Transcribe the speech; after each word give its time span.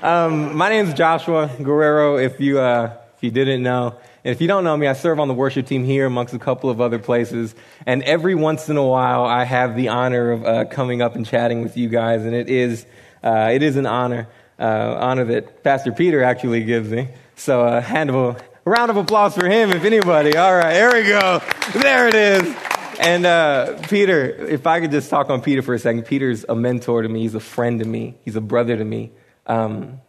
um, 0.00 0.56
my 0.56 0.70
name 0.70 0.86
is 0.86 0.94
Joshua 0.94 1.50
Guerrero. 1.62 2.16
If 2.16 2.40
you 2.40 2.58
uh, 2.58 2.96
if 3.16 3.22
you 3.22 3.30
didn't 3.30 3.62
know, 3.62 3.96
and 4.24 4.32
if 4.32 4.40
you 4.40 4.48
don't 4.48 4.64
know 4.64 4.76
me, 4.76 4.86
I 4.86 4.94
serve 4.94 5.20
on 5.20 5.28
the 5.28 5.34
worship 5.34 5.66
team 5.66 5.84
here, 5.84 6.06
amongst 6.06 6.32
a 6.32 6.38
couple 6.38 6.70
of 6.70 6.80
other 6.80 6.98
places. 6.98 7.54
And 7.84 8.02
every 8.04 8.34
once 8.34 8.68
in 8.68 8.76
a 8.76 8.86
while, 8.86 9.24
I 9.24 9.44
have 9.44 9.76
the 9.76 9.88
honor 9.88 10.30
of 10.30 10.44
uh, 10.44 10.64
coming 10.66 11.02
up 11.02 11.16
and 11.16 11.26
chatting 11.26 11.62
with 11.62 11.76
you 11.76 11.88
guys, 11.88 12.24
and 12.24 12.34
it 12.34 12.48
is 12.48 12.86
uh, 13.22 13.50
it 13.52 13.62
is 13.62 13.76
an 13.76 13.86
honor, 13.86 14.28
uh, 14.58 14.96
honor 14.98 15.24
that 15.26 15.62
Pastor 15.62 15.92
Peter 15.92 16.22
actually 16.22 16.64
gives 16.64 16.88
me. 16.88 17.08
So, 17.36 17.62
a 17.62 17.80
hand 17.80 18.10
of 18.10 18.16
a 18.16 18.36
round 18.64 18.90
of 18.90 18.96
applause 18.96 19.34
for 19.34 19.48
him, 19.48 19.70
if 19.70 19.84
anybody. 19.84 20.36
All 20.36 20.54
right, 20.54 20.72
there 20.72 20.92
we 20.92 21.08
go. 21.08 21.42
There 21.74 22.08
it 22.08 22.14
is. 22.14 22.56
And 23.00 23.26
uh, 23.26 23.78
Peter, 23.88 24.46
if 24.46 24.66
I 24.66 24.80
could 24.80 24.92
just 24.92 25.10
talk 25.10 25.28
on 25.28 25.42
Peter 25.42 25.62
for 25.62 25.74
a 25.74 25.78
second. 25.78 26.04
Peter's 26.04 26.44
a 26.48 26.54
mentor 26.54 27.02
to 27.02 27.08
me. 27.08 27.22
He's 27.22 27.34
a 27.34 27.40
friend 27.40 27.80
to 27.80 27.84
me. 27.84 28.14
He's 28.24 28.36
a 28.36 28.40
brother 28.40 28.76
to 28.76 28.84
me. 28.84 29.10
Um, 29.46 30.00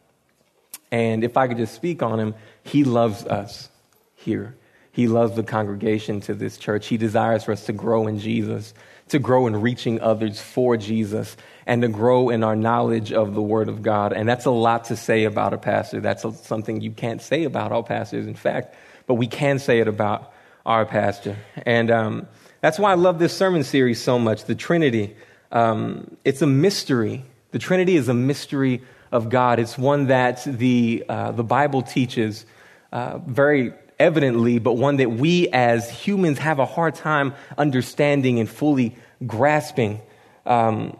and 0.91 1.23
if 1.23 1.37
I 1.37 1.47
could 1.47 1.57
just 1.57 1.73
speak 1.73 2.03
on 2.03 2.19
him, 2.19 2.35
he 2.63 2.83
loves 2.83 3.25
us 3.25 3.69
here. 4.15 4.55
He 4.91 5.07
loves 5.07 5.35
the 5.35 5.41
congregation 5.41 6.21
to 6.21 6.35
this 6.35 6.57
church. 6.57 6.85
He 6.85 6.97
desires 6.97 7.43
for 7.43 7.51
us 7.51 7.65
to 7.65 7.73
grow 7.73 8.07
in 8.07 8.19
Jesus, 8.19 8.75
to 9.09 9.17
grow 9.17 9.47
in 9.47 9.59
reaching 9.59 9.99
others 10.01 10.39
for 10.39 10.77
Jesus, 10.77 11.35
and 11.65 11.81
to 11.81 11.87
grow 11.87 12.29
in 12.29 12.43
our 12.43 12.55
knowledge 12.55 13.11
of 13.11 13.33
the 13.33 13.41
Word 13.41 13.69
of 13.69 13.81
God. 13.81 14.13
And 14.13 14.29
that's 14.29 14.45
a 14.45 14.51
lot 14.51 14.85
to 14.85 14.95
say 14.95 15.23
about 15.23 15.51
a 15.53 15.57
pastor. 15.57 15.99
That's 15.99 16.23
something 16.45 16.81
you 16.81 16.91
can't 16.91 17.23
say 17.23 17.43
about 17.43 17.71
all 17.71 17.81
pastors, 17.81 18.27
in 18.27 18.35
fact, 18.35 18.75
but 19.07 19.15
we 19.15 19.25
can 19.25 19.57
say 19.57 19.79
it 19.79 19.87
about 19.87 20.31
our 20.63 20.85
pastor. 20.85 21.37
And 21.65 21.89
um, 21.89 22.27
that's 22.61 22.77
why 22.77 22.91
I 22.91 22.95
love 22.95 23.17
this 23.17 23.35
sermon 23.35 23.63
series 23.63 23.99
so 23.99 24.19
much 24.19 24.45
the 24.45 24.55
Trinity. 24.55 25.15
Um, 25.51 26.17
it's 26.23 26.43
a 26.43 26.47
mystery. 26.47 27.25
The 27.49 27.59
Trinity 27.59 27.95
is 27.95 28.09
a 28.09 28.13
mystery 28.13 28.83
of 29.13 29.29
God. 29.29 29.59
It's 29.59 29.77
one 29.77 30.07
that 30.07 30.43
the, 30.43 31.05
uh, 31.07 31.31
the 31.31 31.43
Bible 31.43 31.83
teaches 31.83 32.45
uh, 32.91 33.19
very 33.19 33.73
evidently, 33.99 34.59
but 34.59 34.73
one 34.73 34.97
that 34.97 35.11
we 35.11 35.47
as 35.49 35.89
humans 35.89 36.39
have 36.39 36.59
a 36.59 36.65
hard 36.65 36.95
time 36.95 37.33
understanding 37.57 38.39
and 38.39 38.49
fully 38.49 38.95
grasping. 39.25 40.01
Um, 40.45 40.97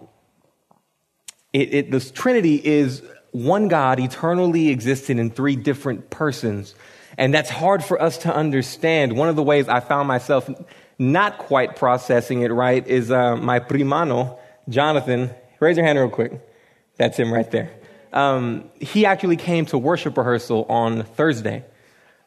it, 1.52 1.74
it, 1.74 1.92
the 1.92 2.00
Trinity 2.00 2.56
is 2.64 3.02
one 3.32 3.68
God 3.68 4.00
eternally 4.00 4.70
existing 4.70 5.18
in 5.18 5.32
three 5.32 5.56
different 5.56 6.12
persons. 6.12 6.76
And 7.18 7.34
that's 7.34 7.50
hard 7.50 7.84
for 7.84 8.02
us 8.02 8.20
to 8.20 8.34
understand. 8.34 9.18
One 9.18 9.28
of 9.28 9.36
the 9.36 9.44
ways 9.44 9.68
I 9.68 9.80
found 9.80 10.08
myself 10.08 10.50
not 11.00 11.40
quite 11.40 11.76
processing 11.76 12.44
it 12.44 12.52
right 12.52 12.86
is 12.88 13.12
uh, 13.12 13.36
my 13.36 13.60
primano, 13.60 14.38
Jonathan. 14.70 15.32
Raise 15.60 15.78
your 15.78 15.86
hand 15.86 15.98
real 15.98 16.10
quick. 16.10 16.40
That's 16.98 17.18
him 17.18 17.34
right 17.34 17.50
there. 17.50 17.72
Um, 18.14 18.70
he 18.80 19.06
actually 19.06 19.38
came 19.38 19.66
to 19.68 19.78
worship 19.78 20.18
rehearsal 20.18 20.66
on 20.70 21.04
Thursday. 21.04 21.66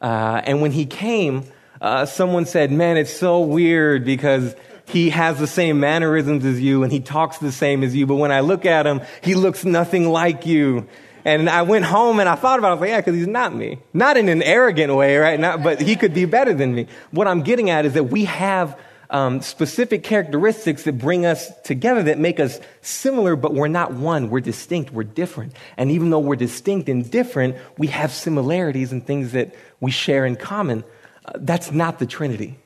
Uh, 0.01 0.41
and 0.43 0.61
when 0.61 0.71
he 0.71 0.85
came, 0.85 1.45
uh, 1.81 2.05
someone 2.05 2.45
said, 2.45 2.71
Man, 2.71 2.97
it's 2.97 3.13
so 3.13 3.39
weird 3.39 4.05
because 4.05 4.55
he 4.87 5.09
has 5.09 5.39
the 5.39 5.47
same 5.47 5.79
mannerisms 5.79 6.45
as 6.45 6.61
you 6.61 6.83
and 6.83 6.91
he 6.91 6.99
talks 6.99 7.37
the 7.39 7.51
same 7.51 7.83
as 7.83 7.95
you. 7.95 8.05
But 8.05 8.15
when 8.15 8.31
I 8.31 8.39
look 8.41 8.65
at 8.65 8.85
him, 8.85 9.01
he 9.21 9.35
looks 9.35 9.65
nothing 9.65 10.09
like 10.09 10.45
you. 10.45 10.87
And 11.25 11.49
I 11.49 11.63
went 11.63 11.83
home 11.83 12.21
and 12.21 12.29
I 12.29 12.35
thought 12.35 12.57
about 12.57 12.69
it. 12.69 12.71
I 12.71 12.73
was 12.75 12.81
like, 12.81 12.89
yeah, 12.91 13.01
because 13.01 13.15
he's 13.15 13.27
not 13.27 13.53
me. 13.53 13.79
Not 13.93 14.15
in 14.15 14.29
an 14.29 14.41
arrogant 14.41 14.95
way, 14.95 15.17
right? 15.17 15.37
Not, 15.37 15.61
but 15.61 15.81
he 15.81 15.97
could 15.97 16.13
be 16.13 16.23
better 16.23 16.53
than 16.53 16.73
me. 16.73 16.87
What 17.11 17.27
I'm 17.27 17.41
getting 17.41 17.69
at 17.69 17.85
is 17.85 17.93
that 17.93 18.05
we 18.05 18.25
have 18.25 18.79
um, 19.09 19.41
specific 19.41 20.03
characteristics 20.03 20.83
that 20.83 20.97
bring 20.97 21.25
us 21.25 21.51
together 21.61 22.03
that 22.03 22.19
make 22.19 22.39
us 22.39 22.59
similar, 22.81 23.35
but 23.35 23.53
we're 23.53 23.67
not 23.67 23.93
one. 23.93 24.29
We're 24.29 24.41
distinct. 24.41 24.91
We're 24.91 25.03
different. 25.03 25.53
And 25.77 25.91
even 25.91 26.09
though 26.09 26.19
we're 26.19 26.35
distinct 26.35 26.89
and 26.89 27.09
different, 27.09 27.55
we 27.77 27.87
have 27.87 28.11
similarities 28.11 28.91
and 28.91 29.05
things 29.05 29.31
that 29.31 29.55
we 29.79 29.91
share 29.91 30.25
in 30.25 30.35
common. 30.35 30.83
Uh, 31.25 31.33
that's 31.35 31.71
not 31.71 31.99
the 31.99 32.05
Trinity. 32.05 32.59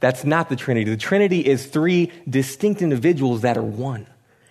That's 0.00 0.24
not 0.24 0.48
the 0.48 0.56
Trinity. 0.56 0.90
The 0.90 0.96
Trinity 0.96 1.40
is 1.40 1.66
three 1.66 2.12
distinct 2.28 2.82
individuals 2.82 3.42
that 3.42 3.56
are 3.56 3.62
one. 3.62 4.06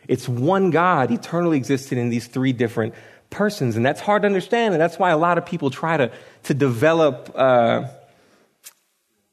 It's 0.07 0.27
one 0.27 0.71
God 0.71 1.11
eternally 1.11 1.57
existed 1.57 1.97
in 1.97 2.09
these 2.09 2.27
three 2.27 2.53
different 2.53 2.93
persons. 3.29 3.75
And 3.75 3.85
that's 3.85 4.01
hard 4.01 4.23
to 4.23 4.25
understand. 4.25 4.73
And 4.73 4.81
that's 4.81 4.97
why 4.97 5.11
a 5.11 5.17
lot 5.17 5.37
of 5.37 5.45
people 5.45 5.69
try 5.69 5.97
to, 5.97 6.11
to 6.43 6.53
develop 6.53 7.31
uh, 7.35 7.87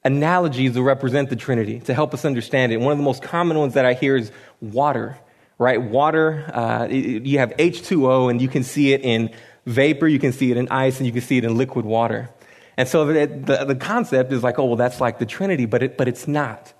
analogies 0.04 0.74
to 0.74 0.82
represent 0.82 1.30
the 1.30 1.36
Trinity, 1.36 1.80
to 1.80 1.94
help 1.94 2.12
us 2.14 2.24
understand 2.24 2.72
it. 2.72 2.78
One 2.78 2.92
of 2.92 2.98
the 2.98 3.04
most 3.04 3.22
common 3.22 3.58
ones 3.58 3.74
that 3.74 3.86
I 3.86 3.94
hear 3.94 4.16
is 4.16 4.30
water, 4.60 5.18
right? 5.58 5.80
Water, 5.80 6.50
uh, 6.52 6.86
you 6.88 7.38
have 7.38 7.50
H2O, 7.56 8.30
and 8.30 8.40
you 8.40 8.48
can 8.48 8.62
see 8.62 8.92
it 8.92 9.00
in 9.00 9.30
vapor, 9.66 10.06
you 10.06 10.18
can 10.18 10.32
see 10.32 10.50
it 10.50 10.56
in 10.56 10.68
ice, 10.68 10.98
and 10.98 11.06
you 11.06 11.12
can 11.12 11.22
see 11.22 11.38
it 11.38 11.44
in 11.44 11.56
liquid 11.56 11.86
water. 11.86 12.28
And 12.76 12.88
so 12.88 13.06
the, 13.06 13.26
the, 13.26 13.64
the 13.64 13.76
concept 13.76 14.32
is 14.32 14.42
like, 14.42 14.58
oh, 14.58 14.64
well, 14.64 14.76
that's 14.76 15.00
like 15.00 15.18
the 15.18 15.26
Trinity, 15.26 15.64
but, 15.66 15.82
it, 15.82 15.96
but 15.96 16.08
it's 16.08 16.28
not. 16.28 16.72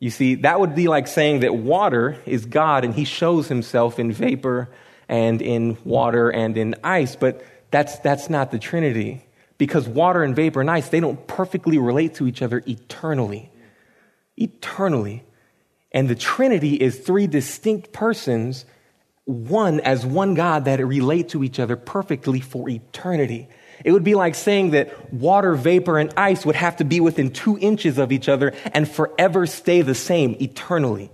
You 0.00 0.10
see, 0.10 0.36
that 0.36 0.60
would 0.60 0.74
be 0.74 0.86
like 0.86 1.08
saying 1.08 1.40
that 1.40 1.56
water 1.56 2.16
is 2.24 2.46
God 2.46 2.84
and 2.84 2.94
he 2.94 3.04
shows 3.04 3.48
himself 3.48 3.98
in 3.98 4.12
vapor 4.12 4.68
and 5.08 5.42
in 5.42 5.76
water 5.84 6.30
and 6.30 6.56
in 6.56 6.76
ice, 6.84 7.16
but 7.16 7.44
that's, 7.70 7.98
that's 7.98 8.30
not 8.30 8.52
the 8.52 8.60
Trinity. 8.60 9.24
Because 9.58 9.88
water 9.88 10.22
and 10.22 10.34
vapor 10.34 10.60
and 10.60 10.70
ice, 10.70 10.88
they 10.88 11.00
don't 11.00 11.26
perfectly 11.26 11.78
relate 11.78 12.14
to 12.14 12.26
each 12.26 12.42
other 12.42 12.62
eternally. 12.66 13.50
Eternally. 14.36 15.24
And 15.92 16.08
the 16.08 16.14
Trinity 16.14 16.74
is 16.74 16.98
three 16.98 17.26
distinct 17.26 17.92
persons, 17.92 18.64
one 19.24 19.80
as 19.80 20.06
one 20.06 20.34
God 20.34 20.66
that 20.66 20.84
relate 20.84 21.30
to 21.30 21.42
each 21.42 21.58
other 21.58 21.76
perfectly 21.76 22.40
for 22.40 22.68
eternity. 22.68 23.48
It 23.84 23.92
would 23.92 24.04
be 24.04 24.14
like 24.14 24.34
saying 24.34 24.70
that 24.70 25.12
water, 25.12 25.54
vapor, 25.54 25.98
and 25.98 26.12
ice 26.16 26.44
would 26.44 26.56
have 26.56 26.76
to 26.76 26.84
be 26.84 27.00
within 27.00 27.30
two 27.30 27.58
inches 27.58 27.98
of 27.98 28.12
each 28.12 28.28
other 28.28 28.52
and 28.72 28.88
forever 28.88 29.46
stay 29.46 29.82
the 29.82 29.94
same 29.94 30.36
eternally. 30.40 31.10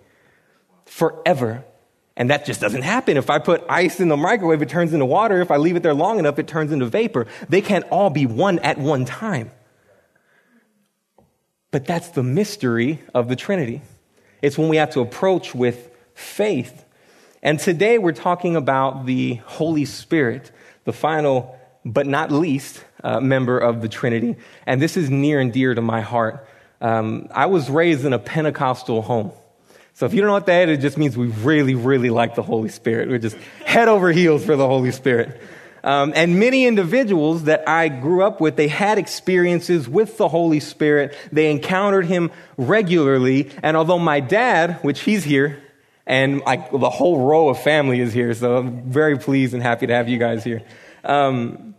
Forever. 0.86 1.64
And 2.16 2.30
that 2.30 2.46
just 2.46 2.60
doesn't 2.60 2.82
happen. 2.82 3.16
If 3.16 3.28
I 3.28 3.38
put 3.40 3.64
ice 3.68 3.98
in 3.98 4.08
the 4.08 4.16
microwave, 4.16 4.62
it 4.62 4.68
turns 4.68 4.92
into 4.92 5.04
water. 5.04 5.40
If 5.40 5.50
I 5.50 5.56
leave 5.56 5.74
it 5.74 5.82
there 5.82 5.94
long 5.94 6.18
enough, 6.18 6.38
it 6.38 6.46
turns 6.46 6.70
into 6.70 6.86
vapor. 6.86 7.26
They 7.48 7.60
can't 7.60 7.84
all 7.90 8.10
be 8.10 8.24
one 8.26 8.60
at 8.60 8.78
one 8.78 9.04
time. 9.04 9.50
But 11.72 11.86
that's 11.86 12.10
the 12.10 12.22
mystery 12.22 13.00
of 13.14 13.28
the 13.28 13.34
Trinity. 13.34 13.82
It's 14.42 14.56
when 14.56 14.68
we 14.68 14.76
have 14.76 14.90
to 14.90 15.00
approach 15.00 15.56
with 15.56 15.90
faith. 16.14 16.84
And 17.42 17.58
today 17.58 17.98
we're 17.98 18.12
talking 18.12 18.54
about 18.54 19.06
the 19.06 19.34
Holy 19.46 19.84
Spirit, 19.84 20.52
the 20.84 20.92
final 20.92 21.58
but 21.84 22.06
not 22.06 22.30
least 22.30 22.82
uh, 23.02 23.20
member 23.20 23.58
of 23.58 23.82
the 23.82 23.88
Trinity. 23.88 24.36
And 24.66 24.80
this 24.80 24.96
is 24.96 25.10
near 25.10 25.40
and 25.40 25.52
dear 25.52 25.74
to 25.74 25.82
my 25.82 26.00
heart. 26.00 26.46
Um, 26.80 27.28
I 27.32 27.46
was 27.46 27.68
raised 27.68 28.04
in 28.04 28.12
a 28.12 28.18
Pentecostal 28.18 29.02
home. 29.02 29.32
So 29.94 30.06
if 30.06 30.12
you 30.12 30.20
don't 30.20 30.26
know 30.26 30.34
what 30.34 30.46
that 30.46 30.68
is, 30.68 30.78
it 30.78 30.82
just 30.82 30.98
means 30.98 31.16
we 31.16 31.28
really, 31.28 31.76
really 31.76 32.10
like 32.10 32.34
the 32.34 32.42
Holy 32.42 32.68
Spirit. 32.68 33.08
We're 33.08 33.18
just 33.18 33.36
head 33.64 33.86
over 33.86 34.10
heels 34.10 34.44
for 34.44 34.56
the 34.56 34.66
Holy 34.66 34.90
Spirit. 34.90 35.40
Um, 35.84 36.12
and 36.16 36.40
many 36.40 36.66
individuals 36.66 37.44
that 37.44 37.68
I 37.68 37.88
grew 37.88 38.24
up 38.24 38.40
with, 38.40 38.56
they 38.56 38.66
had 38.66 38.98
experiences 38.98 39.88
with 39.88 40.16
the 40.16 40.26
Holy 40.28 40.58
Spirit. 40.58 41.16
They 41.30 41.48
encountered 41.50 42.06
Him 42.06 42.32
regularly. 42.56 43.50
And 43.62 43.76
although 43.76 44.00
my 44.00 44.18
dad, 44.18 44.78
which 44.82 45.00
he's 45.00 45.22
here, 45.22 45.62
and 46.06 46.42
I, 46.44 46.56
the 46.56 46.90
whole 46.90 47.20
row 47.20 47.48
of 47.48 47.60
family 47.60 48.00
is 48.00 48.12
here, 48.12 48.34
so 48.34 48.56
I'm 48.56 48.90
very 48.90 49.16
pleased 49.16 49.54
and 49.54 49.62
happy 49.62 49.86
to 49.86 49.94
have 49.94 50.08
you 50.08 50.18
guys 50.18 50.42
here. 50.42 50.62
Um, 51.04 51.76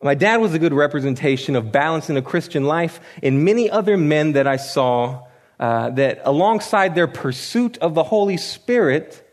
my 0.00 0.14
dad 0.14 0.36
was 0.36 0.54
a 0.54 0.58
good 0.58 0.72
representation 0.72 1.56
of 1.56 1.72
balance 1.72 2.08
in 2.08 2.16
a 2.16 2.22
Christian 2.22 2.64
life 2.64 3.00
and 3.22 3.44
many 3.44 3.68
other 3.68 3.98
men 3.98 4.32
that 4.32 4.46
I 4.46 4.56
saw 4.56 5.27
uh, 5.58 5.90
that 5.90 6.20
alongside 6.24 6.94
their 6.94 7.08
pursuit 7.08 7.78
of 7.78 7.94
the 7.94 8.04
Holy 8.04 8.36
Spirit, 8.36 9.24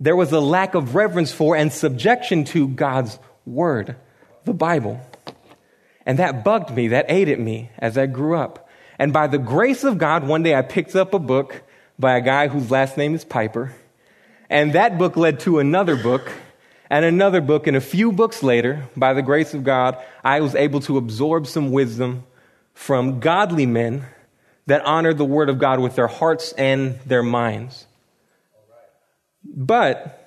there 0.00 0.16
was 0.16 0.32
a 0.32 0.40
lack 0.40 0.74
of 0.74 0.94
reverence 0.94 1.32
for 1.32 1.56
and 1.56 1.72
subjection 1.72 2.44
to 2.44 2.68
God's 2.68 3.18
Word, 3.46 3.96
the 4.44 4.54
Bible. 4.54 5.00
And 6.04 6.18
that 6.18 6.44
bugged 6.44 6.74
me, 6.74 6.88
that 6.88 7.06
ate 7.08 7.28
at 7.28 7.38
me 7.38 7.70
as 7.78 7.96
I 7.96 8.06
grew 8.06 8.36
up. 8.36 8.68
And 8.98 9.12
by 9.12 9.26
the 9.26 9.38
grace 9.38 9.84
of 9.84 9.98
God, 9.98 10.26
one 10.26 10.42
day 10.42 10.54
I 10.54 10.62
picked 10.62 10.94
up 10.94 11.14
a 11.14 11.18
book 11.18 11.62
by 11.98 12.16
a 12.16 12.20
guy 12.20 12.48
whose 12.48 12.70
last 12.70 12.96
name 12.96 13.14
is 13.14 13.24
Piper. 13.24 13.72
And 14.50 14.72
that 14.72 14.98
book 14.98 15.16
led 15.16 15.40
to 15.40 15.58
another 15.58 15.96
book 15.96 16.30
and 16.90 17.04
another 17.04 17.40
book. 17.40 17.66
And 17.66 17.76
a 17.76 17.80
few 17.80 18.12
books 18.12 18.42
later, 18.42 18.88
by 18.96 19.14
the 19.14 19.22
grace 19.22 19.54
of 19.54 19.64
God, 19.64 19.96
I 20.22 20.40
was 20.40 20.54
able 20.54 20.80
to 20.80 20.98
absorb 20.98 21.46
some 21.46 21.70
wisdom 21.70 22.24
from 22.74 23.20
godly 23.20 23.66
men 23.66 24.06
that 24.66 24.84
honored 24.84 25.18
the 25.18 25.24
Word 25.24 25.48
of 25.48 25.58
God 25.58 25.80
with 25.80 25.94
their 25.94 26.06
hearts 26.06 26.52
and 26.52 26.98
their 27.00 27.22
minds. 27.22 27.86
But 29.44 30.20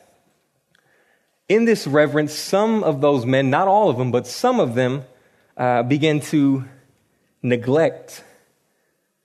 in 1.50 1.66
this 1.66 1.88
reverence, 1.88 2.34
some 2.34 2.84
of 2.84 3.02
those 3.02 3.26
men, 3.26 3.50
not 3.50 3.68
all 3.68 3.90
of 3.90 3.98
them, 3.98 4.12
but 4.12 4.28
some 4.28 4.60
of 4.60 4.76
them, 4.76 5.04
uh, 5.56 5.84
began 5.84 6.20
to 6.20 6.66
neglect, 7.42 8.24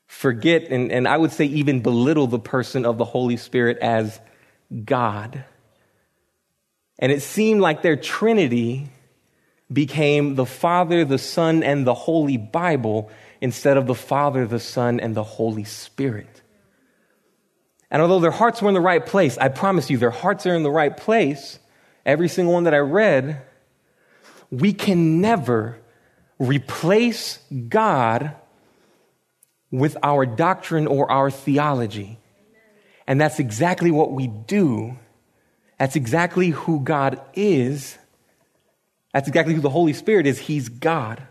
forget, 0.06 0.64
and, 0.70 0.91
and 0.91 1.06
I 1.06 1.17
would 1.17 1.32
say 1.32 1.44
even 1.44 1.82
belittle 1.82 2.26
the 2.26 2.38
person 2.38 2.87
of 2.87 2.97
the 2.97 3.05
Holy 3.05 3.37
Spirit 3.37 3.79
as 3.79 4.19
God. 4.85 5.44
And 6.99 7.12
it 7.12 7.23
seemed 7.23 7.61
like 7.61 7.82
their 7.82 7.97
Trinity 7.97 8.88
became 9.73 10.35
the 10.35 10.47
Father, 10.47 11.05
the 11.05 11.19
Son, 11.19 11.63
and 11.63 11.87
the 11.87 11.95
Holy 11.95 12.37
Bible 12.37 13.11
instead 13.41 13.77
of 13.77 13.87
the 13.87 13.95
Father, 13.95 14.47
the 14.47 14.61
Son, 14.61 15.01
and 15.01 15.15
the 15.15 15.25
Holy 15.25 15.65
Spirit. 15.65 16.43
And 17.91 18.01
although 18.01 18.21
their 18.21 18.31
hearts 18.31 18.63
were 18.63 18.69
in 18.69 18.75
the 18.75 18.81
right 18.81 19.05
place, 19.05 19.37
I 19.39 19.49
promise 19.49 19.91
you, 19.91 19.99
their 19.99 20.11
hearts 20.11 20.47
are 20.47 20.55
in 20.55 20.63
the 20.63 20.71
right 20.71 20.97
place. 20.97 21.59
Every 22.07 22.29
single 22.29 22.55
one 22.55 22.65
that 22.65 22.75
I 22.75 22.79
read, 22.79 23.43
we 24.51 24.73
can 24.73 25.21
never 25.21 25.79
replace 26.39 27.39
God 27.69 28.35
with 29.71 29.97
our 30.03 30.27
doctrine 30.27 30.87
or 30.87 31.11
our 31.11 31.31
theology. 31.31 32.19
And 33.07 33.21
that's 33.21 33.39
exactly 33.39 33.91
what 33.91 34.13
we 34.13 34.27
do. 34.27 34.99
That's 35.79 35.97
exactly 35.97 36.51
who 36.51 36.81
God 36.81 37.21
is. 37.35 37.99
That's 39.12 39.29
exactly 39.29 39.55
who 39.55 39.61
the 39.61 39.70
Holy 39.70 39.93
Spirit 39.93 40.26
is. 40.26 40.38
He's 40.38 40.69
God. 40.69 41.23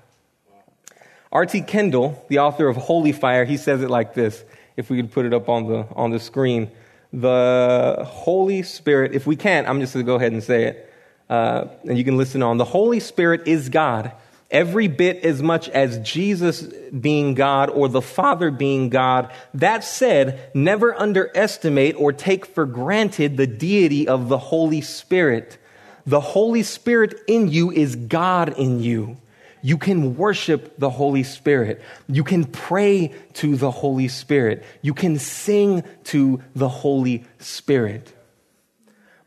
R.T. 1.31 1.61
Kendall, 1.61 2.23
the 2.27 2.39
author 2.39 2.67
of 2.67 2.75
Holy 2.75 3.11
Fire, 3.11 3.45
he 3.45 3.57
says 3.57 3.81
it 3.81 3.89
like 3.89 4.13
this. 4.13 4.43
If 4.77 4.89
we 4.89 4.97
could 4.97 5.11
put 5.11 5.25
it 5.25 5.33
up 5.33 5.49
on 5.49 5.67
the, 5.67 5.87
on 5.95 6.11
the 6.11 6.19
screen. 6.19 6.71
The 7.13 8.05
Holy 8.07 8.63
Spirit, 8.63 9.13
if 9.13 9.27
we 9.27 9.35
can't, 9.35 9.67
I'm 9.67 9.79
just 9.79 9.93
going 9.93 10.05
to 10.05 10.09
go 10.09 10.15
ahead 10.15 10.31
and 10.31 10.43
say 10.43 10.65
it. 10.65 10.93
Uh, 11.29 11.67
and 11.87 11.97
you 11.97 12.03
can 12.03 12.17
listen 12.17 12.43
on. 12.43 12.57
The 12.57 12.65
Holy 12.65 12.99
Spirit 12.99 13.47
is 13.47 13.69
God 13.69 14.13
every 14.51 14.87
bit 14.87 15.23
as 15.23 15.41
much 15.41 15.69
as 15.69 15.97
Jesus 15.99 16.61
being 16.61 17.33
God 17.33 17.69
or 17.69 17.87
the 17.87 18.01
Father 18.01 18.51
being 18.51 18.89
God. 18.89 19.31
That 19.53 19.83
said, 19.83 20.51
never 20.53 20.93
underestimate 20.93 21.95
or 21.95 22.11
take 22.11 22.45
for 22.45 22.65
granted 22.65 23.37
the 23.37 23.47
deity 23.47 24.07
of 24.07 24.27
the 24.27 24.37
Holy 24.37 24.81
Spirit. 24.81 25.57
The 26.05 26.19
Holy 26.19 26.63
Spirit 26.63 27.19
in 27.27 27.47
you 27.47 27.71
is 27.71 27.95
God 27.95 28.57
in 28.57 28.79
you. 28.79 29.17
You 29.61 29.77
can 29.77 30.15
worship 30.17 30.77
the 30.77 30.89
Holy 30.89 31.23
Spirit. 31.23 31.81
You 32.07 32.23
can 32.23 32.45
pray 32.45 33.13
to 33.33 33.55
the 33.55 33.69
Holy 33.69 34.07
Spirit. 34.07 34.63
You 34.81 34.93
can 34.93 35.19
sing 35.19 35.83
to 36.05 36.41
the 36.55 36.69
Holy 36.69 37.25
Spirit. 37.39 38.11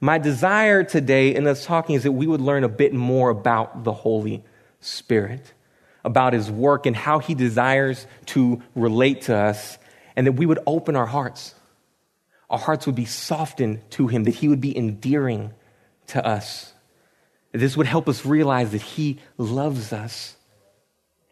My 0.01 0.19
desire 0.19 0.83
today 0.83 1.35
in 1.35 1.47
us 1.47 1.65
talking 1.65 1.95
is 1.95 2.03
that 2.03 2.13
we 2.13 2.27
would 2.27 2.41
learn 2.41 2.65
a 2.65 2.69
bit 2.69 2.93
more 2.93 3.31
about 3.31 3.85
the 3.85 3.93
Holy 3.93 4.43
Spirit, 4.81 5.53
about 6.05 6.33
His 6.33 6.51
work 6.51 6.85
and 6.85 6.97
how 6.97 7.21
He 7.21 7.35
desires 7.35 8.07
to 8.27 8.61
relate 8.75 9.23
to 9.23 9.37
us, 9.37 9.79
and 10.17 10.27
that 10.27 10.33
we 10.33 10.47
would 10.47 10.59
open 10.67 10.97
our 10.97 11.07
hearts. 11.07 11.55
Our 12.51 12.59
hearts 12.59 12.87
would 12.87 12.97
be 12.97 13.07
softened 13.07 13.89
to 13.93 14.09
Him, 14.09 14.25
that 14.25 14.35
He 14.35 14.49
would 14.49 14.61
be 14.61 14.77
endearing 14.77 15.53
to 16.09 16.25
us. 16.25 16.73
This 17.53 17.77
would 17.77 17.87
help 17.87 18.09
us 18.09 18.27
realize 18.27 18.73
that 18.73 18.83
He 18.83 19.19
loves 19.39 19.93
us 19.93 20.37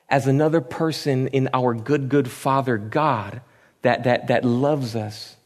as 0.09 0.27
another 0.27 0.61
person 0.61 1.29
in 1.29 1.49
our 1.53 1.75
good, 1.75 2.09
good 2.09 2.31
Father 2.31 2.77
God 2.79 3.41
that, 3.83 4.05
that, 4.05 4.29
that 4.29 4.45
loves 4.45 4.95
us. 4.95 5.37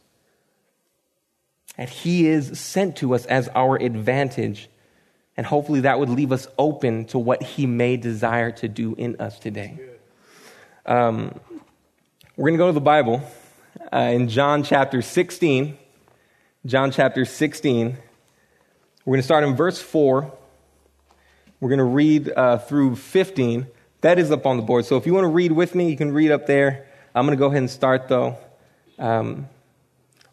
That 1.77 1.89
He 1.89 2.27
is 2.27 2.59
sent 2.59 2.97
to 2.97 3.15
us 3.15 3.25
as 3.27 3.49
our 3.55 3.77
advantage 3.77 4.69
and 5.37 5.45
hopefully 5.45 5.81
that 5.81 5.99
would 5.99 6.09
leave 6.09 6.33
us 6.33 6.49
open 6.59 7.05
to 7.07 7.19
what 7.19 7.43
He 7.43 7.67
may 7.67 7.97
desire 7.97 8.51
to 8.53 8.69
do 8.69 8.95
in 8.95 9.17
us 9.21 9.39
today. 9.39 9.79
Um, 10.87 11.39
we're 12.37 12.49
going 12.51 12.55
to 12.55 12.59
go 12.59 12.67
to 12.69 12.73
the 12.73 12.81
Bible 12.81 13.23
uh, 13.93 14.11
in 14.13 14.29
John 14.29 14.63
chapter 14.63 15.03
16. 15.03 15.77
John 16.65 16.91
chapter 16.91 17.25
16. 17.25 17.99
We're 19.07 19.13
going 19.13 19.21
to 19.21 19.27
start 19.27 19.45
in 19.45 19.55
verse 19.55 19.81
4. 19.81 20.33
We're 21.61 21.69
going 21.69 21.79
to 21.79 21.85
read 21.85 22.29
uh, 22.29 22.59
through 22.59 22.97
15. 22.97 23.69
That 24.01 24.19
is 24.19 24.33
up 24.33 24.47
on 24.47 24.57
the 24.57 24.65
board. 24.65 24.85
So 24.85 24.97
if 24.97 25.07
you 25.07 25.15
want 25.15 25.27
to 25.27 25.29
read 25.29 25.53
with 25.53 25.77
me, 25.77 25.89
you 25.89 25.97
can 25.97 26.11
read 26.11 26.33
up 26.33 26.49
there. 26.49 26.89
I'm 27.15 27.25
going 27.25 27.39
to 27.39 27.41
go 27.41 27.47
ahead 27.47 27.59
and 27.59 27.71
start 27.71 28.09
though. 28.09 28.37
Um, 28.99 29.49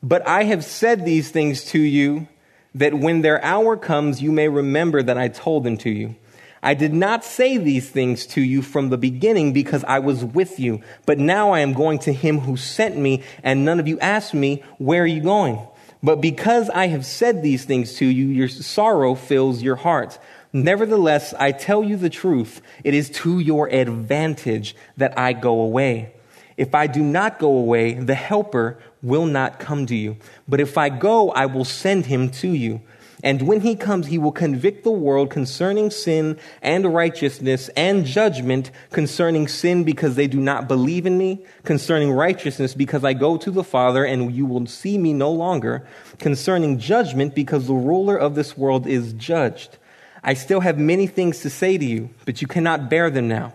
but 0.02 0.28
I 0.28 0.46
have 0.46 0.66
said 0.66 1.06
these 1.06 1.30
things 1.30 1.66
to 1.66 1.80
you 1.80 2.28
that 2.74 2.96
when 2.96 3.22
their 3.22 3.44
hour 3.44 3.78
comes, 3.78 4.24
you 4.24 4.31
may 4.31 4.50
remember 4.50 5.04
that 5.04 5.19
I 5.19 5.28
told 5.28 5.66
them 5.66 5.78
to 5.78 5.92
you. 5.92 6.16
I 6.64 6.74
did 6.74 6.96
not 6.96 7.24
say 7.24 7.58
these 7.58 7.88
things 7.88 8.26
to 8.28 8.42
you 8.42 8.64
from 8.64 8.90
the 8.90 8.98
beginning 8.98 9.54
because 9.54 9.84
I 9.84 10.00
was 10.00 10.26
with 10.26 10.60
you, 10.60 10.81
but 11.06 11.19
now 11.19 11.52
I 11.52 11.60
am 11.60 11.74
going 11.74 12.00
to 12.00 12.14
him 12.14 12.40
who 12.40 12.58
sent 12.58 12.98
me, 12.98 13.22
and 13.44 13.66
none 13.66 13.80
of 13.80 13.88
you 13.88 14.00
asked 14.00 14.34
me, 14.34 14.64
Where 14.80 15.04
are 15.04 15.08
you 15.08 15.22
going? 15.22 15.60
But 16.04 16.20
because 16.20 16.70
I 16.70 16.88
have 16.88 17.06
said 17.06 17.42
these 17.42 17.64
things 17.64 17.94
to 17.96 18.06
you, 18.06 18.28
your 18.28 18.50
sorrow 18.50 19.16
fills 19.16 19.64
your 19.64 19.78
heart. 19.78 20.20
Nevertheless, 20.52 21.34
I 21.34 21.54
tell 21.54 21.82
you 21.84 21.96
the 21.96 22.10
truth. 22.10 22.62
It 22.84 22.94
is 22.94 23.10
to 23.12 23.40
your 23.40 23.70
advantage 23.70 24.76
that 24.98 25.18
I 25.18 25.32
go 25.32 25.62
away. 25.62 26.14
If 26.58 26.76
I 26.76 26.88
do 26.88 27.02
not 27.02 27.40
go 27.40 27.50
away, 27.58 27.94
the 27.94 28.16
Helper 28.16 28.78
will 29.02 29.26
not 29.26 29.60
come 29.60 29.86
to 29.88 29.96
you. 29.96 30.18
But 30.48 30.60
if 30.60 30.78
I 30.78 30.90
go, 30.90 31.32
I 31.32 31.46
will 31.46 31.66
send 31.66 32.06
him 32.06 32.30
to 32.32 32.50
you. 32.50 32.82
And 33.24 33.48
when 33.48 33.62
he 33.62 33.78
comes, 33.78 34.08
he 34.08 34.18
will 34.18 34.34
convict 34.34 34.84
the 34.84 34.92
world 34.92 35.30
concerning 35.30 35.92
sin 35.92 36.38
and 36.62 36.94
righteousness 36.94 37.70
and 37.70 38.06
judgment 38.06 38.70
concerning 38.92 39.48
sin 39.48 39.86
because 39.86 40.16
they 40.16 40.28
do 40.28 40.42
not 40.42 40.68
believe 40.68 41.06
in 41.06 41.18
me, 41.18 41.46
concerning 41.64 42.12
righteousness 42.12 42.75
because 42.75 43.06
I 43.06 43.14
go 43.14 43.38
to 43.38 43.50
the 43.50 43.64
Father 43.64 44.04
and 44.04 44.36
you 44.36 44.46
will 44.46 44.66
see 44.66 44.98
me 44.98 45.14
no 45.14 45.31
longer, 45.31 45.88
concerning 46.20 46.80
judgment 46.80 47.34
because 47.34 47.66
the 47.66 47.74
ruler 47.74 48.18
of 48.18 48.36
this 48.36 48.58
world 48.58 48.86
is 48.86 49.14
judged. 49.14 49.78
I 50.22 50.34
still 50.34 50.60
have 50.60 50.78
many 50.78 51.08
things 51.08 51.40
to 51.40 51.50
say 51.50 51.78
to 51.78 51.86
you, 51.86 52.10
but 52.26 52.42
you 52.42 52.48
cannot 52.48 52.90
bear 52.90 53.10
them 53.10 53.30
now. 53.30 53.54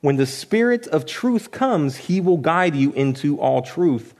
When 0.00 0.16
the 0.16 0.26
Spirit 0.26 0.86
of 0.86 1.04
truth 1.04 1.50
comes, 1.50 1.96
he 1.96 2.22
will 2.22 2.38
guide 2.38 2.74
you 2.74 2.92
into 2.92 3.38
all 3.38 3.60
truth. 3.60 4.14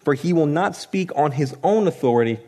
For 0.00 0.14
he 0.14 0.32
will 0.32 0.46
not 0.46 0.76
speak 0.76 1.10
on 1.14 1.32
his 1.32 1.54
own 1.62 1.86
authority, 1.86 2.38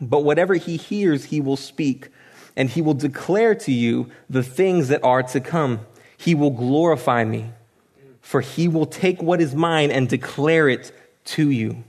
but 0.00 0.24
whatever 0.24 0.54
he 0.54 0.76
hears, 0.76 1.26
he 1.26 1.40
will 1.40 1.56
speak, 1.56 2.08
and 2.56 2.70
he 2.70 2.82
will 2.82 2.94
declare 2.94 3.54
to 3.54 3.72
you 3.72 4.10
the 4.28 4.42
things 4.42 4.88
that 4.88 5.04
are 5.04 5.22
to 5.22 5.40
come. 5.40 5.80
He 6.16 6.34
will 6.34 6.50
glorify 6.50 7.24
me, 7.24 7.50
for 8.20 8.40
he 8.40 8.68
will 8.68 8.86
take 8.86 9.22
what 9.22 9.40
is 9.40 9.54
mine 9.54 9.90
and 9.90 10.08
declare 10.08 10.68
it 10.68 10.92
to 11.26 11.50
you. 11.50 11.84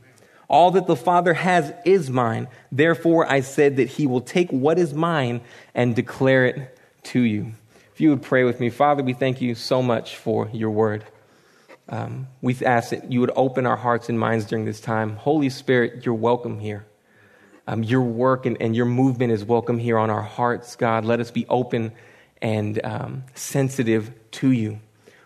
All 0.49 0.71
that 0.71 0.87
the 0.87 0.95
Father 0.95 1.33
has 1.33 1.73
is 1.85 2.09
mine. 2.09 2.47
Therefore, 2.71 3.29
I 3.29 3.41
said 3.41 3.75
that 3.77 3.89
he 3.89 4.07
will 4.07 4.21
take 4.21 4.49
what 4.49 4.79
is 4.79 4.93
mine 4.93 5.41
and 5.75 5.95
declare 5.95 6.45
it 6.45 6.79
to 7.03 7.19
you. 7.19 7.53
If 7.93 8.01
you 8.01 8.11
would 8.11 8.21
pray 8.21 8.43
with 8.43 8.59
me, 8.59 8.69
Father, 8.69 9.03
we 9.03 9.13
thank 9.13 9.41
you 9.41 9.55
so 9.55 9.81
much 9.81 10.15
for 10.15 10.49
your 10.53 10.69
word. 10.69 11.03
Um, 11.89 12.27
we 12.41 12.55
ask 12.65 12.91
that 12.91 13.11
you 13.11 13.21
would 13.21 13.31
open 13.35 13.65
our 13.65 13.77
hearts 13.77 14.09
and 14.09 14.19
minds 14.19 14.45
during 14.45 14.65
this 14.65 14.79
time. 14.79 15.15
Holy 15.15 15.49
Spirit, 15.49 16.05
you're 16.05 16.13
welcome 16.13 16.59
here. 16.59 16.85
Um, 17.69 17.83
your 17.83 18.01
work 18.01 18.45
and, 18.45 18.55
and, 18.61 18.73
your 18.75 18.85
movement 18.85 19.33
is 19.33 19.43
welcome 19.43 19.77
here 19.77 19.97
on 19.97 20.09
our 20.09 20.21
hearts, 20.21 20.77
God. 20.77 21.03
Let 21.03 21.19
us 21.19 21.31
be 21.31 21.45
open 21.47 21.91
and 22.41 22.79
um, 22.85 23.23
sensitive 23.35 24.11
to 24.31 24.51
you. 24.51 24.79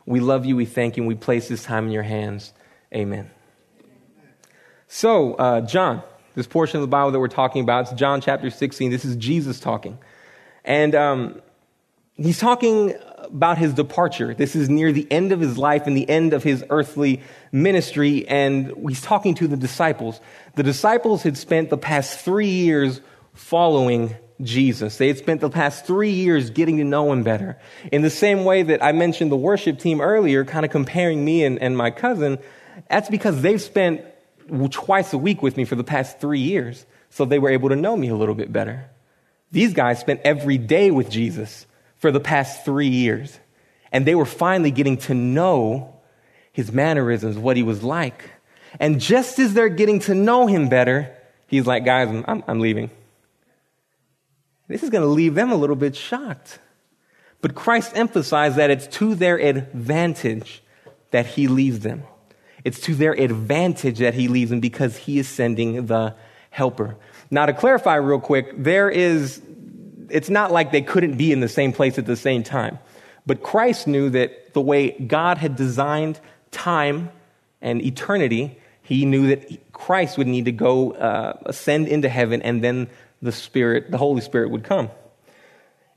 We 0.07 0.19
love 0.19 0.45
you, 0.45 0.55
we 0.55 0.65
thank 0.65 0.97
you, 0.97 1.03
and 1.03 1.07
we 1.07 1.13
place 1.13 1.47
this 1.47 1.63
time 1.63 1.85
in 1.85 1.91
your 1.91 2.03
hands. 2.03 2.51
Amen. 2.93 3.29
So, 4.87 5.35
uh, 5.35 5.61
John, 5.61 6.01
this 6.35 6.47
portion 6.47 6.77
of 6.77 6.81
the 6.81 6.87
Bible 6.87 7.11
that 7.11 7.19
we're 7.19 7.27
talking 7.27 7.61
about, 7.61 7.81
it's 7.81 7.93
John 7.93 8.21
chapter 8.21 8.49
16. 8.49 8.89
This 8.89 9.05
is 9.05 9.15
Jesus 9.15 9.59
talking. 9.59 9.99
And 10.65 10.95
um, 10.95 11.41
he's 12.15 12.39
talking 12.39 12.93
about 13.19 13.57
his 13.57 13.73
departure. 13.73 14.33
This 14.33 14.55
is 14.55 14.69
near 14.69 14.91
the 14.91 15.07
end 15.11 15.31
of 15.31 15.39
his 15.39 15.57
life 15.57 15.87
and 15.87 15.95
the 15.95 16.09
end 16.09 16.33
of 16.33 16.43
his 16.43 16.63
earthly 16.69 17.21
ministry, 17.51 18.27
and 18.27 18.73
he's 18.87 19.01
talking 19.01 19.35
to 19.35 19.47
the 19.47 19.57
disciples. 19.57 20.19
The 20.55 20.63
disciples 20.63 21.23
had 21.23 21.37
spent 21.37 21.69
the 21.69 21.77
past 21.77 22.19
three 22.19 22.49
years 22.49 23.01
following 23.33 24.15
Jesus. 24.41 24.97
They 24.97 25.07
had 25.07 25.17
spent 25.17 25.41
the 25.41 25.49
past 25.49 25.85
three 25.85 26.11
years 26.11 26.49
getting 26.49 26.77
to 26.77 26.83
know 26.83 27.11
him 27.11 27.23
better. 27.23 27.59
In 27.91 28.01
the 28.01 28.09
same 28.09 28.43
way 28.43 28.63
that 28.63 28.83
I 28.83 28.91
mentioned 28.91 29.31
the 29.31 29.37
worship 29.37 29.79
team 29.79 30.01
earlier, 30.01 30.43
kind 30.43 30.65
of 30.65 30.71
comparing 30.71 31.23
me 31.23 31.43
and, 31.43 31.59
and 31.59 31.77
my 31.77 31.91
cousin, 31.91 32.39
that's 32.89 33.09
because 33.09 33.41
they've 33.41 33.61
spent 33.61 34.01
twice 34.71 35.13
a 35.13 35.17
week 35.17 35.41
with 35.41 35.57
me 35.57 35.65
for 35.65 35.75
the 35.75 35.83
past 35.83 36.19
three 36.19 36.39
years, 36.39 36.85
so 37.09 37.23
they 37.23 37.39
were 37.39 37.49
able 37.49 37.69
to 37.69 37.75
know 37.75 37.95
me 37.95 38.09
a 38.09 38.15
little 38.15 38.35
bit 38.35 38.51
better. 38.51 38.89
These 39.51 39.73
guys 39.73 39.99
spent 39.99 40.21
every 40.23 40.57
day 40.57 40.91
with 40.91 41.09
Jesus 41.09 41.65
for 42.01 42.11
the 42.11 42.19
past 42.19 42.65
three 42.65 42.87
years. 42.87 43.39
And 43.91 44.05
they 44.05 44.15
were 44.15 44.25
finally 44.25 44.71
getting 44.71 44.97
to 44.97 45.13
know 45.13 45.93
his 46.51 46.71
mannerisms, 46.71 47.37
what 47.37 47.55
he 47.55 47.63
was 47.63 47.83
like. 47.83 48.29
And 48.79 48.99
just 48.99 49.37
as 49.37 49.53
they're 49.53 49.69
getting 49.69 49.99
to 50.01 50.15
know 50.15 50.47
him 50.47 50.67
better, 50.67 51.15
he's 51.47 51.67
like, 51.67 51.85
guys, 51.85 52.09
I'm, 52.09 52.43
I'm 52.47 52.59
leaving. 52.59 52.89
This 54.67 54.81
is 54.81 54.89
going 54.89 55.03
to 55.03 55.09
leave 55.09 55.35
them 55.35 55.51
a 55.51 55.55
little 55.55 55.75
bit 55.75 55.95
shocked. 55.95 56.59
But 57.41 57.53
Christ 57.53 57.91
emphasized 57.93 58.55
that 58.55 58.71
it's 58.71 58.87
to 58.97 59.13
their 59.13 59.37
advantage 59.37 60.63
that 61.11 61.25
he 61.25 61.47
leaves 61.47 61.81
them. 61.81 62.03
It's 62.63 62.79
to 62.81 62.95
their 62.95 63.13
advantage 63.13 63.99
that 63.99 64.15
he 64.15 64.27
leaves 64.27 64.49
them 64.49 64.59
because 64.59 64.97
he 64.97 65.19
is 65.19 65.27
sending 65.27 65.85
the 65.85 66.15
helper. 66.49 66.95
Now, 67.29 67.45
to 67.45 67.53
clarify 67.53 67.95
real 67.95 68.19
quick, 68.19 68.51
there 68.57 68.89
is 68.89 69.41
it's 70.11 70.29
not 70.29 70.51
like 70.51 70.71
they 70.71 70.81
couldn't 70.81 71.17
be 71.17 71.31
in 71.31 71.39
the 71.39 71.49
same 71.49 71.73
place 71.73 71.97
at 71.97 72.05
the 72.05 72.15
same 72.15 72.43
time. 72.43 72.79
But 73.25 73.43
Christ 73.43 73.87
knew 73.87 74.09
that 74.11 74.53
the 74.53 74.61
way 74.61 74.91
God 74.91 75.37
had 75.37 75.55
designed 75.55 76.19
time 76.51 77.11
and 77.61 77.81
eternity, 77.81 78.57
he 78.81 79.05
knew 79.05 79.27
that 79.27 79.73
Christ 79.73 80.17
would 80.17 80.27
need 80.27 80.45
to 80.45 80.51
go 80.51 80.91
uh, 80.93 81.37
ascend 81.45 81.87
into 81.87 82.09
heaven 82.09 82.41
and 82.41 82.63
then 82.63 82.87
the 83.21 83.31
Spirit, 83.31 83.91
the 83.91 83.97
Holy 83.97 84.21
Spirit 84.21 84.49
would 84.49 84.63
come. 84.63 84.89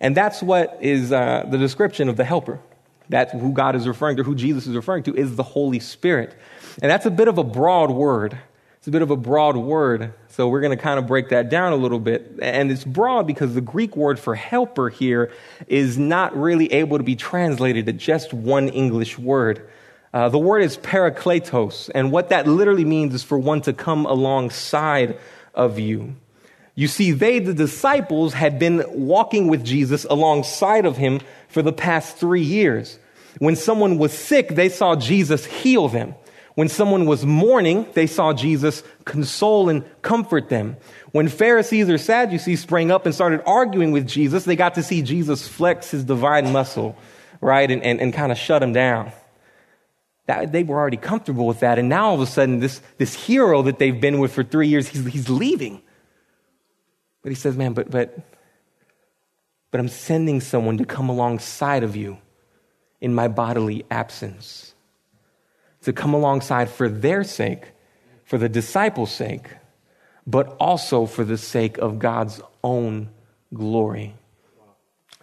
And 0.01 0.17
that's 0.17 0.43
what 0.43 0.79
is 0.81 1.13
uh, 1.13 1.47
the 1.49 1.57
description 1.57 2.09
of 2.09 2.17
the 2.17 2.25
helper. 2.25 2.61
That's 3.09 3.33
who 3.33 3.53
God 3.53 3.77
is 3.77 3.87
referring 3.87 4.17
to, 4.19 4.23
who 4.23 4.35
Jesus 4.35 4.67
is 4.67 4.75
referring 4.75 5.05
to, 5.05 5.15
is 5.15 5.37
the 5.37 5.43
Holy 5.43 5.81
Spirit. 5.81 6.35
And 6.83 6.91
that's 6.91 7.07
a 7.07 7.11
bit 7.11 7.29
of 7.29 7.39
a 7.39 7.45
broad 7.45 7.91
word. 7.91 8.39
It's 8.85 8.89
a 8.89 8.91
bit 8.91 9.01
of 9.01 9.11
a 9.11 9.17
broad 9.17 9.57
word. 9.57 10.13
So 10.29 10.47
we're 10.47 10.61
going 10.61 10.77
to 10.77 10.83
kind 10.83 10.99
of 10.99 11.07
break 11.07 11.31
that 11.31 11.49
down 11.49 11.73
a 11.73 11.77
little 11.77 11.99
bit. 11.99 12.39
And 12.43 12.71
it's 12.71 12.85
broad 12.85 13.27
because 13.27 13.55
the 13.55 13.63
Greek 13.63 13.97
word 13.97 14.19
for 14.19 14.35
helper 14.35 14.91
here 14.91 15.33
is 15.69 15.97
not 15.97 16.37
really 16.37 16.71
able 16.71 16.99
to 16.99 17.03
be 17.03 17.17
translated 17.17 17.87
to 17.87 17.95
just 17.95 18.35
one 18.35 18.69
English 18.69 19.19
word. 19.19 19.67
Uh, 20.13 20.29
the 20.29 20.39
word 20.39 20.61
is 20.61 20.77
parakletos, 20.77 21.89
and 21.95 22.13
what 22.13 22.29
that 22.29 22.47
literally 22.47 22.85
means 22.85 23.15
is 23.15 23.23
for 23.23 23.39
one 23.39 23.63
to 23.63 23.73
come 23.73 24.05
alongside 24.05 25.19
of 25.55 25.79
you. 25.79 26.15
You 26.75 26.87
see, 26.87 27.13
they, 27.13 27.39
the 27.39 27.55
disciples, 27.55 28.35
had 28.35 28.59
been 28.59 28.85
walking 28.91 29.49
with 29.49 29.65
Jesus 29.65 30.05
alongside 30.05 30.85
of 30.85 30.99
him 30.99 31.23
for 31.49 31.63
the 31.63 31.73
past 31.73 32.19
three 32.19 32.43
years. 32.43 32.99
When 33.39 33.57
someone 33.57 33.97
was 33.97 34.13
sick, 34.13 34.49
they 34.49 34.69
saw 34.69 34.95
Jesus 34.95 35.47
heal 35.47 35.89
them. 35.89 36.17
When 36.55 36.69
someone 36.69 37.07
was 37.07 37.27
mourning, 37.27 37.87
they 37.95 38.07
saw 38.07 38.33
Jesus 38.33 38.85
console 39.05 39.69
and 39.69 39.85
comfort 40.03 40.49
them. 40.49 40.77
When 41.11 41.29
Pharisees 41.29 41.91
or 41.91 41.99
Sadducees 41.99 42.61
sprang 42.61 42.93
up 42.93 43.07
and 43.07 43.15
started 43.15 43.43
arguing 43.45 43.91
with 43.91 44.07
Jesus, 44.07 44.45
they 44.45 44.55
got 44.55 44.75
to 44.75 44.83
see 44.83 45.03
Jesus 45.03 45.49
flex 45.49 45.91
his 45.91 46.05
divine 46.05 46.53
muscle, 46.53 46.97
right, 47.41 47.69
and, 47.69 47.83
and, 47.83 48.01
and 48.01 48.15
kind 48.15 48.31
of 48.31 48.39
shut 48.39 48.63
him 48.63 48.73
down. 48.73 49.11
That, 50.27 50.53
they 50.53 50.63
were 50.63 50.79
already 50.79 50.97
comfortable 50.97 51.47
with 51.47 51.61
that. 51.61 51.79
And 51.79 51.89
now 51.89 52.11
all 52.11 52.15
of 52.15 52.21
a 52.21 52.27
sudden, 52.27 52.61
this, 52.61 52.81
this 52.99 53.15
hero 53.15 53.63
that 53.63 53.79
they've 53.79 54.01
been 54.01 54.21
with 54.21 54.33
for 54.33 54.45
three 54.45 54.69
years, 54.69 54.89
he's, 54.89 55.05
he's 55.07 55.29
leaving. 55.29 55.83
But 57.23 57.31
he 57.31 57.37
says, 57.37 57.57
man, 57.57 57.73
but, 57.73 57.91
but, 57.91 58.17
but 59.71 59.81
I'm 59.81 59.89
sending 59.89 60.41
someone 60.41 60.79
to 60.79 60.85
come 60.85 61.09
alongside 61.09 61.83
of 61.83 61.97
you 61.97 62.19
in 63.01 63.15
my 63.15 63.29
bodily 63.29 63.85
absence. 63.91 64.74
To 65.85 65.93
come 65.93 66.15
alongside 66.15 66.71
for 66.71 66.89
their 66.89 67.25
sake, 67.25 67.73
for 68.25 68.39
the 68.39 68.49
disciples' 68.49 69.13
sake, 69.13 69.49
but 70.27 70.57
also 70.59 71.05
for 71.07 71.25
the 71.25 71.37
sake 71.37 71.77
of 71.79 71.99
God's 71.99 72.41
own 72.63 73.11
glory. 73.53 74.15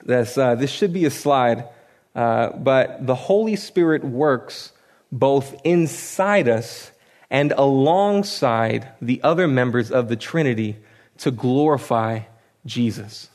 This, 0.04 0.38
uh, 0.38 0.56
this 0.56 0.70
should 0.72 0.94
be 0.94 1.06
a 1.06 1.10
slide, 1.10 1.68
uh, 2.16 2.50
but 2.50 3.06
the 3.06 3.16
Holy 3.16 3.56
Spirit 3.56 4.04
works 4.04 4.72
both 5.12 5.60
inside 5.64 6.48
us 6.48 6.92
and 7.32 7.54
alongside 7.54 8.88
the 9.02 9.22
other 9.24 9.48
members 9.48 9.92
of 9.92 10.10
the 10.10 10.16
Trinity 10.16 10.78
to 11.18 11.32
glorify 11.32 12.20
Jesus. 12.68 13.31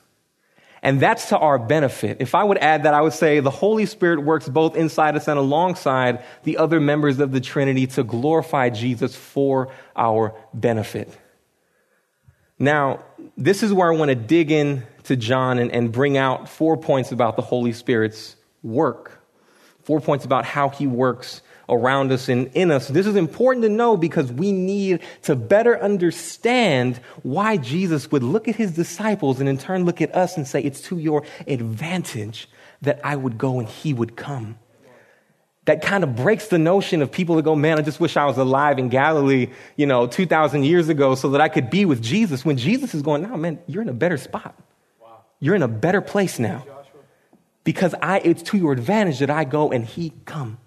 And 0.83 1.01
that's 1.01 1.31
to 1.31 1.39
our 1.39 1.59
benefit. 1.59 2.19
If 2.21 2.35
I 2.35 2.45
would 2.45 2.59
add 2.59 2.85
that, 2.85 2.95
I 2.95 3.01
would 3.01 3.13
say 3.13 3.41
the 3.41 3.51
Holy 3.51 3.87
Spirit 3.87 4.23
works 4.23 4.49
both 4.49 4.77
inside 4.77 5.17
us 5.17 5.27
and 5.27 5.39
alongside 5.39 6.25
the 6.45 6.59
other 6.59 6.81
members 6.81 7.19
of 7.19 7.33
the 7.33 7.41
Trinity 7.41 7.87
to 7.89 8.05
glorify 8.05 8.71
Jesus 8.71 9.17
for 9.17 9.73
our 9.97 10.35
benefit. 10.53 11.17
Now, 12.59 13.03
this 13.37 13.63
is 13.63 13.73
where 13.73 13.93
I 13.93 13.97
want 13.97 14.11
to 14.11 14.15
dig 14.15 14.51
in 14.51 14.85
to 15.05 15.17
John 15.17 15.59
and, 15.59 15.71
and 15.71 15.93
bring 15.93 16.17
out 16.17 16.49
four 16.49 16.77
points 16.77 17.13
about 17.13 17.37
the 17.37 17.43
Holy 17.43 17.73
Spirit's 17.73 18.37
work. 18.63 19.23
Four 19.83 20.01
points 20.01 20.25
about 20.25 20.45
how 20.45 20.69
he 20.69 20.87
works 20.87 21.43
around 21.69 22.13
us 22.13 22.29
and 22.29 22.51
in 22.55 22.71
us. 22.71 22.89
This 22.89 23.07
is 23.07 23.17
important 23.17 23.65
to 23.65 23.69
know 23.69 23.97
because 23.97 24.31
we 24.31 24.53
need 24.53 25.01
to 25.23 25.35
better 25.35 25.81
understand 25.81 27.01
why 27.23 27.57
Jesus 27.57 28.11
would 28.11 28.23
look 28.23 28.49
at 28.49 28.57
his 28.57 28.73
disciples 28.73 29.41
and 29.41 29.49
in 29.49 29.59
turn 29.59 29.85
look 29.85 30.01
at 30.01 30.15
us 30.15 30.37
and 30.37 30.47
say, 30.47 30.61
It's 30.61 30.81
to 30.83 30.99
your 30.99 31.25
advantage 31.47 32.49
that 32.83 33.01
I 33.03 33.17
would 33.17 33.39
go 33.39 33.59
and 33.59 33.69
he 33.69 33.93
would 33.93 34.17
come. 34.17 34.59
That 35.65 35.83
kind 35.83 36.05
of 36.05 36.15
breaks 36.15 36.47
the 36.47 36.59
notion 36.59 37.03
of 37.03 37.11
people 37.11 37.35
that 37.37 37.43
go, 37.43 37.57
Man, 37.57 37.79
I 37.79 37.83
just 37.83 37.99
wish 37.99 38.17
I 38.17 38.27
was 38.27 38.39
alive 38.39 38.79
in 38.79 38.89
Galilee, 38.89 39.49
you 39.75 39.87
know, 39.87 40.07
2,000 40.07 40.65
years 40.65 40.89
ago 40.89 41.15
so 41.17 41.31
that 41.31 41.41
I 41.41 41.49
could 41.49 41.71
be 41.71 41.85
with 41.85 42.03
Jesus. 42.03 42.45
When 42.45 42.57
Jesus 42.57 42.95
is 42.95 43.03
going, 43.03 43.23
No, 43.23 43.37
man, 43.37 43.59
you're 43.67 43.83
in 43.83 43.89
a 43.89 43.95
better 43.95 44.17
spot. 44.17 44.55
You're 45.41 45.55
in 45.55 45.63
a 45.63 45.69
better 45.69 46.01
place 46.01 46.39
now. 46.39 46.65
Because 47.65 47.95
I, 48.01 48.21
it's 48.21 48.43
to 48.45 48.57
your 48.57 48.73
advantage 48.73 49.19
that 49.19 49.29
I 49.29 49.45
go 49.45 49.73
and 49.73 49.85
he 49.85 50.13
come. 50.25 50.59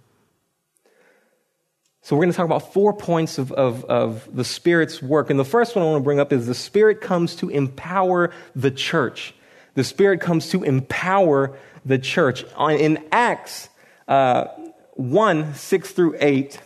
So, 2.09 2.15
we're 2.15 2.23
going 2.23 2.31
to 2.31 2.37
talk 2.37 2.47
about 2.47 2.73
four 2.73 2.91
points 2.91 3.37
of, 3.37 3.51
of, 3.51 3.85
of, 3.85 4.35
the 4.35 4.43
Spirit's 4.43 4.99
work. 4.99 5.29
And 5.29 5.39
the 5.39 5.45
first 5.45 5.75
one 5.75 5.85
I 5.85 5.89
want 5.91 6.01
to 6.01 6.03
bring 6.03 6.19
up 6.19 6.33
is 6.33 6.47
the 6.47 6.55
Spirit 6.55 7.01
comes 7.01 7.35
to 7.35 7.49
empower 7.49 8.31
the 8.55 8.71
church. 8.71 9.35
The 9.75 9.83
Spirit 9.83 10.19
comes 10.19 10.49
to 10.49 10.63
empower 10.63 11.55
the 11.85 11.99
church. 11.99 12.45
In 12.59 13.05
Acts 13.11 13.69
uh, 14.07 14.45
1 14.93 15.53
6 15.53 15.91
through 15.91 16.15
8, 16.19 16.59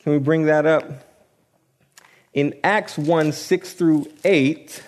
can 0.00 0.12
we 0.12 0.18
bring 0.18 0.44
that 0.44 0.66
up? 0.66 1.08
In 2.34 2.52
Acts 2.62 2.98
1 2.98 3.32
6 3.32 3.72
through 3.72 4.12
8, 4.24 4.82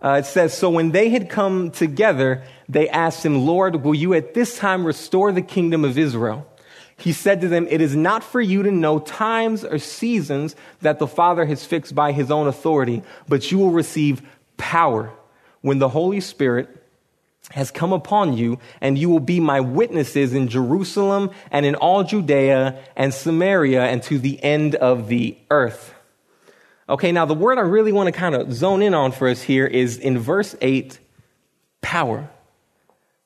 uh, 0.00 0.10
it 0.20 0.26
says, 0.26 0.56
So 0.56 0.70
when 0.70 0.92
they 0.92 1.08
had 1.08 1.28
come 1.28 1.72
together, 1.72 2.44
they 2.68 2.88
asked 2.88 3.26
him, 3.26 3.44
Lord, 3.44 3.82
will 3.82 3.96
you 3.96 4.14
at 4.14 4.32
this 4.32 4.56
time 4.56 4.86
restore 4.86 5.32
the 5.32 5.42
kingdom 5.42 5.84
of 5.84 5.98
Israel? 5.98 6.46
He 7.02 7.12
said 7.12 7.40
to 7.40 7.48
them, 7.48 7.66
It 7.68 7.80
is 7.80 7.96
not 7.96 8.22
for 8.22 8.40
you 8.40 8.62
to 8.62 8.70
know 8.70 9.00
times 9.00 9.64
or 9.64 9.78
seasons 9.78 10.54
that 10.82 11.00
the 11.00 11.08
Father 11.08 11.44
has 11.44 11.64
fixed 11.64 11.96
by 11.96 12.12
his 12.12 12.30
own 12.30 12.46
authority, 12.46 13.02
but 13.28 13.50
you 13.50 13.58
will 13.58 13.72
receive 13.72 14.22
power 14.56 15.12
when 15.62 15.80
the 15.80 15.88
Holy 15.88 16.20
Spirit 16.20 16.68
has 17.50 17.72
come 17.72 17.92
upon 17.92 18.36
you, 18.36 18.60
and 18.80 18.96
you 18.96 19.08
will 19.08 19.18
be 19.18 19.40
my 19.40 19.58
witnesses 19.58 20.32
in 20.32 20.46
Jerusalem 20.46 21.30
and 21.50 21.66
in 21.66 21.74
all 21.74 22.04
Judea 22.04 22.78
and 22.94 23.12
Samaria 23.12 23.82
and 23.82 24.00
to 24.04 24.20
the 24.20 24.40
end 24.40 24.76
of 24.76 25.08
the 25.08 25.36
earth. 25.50 25.92
Okay, 26.88 27.10
now 27.10 27.24
the 27.24 27.34
word 27.34 27.58
I 27.58 27.62
really 27.62 27.90
want 27.90 28.06
to 28.06 28.12
kind 28.12 28.36
of 28.36 28.52
zone 28.52 28.80
in 28.80 28.94
on 28.94 29.10
for 29.10 29.28
us 29.28 29.42
here 29.42 29.66
is 29.66 29.98
in 29.98 30.20
verse 30.20 30.54
8 30.60 31.00
power. 31.80 32.30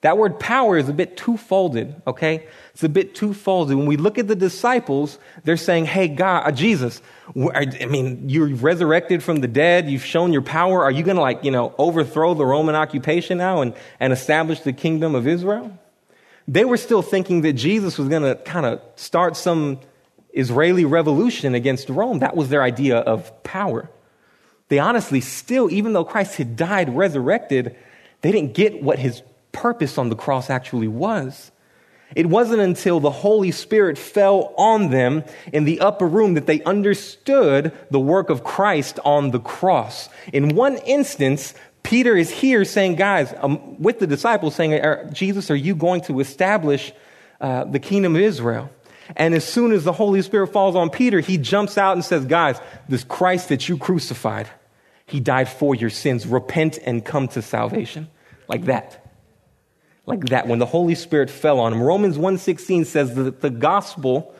That 0.07 0.17
word 0.17 0.39
power 0.39 0.77
is 0.77 0.87
a 0.87 0.93
bit 0.93 1.17
two-folded, 1.17 2.01
okay? 2.07 2.47
It's 2.73 2.81
a 2.81 2.87
bit 2.87 3.13
two-folded. 3.13 3.75
When 3.75 3.87
we 3.87 3.97
look 3.97 4.17
at 4.17 4.29
the 4.29 4.37
disciples, 4.37 5.19
they're 5.43 5.57
saying, 5.57 5.83
hey, 5.83 6.07
God, 6.07 6.47
uh, 6.47 6.51
Jesus, 6.53 7.01
I 7.35 7.65
mean, 7.89 8.29
you're 8.29 8.47
resurrected 8.55 9.21
from 9.21 9.41
the 9.41 9.49
dead. 9.49 9.89
You've 9.89 10.05
shown 10.05 10.31
your 10.31 10.43
power. 10.43 10.81
Are 10.81 10.91
you 10.91 11.03
going 11.03 11.17
to, 11.17 11.21
like, 11.21 11.43
you 11.43 11.51
know, 11.51 11.75
overthrow 11.77 12.35
the 12.35 12.45
Roman 12.45 12.73
occupation 12.73 13.37
now 13.37 13.61
and, 13.61 13.73
and 13.99 14.13
establish 14.13 14.61
the 14.61 14.71
kingdom 14.71 15.13
of 15.13 15.27
Israel? 15.27 15.77
They 16.47 16.63
were 16.63 16.77
still 16.77 17.01
thinking 17.01 17.41
that 17.41 17.53
Jesus 17.53 17.97
was 17.97 18.07
going 18.07 18.23
to 18.23 18.35
kind 18.35 18.65
of 18.65 18.81
start 18.95 19.35
some 19.35 19.81
Israeli 20.31 20.85
revolution 20.85 21.53
against 21.53 21.89
Rome. 21.89 22.19
That 22.19 22.33
was 22.33 22.47
their 22.47 22.63
idea 22.63 22.99
of 22.99 23.43
power. 23.43 23.89
They 24.69 24.79
honestly 24.79 25.19
still, 25.19 25.69
even 25.69 25.91
though 25.91 26.05
Christ 26.05 26.37
had 26.37 26.55
died, 26.55 26.95
resurrected, 26.95 27.75
they 28.21 28.31
didn't 28.31 28.53
get 28.53 28.81
what 28.81 28.99
his 28.99 29.21
purpose 29.57 29.97
on 29.97 30.09
the 30.09 30.15
cross 30.15 30.49
actually 30.49 30.87
was. 30.87 31.51
It 32.15 32.27
wasn't 32.27 32.61
until 32.61 32.99
the 32.99 33.11
Holy 33.11 33.51
Spirit 33.51 33.97
fell 33.97 34.53
on 34.57 34.91
them 34.91 35.23
in 35.51 35.65
the 35.65 35.81
upper 35.81 36.07
room 36.07 36.35
that 36.35 36.45
they 36.45 36.63
understood 36.63 37.73
the 37.91 37.99
work 37.99 38.29
of 38.29 38.43
Christ 38.43 38.99
on 39.03 39.31
the 39.31 39.39
cross. 39.39 40.07
In 40.31 40.55
one 40.55 40.77
instance, 40.77 41.53
Peter 41.83 42.15
is 42.15 42.29
here 42.29 42.63
saying, 42.63 42.95
guys, 42.95 43.33
um, 43.39 43.81
with 43.81 43.99
the 43.99 44.07
disciples 44.07 44.55
saying, 44.55 44.81
Jesus, 45.11 45.51
are 45.51 45.55
you 45.55 45.75
going 45.75 46.01
to 46.01 46.21
establish 46.21 46.93
uh, 47.41 47.65
the 47.65 47.79
kingdom 47.79 48.15
of 48.15 48.21
Israel? 48.21 48.69
And 49.15 49.33
as 49.33 49.45
soon 49.45 49.71
as 49.71 49.83
the 49.83 49.93
Holy 49.93 50.21
Spirit 50.21 50.47
falls 50.47 50.75
on 50.75 50.89
Peter, 50.89 51.19
he 51.19 51.37
jumps 51.37 51.77
out 51.77 51.93
and 51.93 52.05
says, 52.05 52.25
guys, 52.25 52.59
this 52.87 53.03
Christ 53.03 53.49
that 53.49 53.67
you 53.67 53.77
crucified, 53.77 54.47
he 55.05 55.19
died 55.19 55.49
for 55.49 55.75
your 55.75 55.89
sins. 55.89 56.27
Repent 56.27 56.77
and 56.85 57.03
come 57.03 57.27
to 57.29 57.41
salvation. 57.41 58.09
Like 58.47 58.65
that 58.65 59.06
like 60.07 60.25
that 60.29 60.47
when 60.47 60.57
the 60.57 60.65
Holy 60.65 60.95
Spirit 60.95 61.29
fell 61.29 61.59
on 61.59 61.73
him. 61.73 61.83
Romans 61.83 62.17
1:16 62.17 62.85
says 62.85 63.13
that 63.13 63.41
the 63.41 63.49
gospel 63.51 64.33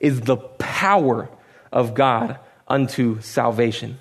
is 0.00 0.20
the 0.22 0.36
power 0.36 1.30
of 1.72 1.94
God 1.94 2.38
unto 2.68 3.20
salvation. 3.20 3.98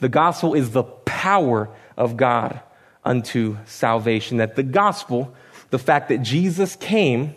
The 0.00 0.08
gospel 0.08 0.54
is 0.54 0.70
the 0.70 0.84
power 0.84 1.68
of 1.96 2.16
God 2.16 2.60
unto 3.04 3.58
salvation. 3.66 4.38
That 4.38 4.56
the 4.56 4.62
gospel, 4.62 5.34
the 5.70 5.78
fact 5.78 6.08
that 6.08 6.22
Jesus 6.22 6.76
came, 6.76 7.34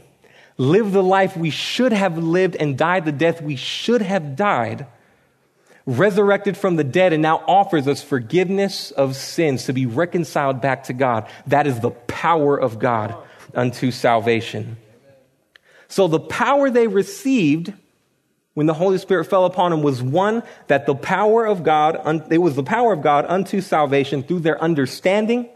lived 0.58 0.94
the 0.94 1.04
life 1.04 1.36
we 1.36 1.50
should 1.50 1.92
have 1.92 2.18
lived, 2.18 2.56
and 2.56 2.78
died 2.78 3.06
the 3.06 3.12
death 3.12 3.42
we 3.42 3.56
should 3.56 4.02
have 4.02 4.36
died, 4.36 4.86
resurrected 5.86 6.58
from 6.58 6.76
the 6.76 6.84
dead, 6.84 7.14
and 7.14 7.22
now 7.22 7.44
offers 7.48 7.88
us 7.88 8.04
forgiveness 8.04 8.92
of 8.92 9.16
sins 9.16 9.66
to 9.66 9.74
be 9.74 9.86
reconciled 9.86 10.62
back 10.62 10.86
to 10.86 10.94
God. 10.94 11.28
That 11.48 11.68
is 11.68 11.80
the 11.80 11.92
power 11.92 12.58
of 12.58 12.80
God 12.80 13.16
unto 13.56 13.92
salvation. 13.92 14.78
So 15.88 16.08
the 16.08 16.20
power 16.20 16.70
they 16.70 16.88
received 16.88 17.74
when 18.54 18.66
the 18.66 18.74
Holy 18.74 18.98
Spirit 18.98 19.26
fell 19.26 19.46
upon 19.46 19.72
them 19.72 19.82
was 19.82 20.02
one 20.02 20.44
that 20.68 20.86
the 20.86 20.96
power 20.96 21.46
of 21.46 21.64
God, 21.64 22.32
it 22.32 22.38
was 22.38 22.56
the 22.56 22.64
power 22.64 22.92
of 22.94 23.02
God 23.02 23.26
unto 23.28 23.62
salvation 23.62 24.24
through 24.24 24.40
their 24.40 24.62
understanding 24.62 25.50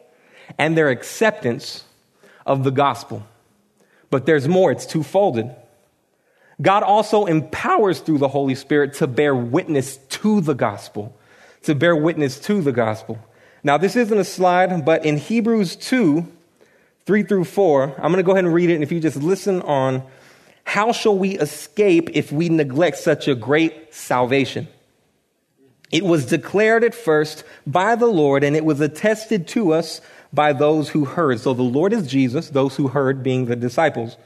and 0.57 0.77
their 0.77 0.89
acceptance 0.89 1.83
of 2.45 2.63
the 2.63 2.71
gospel. 2.71 3.25
But 4.09 4.25
there's 4.25 4.47
more, 4.47 4.71
it's 4.71 4.85
twofolded. 4.85 5.53
God 6.61 6.83
also 6.83 7.25
empowers 7.25 7.99
through 7.99 8.19
the 8.19 8.27
Holy 8.27 8.55
Spirit 8.55 8.93
to 8.95 9.07
bear 9.07 9.35
witness 9.35 9.97
to 9.97 10.41
the 10.41 10.53
gospel, 10.53 11.17
to 11.63 11.75
bear 11.75 11.95
witness 11.95 12.39
to 12.41 12.61
the 12.61 12.71
gospel. 12.71 13.19
Now, 13.63 13.77
this 13.77 13.95
isn't 13.95 14.17
a 14.17 14.23
slide, 14.23 14.85
but 14.85 15.05
in 15.05 15.17
Hebrews 15.17 15.75
2, 15.75 16.25
3 17.05 17.23
through 17.23 17.43
4, 17.43 17.95
I'm 17.97 18.11
going 18.11 18.15
to 18.15 18.23
go 18.23 18.31
ahead 18.31 18.45
and 18.45 18.53
read 18.53 18.69
it. 18.69 18.75
And 18.75 18.83
if 18.83 18.91
you 18.91 18.99
just 18.99 19.17
listen 19.17 19.61
on, 19.63 20.03
how 20.63 20.91
shall 20.91 21.17
we 21.17 21.37
escape 21.37 22.09
if 22.13 22.31
we 22.31 22.49
neglect 22.49 22.97
such 22.97 23.27
a 23.27 23.35
great 23.35 23.93
salvation? 23.93 24.67
It 25.91 26.03
was 26.03 26.25
declared 26.25 26.83
at 26.83 26.95
first 26.95 27.43
by 27.67 27.95
the 27.95 28.07
Lord, 28.07 28.43
and 28.43 28.55
it 28.55 28.65
was 28.65 28.81
attested 28.81 29.47
to 29.49 29.73
us 29.73 30.01
by 30.33 30.53
those 30.53 30.89
who 30.89 31.05
heard. 31.05 31.39
So 31.39 31.53
the 31.53 31.63
Lord 31.63 31.93
is 31.93 32.07
Jesus, 32.07 32.49
those 32.49 32.75
who 32.75 32.87
heard 32.87 33.23
being 33.23 33.45
the 33.45 33.55
disciples. 33.55 34.17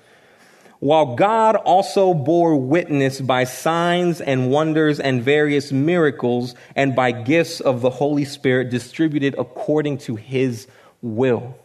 While 0.80 1.16
God 1.16 1.58
also 1.58 2.14
bore 2.14 2.56
witness 2.56 3.20
by 3.20 3.44
signs 3.44 4.22
and 4.22 4.50
wonders 4.50 5.00
and 5.00 5.22
various 5.22 5.72
miracles 5.74 6.56
and 6.76 6.96
by 6.96 7.12
gifts 7.12 7.60
of 7.60 7.82
the 7.82 7.90
Holy 7.90 8.24
Spirit 8.24 8.70
distributed 8.70 9.36
according 9.38 9.98
to 10.00 10.16
his 10.16 10.68
will. 11.02 11.58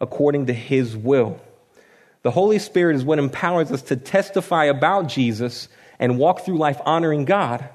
According 0.00 0.46
to 0.46 0.54
his 0.54 0.96
will. 0.96 1.40
The 2.22 2.30
Holy 2.30 2.58
Spirit 2.58 2.96
is 2.96 3.04
what 3.04 3.18
empowers 3.18 3.70
us 3.70 3.82
to 3.82 3.96
testify 3.96 4.64
about 4.64 5.08
Jesus 5.08 5.68
and 5.98 6.18
walk 6.18 6.44
through 6.44 6.58
life 6.58 6.80
honoring 6.84 7.24
God. 7.26 7.68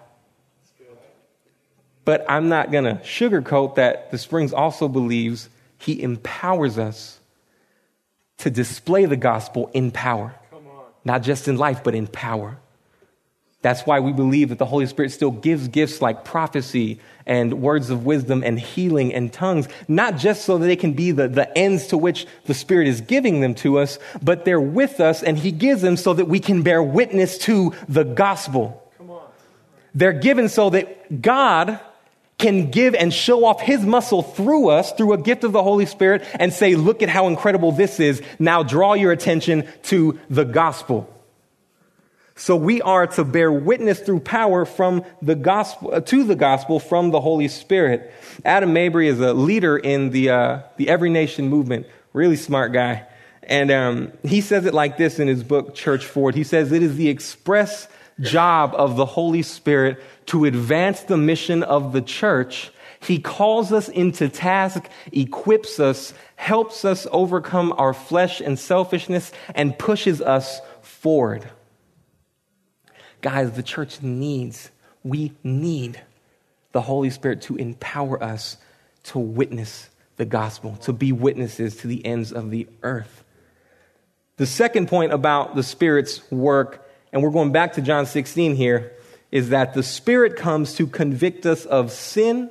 But 2.05 2.25
I'm 2.27 2.49
not 2.49 2.71
going 2.71 2.83
to 2.83 2.95
sugarcoat 3.03 3.75
that 3.75 4.11
the 4.11 4.17
Springs 4.17 4.53
also 4.53 4.87
believes 4.87 5.49
he 5.77 6.01
empowers 6.01 6.77
us 6.77 7.19
to 8.39 8.49
display 8.49 9.05
the 9.05 9.15
gospel 9.15 9.69
in 9.73 9.91
power, 9.91 10.35
not 11.05 11.23
just 11.23 11.47
in 11.47 11.57
life, 11.57 11.83
but 11.83 11.95
in 11.95 12.07
power. 12.07 12.57
That's 13.63 13.85
why 13.85 14.01
we 14.01 14.11
believe 14.11 14.49
that 14.49 14.57
the 14.57 14.65
Holy 14.65 14.85
Spirit 14.87 15.13
still 15.13 15.31
gives 15.31 15.69
gifts 15.69 16.01
like 16.01 16.25
prophecy 16.25 16.99
and 17.25 17.61
words 17.61 17.89
of 17.89 18.05
wisdom 18.05 18.43
and 18.43 18.59
healing 18.59 19.13
and 19.13 19.31
tongues, 19.31 19.69
not 19.87 20.17
just 20.17 20.43
so 20.43 20.57
that 20.57 20.65
they 20.65 20.75
can 20.75 20.91
be 20.91 21.11
the, 21.11 21.29
the 21.29 21.57
ends 21.57 21.87
to 21.87 21.97
which 21.97 22.27
the 22.45 22.53
Spirit 22.53 22.89
is 22.89 22.99
giving 22.99 23.39
them 23.39 23.55
to 23.55 23.79
us, 23.79 23.99
but 24.21 24.43
they're 24.43 24.59
with 24.59 24.99
us 24.99 25.23
and 25.23 25.39
He 25.39 25.53
gives 25.53 25.81
them 25.81 25.95
so 25.95 26.13
that 26.13 26.25
we 26.25 26.41
can 26.41 26.61
bear 26.61 26.83
witness 26.83 27.37
to 27.39 27.73
the 27.87 28.03
gospel. 28.03 28.81
They're 29.95 30.11
given 30.11 30.49
so 30.49 30.69
that 30.71 31.21
God 31.21 31.79
can 32.43 32.69
give 32.69 32.93
and 32.93 33.13
show 33.13 33.45
off 33.45 33.61
his 33.61 33.85
muscle 33.85 34.21
through 34.21 34.67
us 34.67 34.91
through 34.91 35.13
a 35.13 35.17
gift 35.17 35.45
of 35.45 35.53
the 35.53 35.63
Holy 35.63 35.85
Spirit 35.85 36.27
and 36.35 36.51
say, 36.51 36.75
look 36.75 37.01
at 37.01 37.07
how 37.07 37.27
incredible 37.27 37.71
this 37.71 38.01
is. 38.01 38.21
Now 38.37 38.63
draw 38.63 38.95
your 38.95 39.13
attention 39.13 39.65
to 39.83 40.19
the 40.29 40.43
gospel. 40.43 41.09
So 42.35 42.57
we 42.57 42.81
are 42.81 43.07
to 43.07 43.23
bear 43.23 43.49
witness 43.49 44.01
through 44.01 44.21
power 44.21 44.65
from 44.65 45.05
the 45.21 45.35
gospel, 45.35 45.93
uh, 45.93 46.01
to 46.01 46.23
the 46.25 46.35
gospel 46.35 46.81
from 46.81 47.11
the 47.11 47.21
Holy 47.21 47.47
Spirit. 47.47 48.13
Adam 48.43 48.73
Mabry 48.73 49.07
is 49.07 49.21
a 49.21 49.33
leader 49.33 49.77
in 49.77 50.09
the, 50.09 50.31
uh, 50.31 50.59
the 50.75 50.89
Every 50.89 51.09
Nation 51.09 51.47
movement. 51.47 51.87
Really 52.11 52.35
smart 52.35 52.73
guy. 52.73 53.07
And 53.43 53.71
um, 53.71 54.11
he 54.23 54.41
says 54.41 54.65
it 54.65 54.73
like 54.73 54.97
this 54.97 55.19
in 55.19 55.29
his 55.29 55.43
book, 55.43 55.75
Church 55.75 56.05
Forward. 56.05 56.35
He 56.35 56.43
says, 56.43 56.71
It 56.73 56.83
is 56.83 56.97
the 56.97 57.07
express 57.07 57.87
job 58.19 58.73
of 58.75 58.95
the 58.95 59.05
Holy 59.05 59.41
Spirit 59.41 60.01
to 60.27 60.45
advance 60.45 61.01
the 61.01 61.17
mission 61.17 61.63
of 61.63 61.93
the 61.93 62.01
church. 62.01 62.71
He 62.99 63.19
calls 63.19 63.73
us 63.73 63.89
into 63.89 64.29
task, 64.29 64.87
equips 65.11 65.79
us, 65.79 66.13
helps 66.35 66.85
us 66.85 67.05
overcome 67.11 67.73
our 67.77 67.93
flesh 67.93 68.39
and 68.39 68.57
selfishness, 68.57 69.31
and 69.53 69.77
pushes 69.77 70.21
us 70.21 70.61
forward. 70.81 71.47
Guys, 73.21 73.51
the 73.51 73.63
church 73.63 74.01
needs, 74.01 74.69
we 75.03 75.33
need 75.43 76.01
the 76.71 76.81
Holy 76.81 77.09
Spirit 77.09 77.41
to 77.43 77.55
empower 77.55 78.21
us 78.21 78.57
to 79.03 79.19
witness 79.19 79.89
the 80.17 80.25
gospel, 80.25 80.75
to 80.77 80.93
be 80.93 81.11
witnesses 81.11 81.77
to 81.77 81.87
the 81.87 82.05
ends 82.05 82.31
of 82.31 82.51
the 82.51 82.67
earth. 82.83 83.23
The 84.37 84.45
second 84.45 84.87
point 84.87 85.13
about 85.13 85.55
the 85.55 85.63
Spirit's 85.63 86.29
work 86.31 86.82
and 87.13 87.21
we're 87.21 87.29
going 87.29 87.51
back 87.51 87.73
to 87.73 87.81
John 87.81 88.07
16 88.07 88.55
here, 88.55 88.91
is 89.31 89.49
that 89.49 89.75
the 89.75 89.83
Spirit 89.83 90.35
comes 90.35 90.73
to 90.75 90.87
convict 90.87 91.45
us 91.45 91.65
of 91.65 91.91
sin, 91.91 92.49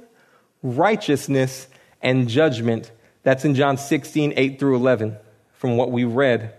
righteousness, 0.62 1.66
and 2.00 2.28
judgment. 2.28 2.90
That's 3.24 3.44
in 3.44 3.56
John 3.56 3.76
16, 3.76 4.34
8 4.36 4.58
through 4.60 4.76
11, 4.76 5.16
from 5.54 5.76
what 5.76 5.90
we 5.90 6.04
read. 6.04 6.54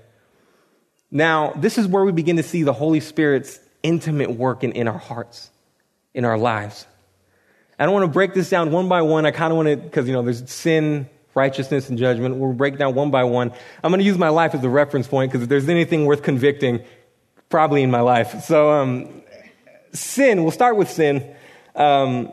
Now, 1.11 1.53
this 1.53 1.77
is 1.77 1.87
where 1.87 2.03
we 2.03 2.11
begin 2.11 2.37
to 2.37 2.43
see 2.43 2.63
the 2.63 2.73
Holy 2.73 2.99
Spirit's 2.99 3.59
intimate 3.83 4.31
work 4.31 4.63
in, 4.63 4.73
in 4.73 4.87
our 4.87 4.97
hearts, 4.97 5.49
in 6.13 6.25
our 6.25 6.37
lives. 6.37 6.85
I 7.79 7.85
don't 7.85 7.93
want 7.93 8.03
to 8.03 8.11
break 8.11 8.33
this 8.33 8.49
down 8.49 8.71
one 8.71 8.89
by 8.89 9.01
one. 9.01 9.25
I 9.25 9.31
kind 9.31 9.51
of 9.51 9.57
want 9.57 9.69
to, 9.69 9.77
because, 9.77 10.07
you 10.07 10.13
know, 10.13 10.23
there's 10.23 10.49
sin, 10.51 11.09
righteousness, 11.35 11.89
and 11.89 11.97
judgment. 11.97 12.35
We'll 12.35 12.53
break 12.53 12.77
down 12.77 12.95
one 12.95 13.11
by 13.11 13.23
one. 13.23 13.53
I'm 13.83 13.91
going 13.91 13.99
to 13.99 14.05
use 14.05 14.17
my 14.17 14.29
life 14.29 14.53
as 14.55 14.63
a 14.63 14.69
reference 14.69 15.07
point 15.07 15.31
because 15.31 15.43
if 15.43 15.49
there's 15.49 15.69
anything 15.69 16.05
worth 16.05 16.21
convicting, 16.21 16.83
probably 17.53 17.83
in 17.83 17.91
my 17.91 18.01
life. 18.01 18.45
So, 18.45 18.71
um, 18.71 19.21
sin, 19.93 20.41
we'll 20.41 20.49
start 20.51 20.75
with 20.75 20.89
sin. 20.89 21.35
Um, 21.75 22.31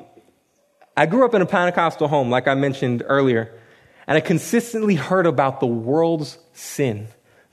I 0.96 1.04
grew 1.04 1.26
up 1.26 1.34
in 1.34 1.42
a 1.42 1.46
Pentecostal 1.46 2.08
home, 2.08 2.30
like 2.30 2.48
I 2.48 2.54
mentioned 2.54 3.02
earlier, 3.04 3.54
and 4.06 4.16
I 4.16 4.22
consistently 4.22 4.94
heard 4.94 5.26
about 5.26 5.60
the 5.60 5.66
world's 5.66 6.38
sin, 6.54 7.08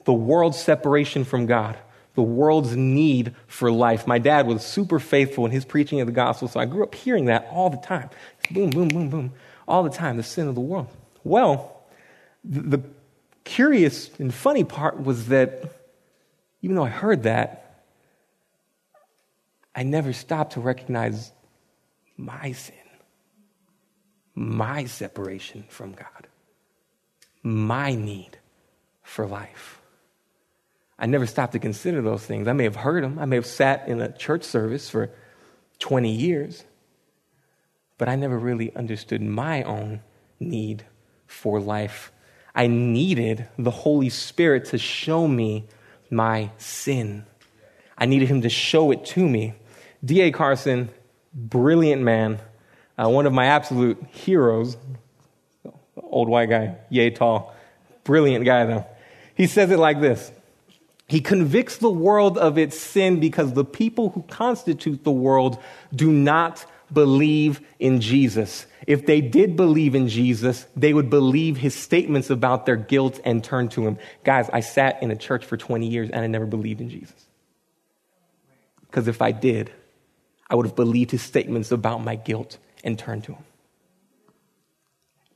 the 0.06 0.14
world's 0.14 0.58
separation 0.58 1.26
from 1.26 1.46
God, 1.46 1.78
the 2.16 2.22
world's 2.22 2.74
need 2.74 3.36
for 3.48 3.70
life. 3.70 4.08
My 4.08 4.18
dad 4.18 4.48
was 4.48 4.66
super 4.66 4.98
faithful 4.98 5.46
in 5.46 5.52
his 5.52 5.66
preaching 5.66 6.00
of 6.00 6.08
the 6.08 6.14
gospel, 6.14 6.48
so 6.48 6.62
I 6.62 6.66
grew 6.66 6.84
up 6.84 6.96
hearing 6.96 7.26
that 7.26 7.50
all 7.52 7.70
the 7.70 7.76
time. 7.76 8.10
Boom, 8.50 8.70
boom, 8.70 8.88
boom, 8.88 9.10
boom, 9.10 9.34
all 9.68 9.84
the 9.84 9.90
time, 9.90 10.16
the 10.16 10.24
sin 10.24 10.48
of 10.48 10.56
the 10.56 10.62
world. 10.62 10.88
Well, 11.26 11.84
the, 12.46 12.78
the 12.78 12.84
curious 13.44 14.10
and 14.20 14.34
funny 14.34 14.64
part 14.64 15.04
was 15.04 15.28
that 15.28 15.77
even 16.68 16.76
though 16.76 16.84
I 16.84 16.90
heard 16.90 17.24
that, 17.24 17.86
I 19.74 19.84
never 19.84 20.12
stopped 20.12 20.56
to 20.56 20.60
recognize 20.60 21.32
my 22.18 22.52
sin, 22.52 22.76
my 24.36 24.84
separation 24.84 25.64
from 25.70 25.94
God, 25.94 26.28
my 27.42 27.96
need 27.96 28.38
for 29.02 29.26
life. 29.26 29.82
I 31.00 31.06
never 31.06 31.26
stopped 31.26 31.54
to 31.54 31.60
consider 31.60 32.02
those 32.02 32.26
things. 32.26 32.50
I 32.50 32.52
may 32.52 32.66
have 32.66 32.76
heard 32.76 33.02
them, 33.02 33.18
I 33.18 33.24
may 33.24 33.38
have 33.38 33.46
sat 33.46 33.88
in 33.88 34.02
a 34.02 34.12
church 34.12 34.44
service 34.44 34.90
for 34.90 35.10
20 35.80 36.12
years, 36.12 36.66
but 37.98 38.10
I 38.10 38.18
never 38.18 38.38
really 38.38 38.76
understood 38.76 39.22
my 39.22 39.64
own 39.64 40.02
need 40.38 40.86
for 41.28 41.62
life. 41.62 42.12
I 42.54 42.68
needed 42.68 43.48
the 43.58 43.72
Holy 43.72 44.10
Spirit 44.10 44.66
to 44.66 44.78
show 44.78 45.30
me 45.30 45.70
my 46.12 46.52
sin. 46.58 47.26
I 47.98 48.06
needed 48.06 48.28
him 48.28 48.42
to 48.44 48.50
show 48.50 48.92
it 48.92 49.06
to 49.08 49.28
me. 49.28 49.54
D.A. 50.06 50.32
Carson, 50.32 50.90
brilliant 51.34 52.02
man, 52.02 52.40
uh, 52.98 53.10
one 53.10 53.26
of 53.26 53.34
my 53.34 53.48
absolute 53.48 54.04
heroes, 54.12 54.78
old 55.96 56.30
white 56.30 56.50
guy, 56.50 56.76
yay 56.90 57.10
tall, 57.10 57.56
brilliant 58.04 58.46
guy 58.46 58.66
though. 58.66 58.86
He 59.36 59.48
says 59.48 59.72
it 59.72 59.80
like 59.80 60.02
this 60.02 60.32
He 61.08 61.22
convicts 61.22 61.78
the 61.78 61.90
world 61.90 62.38
of 62.38 62.58
its 62.58 62.80
sin 62.80 63.20
because 63.20 63.54
the 63.54 63.66
people 63.66 64.10
who 64.10 64.22
constitute 64.24 65.04
the 65.04 65.12
world 65.12 65.58
do 65.96 66.12
not 66.12 66.66
believe 66.94 67.62
in 67.80 68.02
Jesus. 68.02 68.67
If 68.88 69.06
they 69.06 69.20
did 69.20 69.58
believe 69.58 69.96
in 69.96 70.08
Jesus, 70.08 70.66
they 70.76 70.94
would 70.94 71.10
believe 71.10 71.58
his 71.58 71.76
statements 71.76 72.30
about 72.30 72.66
their 72.66 72.78
guilt 72.78 73.20
and 73.26 73.44
turn 73.44 73.68
to 73.70 73.86
him. 73.86 74.00
Guys, 74.24 74.50
I 74.52 74.62
sat 74.62 75.04
in 75.04 75.12
a 75.12 75.16
church 75.16 75.44
for 75.46 75.58
20 75.58 75.86
years 75.86 76.10
and 76.10 76.22
I 76.22 76.28
never 76.28 76.46
believed 76.46 76.80
in 76.80 76.90
Jesus. 76.90 77.28
Because 78.82 79.10
if 79.10 79.22
I 79.22 79.34
did, 79.34 79.72
I 80.50 80.56
would 80.56 80.66
have 80.66 80.78
believed 80.78 81.12
his 81.12 81.22
statements 81.22 81.70
about 81.72 82.02
my 82.02 82.16
guilt 82.16 82.58
and 82.82 82.98
turned 82.98 83.26
to 83.26 83.34
him. 83.34 83.44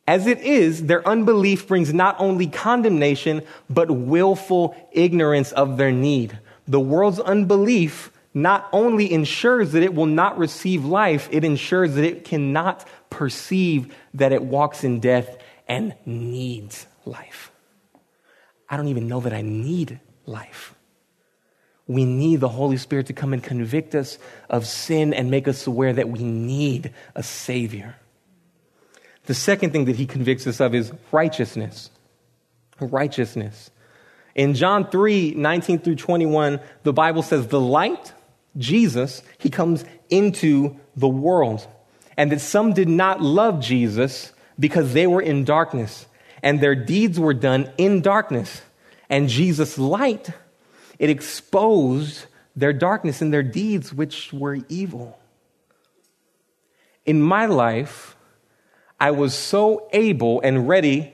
As 0.08 0.28
it 0.28 0.40
is, 0.40 0.86
their 0.86 1.06
unbelief 1.06 1.68
brings 1.68 1.94
not 1.94 2.16
only 2.20 2.48
condemnation, 2.48 3.44
but 3.70 3.92
willful 3.92 4.76
ignorance 4.94 5.52
of 5.52 5.76
their 5.76 5.92
need. 5.92 6.40
The 6.70 6.80
world's 6.80 7.20
unbelief 7.20 8.12
not 8.34 8.70
only 8.72 9.12
ensures 9.12 9.74
that 9.74 9.84
it 9.84 9.94
will 9.94 10.06
not 10.06 10.38
receive 10.38 10.86
life, 10.86 11.28
it 11.32 11.44
ensures 11.44 11.96
that 11.96 12.06
it 12.06 12.24
cannot 12.24 12.88
perceive 13.12 13.94
that 14.16 14.32
it 14.32 14.42
walks 14.42 14.84
in 14.84 15.00
death 15.00 15.38
and 15.68 15.94
needs 16.08 16.88
life. 17.06 17.52
I 18.68 18.78
don't 18.78 18.88
even 18.88 19.08
know 19.08 19.20
that 19.20 19.34
I 19.34 19.44
need 19.44 20.00
life. 20.26 20.74
We 21.88 22.06
need 22.06 22.40
the 22.40 22.50
Holy 22.50 22.78
Spirit 22.78 23.08
to 23.08 23.14
come 23.14 23.34
and 23.34 23.44
convict 23.44 23.94
us 23.94 24.18
of 24.50 24.66
sin 24.66 25.14
and 25.14 25.30
make 25.30 25.48
us 25.48 25.68
aware 25.68 25.94
that 25.94 26.10
we 26.10 26.24
need 26.24 26.94
a 27.16 27.22
Savior. 27.22 27.98
The 29.26 29.34
second 29.34 29.72
thing 29.72 29.86
that 29.86 29.98
he 29.98 30.06
convicts 30.06 30.48
us 30.48 30.60
of 30.60 30.74
is 30.74 30.92
righteousness. 31.12 31.90
Righteousness. 32.80 33.72
In 34.36 34.54
John 34.54 34.90
3 34.90 35.36
19 35.36 35.80
through 35.80 35.96
21, 35.96 36.60
the 36.84 36.94
Bible 36.94 37.22
says, 37.22 37.48
The 37.48 37.60
light, 37.60 38.14
Jesus, 38.58 39.22
he 39.38 39.50
comes 39.50 39.84
into 40.10 40.80
the 40.96 41.10
world. 41.10 41.68
And 42.18 42.32
that 42.32 42.42
some 42.42 42.74
did 42.74 42.90
not 42.90 43.22
love 43.22 43.60
Jesus 43.60 44.34
because 44.60 44.94
they 44.94 45.08
were 45.08 45.22
in 45.22 45.44
darkness 45.44 46.06
and 46.44 46.60
their 46.60 46.76
deeds 46.76 47.20
were 47.20 47.34
done 47.34 47.72
in 47.78 48.02
darkness. 48.02 48.62
And 49.10 49.30
Jesus' 49.30 49.78
light 49.78 50.30
it 51.02 51.10
exposed 51.10 52.26
their 52.56 52.74
darkness 52.74 53.24
and 53.24 53.34
their 53.34 53.42
deeds, 53.42 53.92
which 53.92 54.32
were 54.32 54.60
evil. 54.70 55.18
In 57.08 57.20
my 57.20 57.48
life, 57.48 58.16
I 59.00 59.10
was 59.10 59.34
so 59.34 59.90
able 59.94 60.42
and 60.42 60.68
ready 60.68 61.12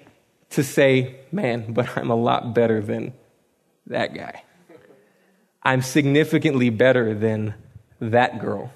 to 0.49 0.63
say, 0.63 1.15
man, 1.31 1.71
but 1.73 1.97
I'm 1.97 2.10
a 2.10 2.15
lot 2.15 2.53
better 2.53 2.81
than 2.81 3.13
that 3.86 4.13
guy. 4.13 4.43
I'm 5.63 5.81
significantly 5.81 6.69
better 6.69 7.13
than 7.13 7.53
that 8.01 8.39
girl. 8.39 8.73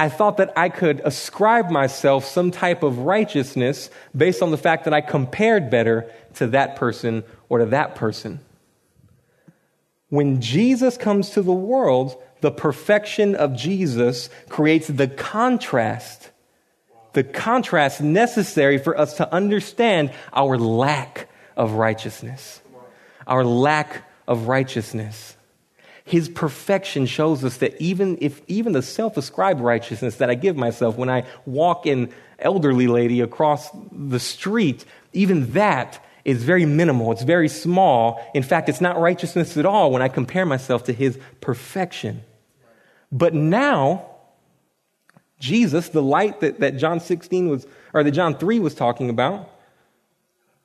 I 0.00 0.08
thought 0.08 0.38
that 0.38 0.54
I 0.56 0.70
could 0.70 1.02
ascribe 1.04 1.68
myself 1.68 2.24
some 2.24 2.52
type 2.52 2.82
of 2.82 3.00
righteousness 3.00 3.90
based 4.16 4.40
on 4.40 4.50
the 4.50 4.56
fact 4.56 4.84
that 4.84 4.94
I 4.94 5.02
compared 5.02 5.68
better 5.68 6.10
to 6.36 6.46
that 6.46 6.76
person 6.76 7.22
or 7.50 7.58
to 7.58 7.66
that 7.66 7.96
person. 7.96 8.40
When 10.08 10.40
Jesus 10.40 10.96
comes 10.96 11.28
to 11.32 11.42
the 11.42 11.52
world, 11.52 12.16
the 12.40 12.50
perfection 12.50 13.34
of 13.34 13.54
Jesus 13.54 14.30
creates 14.48 14.88
the 14.88 15.06
contrast, 15.06 16.30
the 17.12 17.22
contrast 17.22 18.00
necessary 18.00 18.78
for 18.78 18.96
us 18.96 19.18
to 19.18 19.30
understand 19.30 20.12
our 20.32 20.56
lack 20.56 21.28
of 21.58 21.72
righteousness. 21.72 22.62
Our 23.26 23.44
lack 23.44 24.10
of 24.26 24.48
righteousness. 24.48 25.36
His 26.10 26.28
perfection 26.28 27.06
shows 27.06 27.44
us 27.44 27.58
that 27.58 27.80
even 27.80 28.18
if 28.20 28.42
even 28.48 28.72
the 28.72 28.82
self-ascribed 28.82 29.60
righteousness 29.60 30.16
that 30.16 30.28
I 30.28 30.34
give 30.34 30.56
myself 30.56 30.96
when 30.96 31.08
I 31.08 31.24
walk 31.46 31.86
an 31.86 32.12
elderly 32.40 32.88
lady 32.88 33.20
across 33.20 33.70
the 33.92 34.18
street, 34.18 34.84
even 35.12 35.52
that 35.52 36.04
is 36.24 36.42
very 36.42 36.66
minimal, 36.66 37.12
it's 37.12 37.22
very 37.22 37.48
small. 37.48 38.20
In 38.34 38.42
fact, 38.42 38.68
it's 38.68 38.80
not 38.80 38.98
righteousness 38.98 39.56
at 39.56 39.64
all 39.64 39.92
when 39.92 40.02
I 40.02 40.08
compare 40.08 40.44
myself 40.44 40.82
to 40.86 40.92
his 40.92 41.16
perfection. 41.40 42.24
But 43.12 43.32
now, 43.32 44.04
Jesus, 45.38 45.90
the 45.90 46.02
light 46.02 46.40
that, 46.40 46.58
that 46.58 46.76
John 46.76 46.98
16 46.98 47.48
was, 47.48 47.68
or 47.94 48.02
that 48.02 48.10
John 48.10 48.36
3 48.36 48.58
was 48.58 48.74
talking 48.74 49.10
about, 49.10 49.48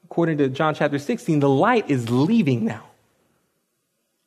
according 0.05 0.39
to 0.39 0.49
John 0.49 0.73
chapter 0.73 0.97
16, 0.97 1.39
the 1.39 1.47
light 1.47 1.87
is 1.87 2.09
leaving 2.09 2.65
now. 2.65 2.87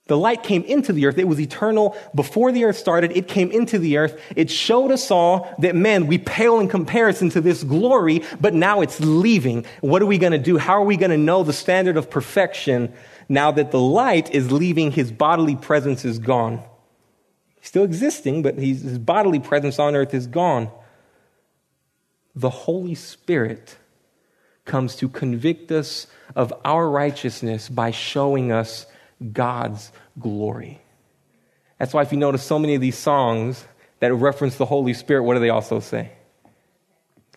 The 0.08 0.16
light 0.16 0.42
came 0.42 0.64
into 0.64 0.94
the 0.94 1.06
earth. 1.06 1.18
It 1.18 1.28
was 1.28 1.38
eternal 1.38 1.94
before 2.14 2.50
the 2.50 2.64
earth 2.64 2.78
started. 2.78 3.14
It 3.14 3.28
came 3.28 3.50
into 3.50 3.78
the 3.78 3.98
earth. 3.98 4.18
It 4.34 4.50
showed 4.50 4.90
us 4.90 5.10
all 5.10 5.54
that, 5.58 5.76
man, 5.76 6.06
we 6.06 6.16
pale 6.16 6.60
in 6.60 6.68
comparison 6.68 7.28
to 7.30 7.42
this 7.42 7.62
glory, 7.62 8.22
but 8.40 8.54
now 8.54 8.80
it's 8.80 8.98
leaving. 9.00 9.66
What 9.82 10.00
are 10.00 10.06
we 10.06 10.16
going 10.16 10.32
to 10.32 10.38
do? 10.38 10.56
How 10.56 10.80
are 10.80 10.84
we 10.84 10.96
going 10.96 11.10
to 11.10 11.18
know 11.18 11.42
the 11.42 11.52
standard 11.52 11.98
of 11.98 12.08
perfection 12.08 12.94
now 13.28 13.50
that 13.52 13.70
the 13.70 13.80
light 13.80 14.34
is 14.34 14.50
leaving? 14.50 14.92
His 14.92 15.12
bodily 15.12 15.56
presence 15.56 16.06
is 16.06 16.18
gone. 16.18 16.62
He's 17.56 17.68
still 17.68 17.84
existing, 17.84 18.40
but 18.40 18.56
his 18.56 18.98
bodily 18.98 19.40
presence 19.40 19.78
on 19.78 19.94
earth 19.94 20.14
is 20.14 20.26
gone. 20.26 20.70
The 22.34 22.50
Holy 22.50 22.94
Spirit 22.94 23.76
comes 24.64 24.96
to 24.96 25.08
convict 25.10 25.70
us 25.70 26.06
of 26.34 26.54
our 26.64 26.88
righteousness 26.88 27.68
by 27.68 27.90
showing 27.90 28.52
us 28.52 28.86
God's 29.32 29.92
glory. 30.18 30.80
That's 31.78 31.94
why, 31.94 32.02
if 32.02 32.12
you 32.12 32.18
notice 32.18 32.42
so 32.42 32.58
many 32.58 32.74
of 32.74 32.80
these 32.80 32.98
songs 32.98 33.64
that 34.00 34.12
reference 34.12 34.56
the 34.56 34.66
Holy 34.66 34.94
Spirit, 34.94 35.22
what 35.22 35.34
do 35.34 35.40
they 35.40 35.50
also 35.50 35.80
say? 35.80 36.12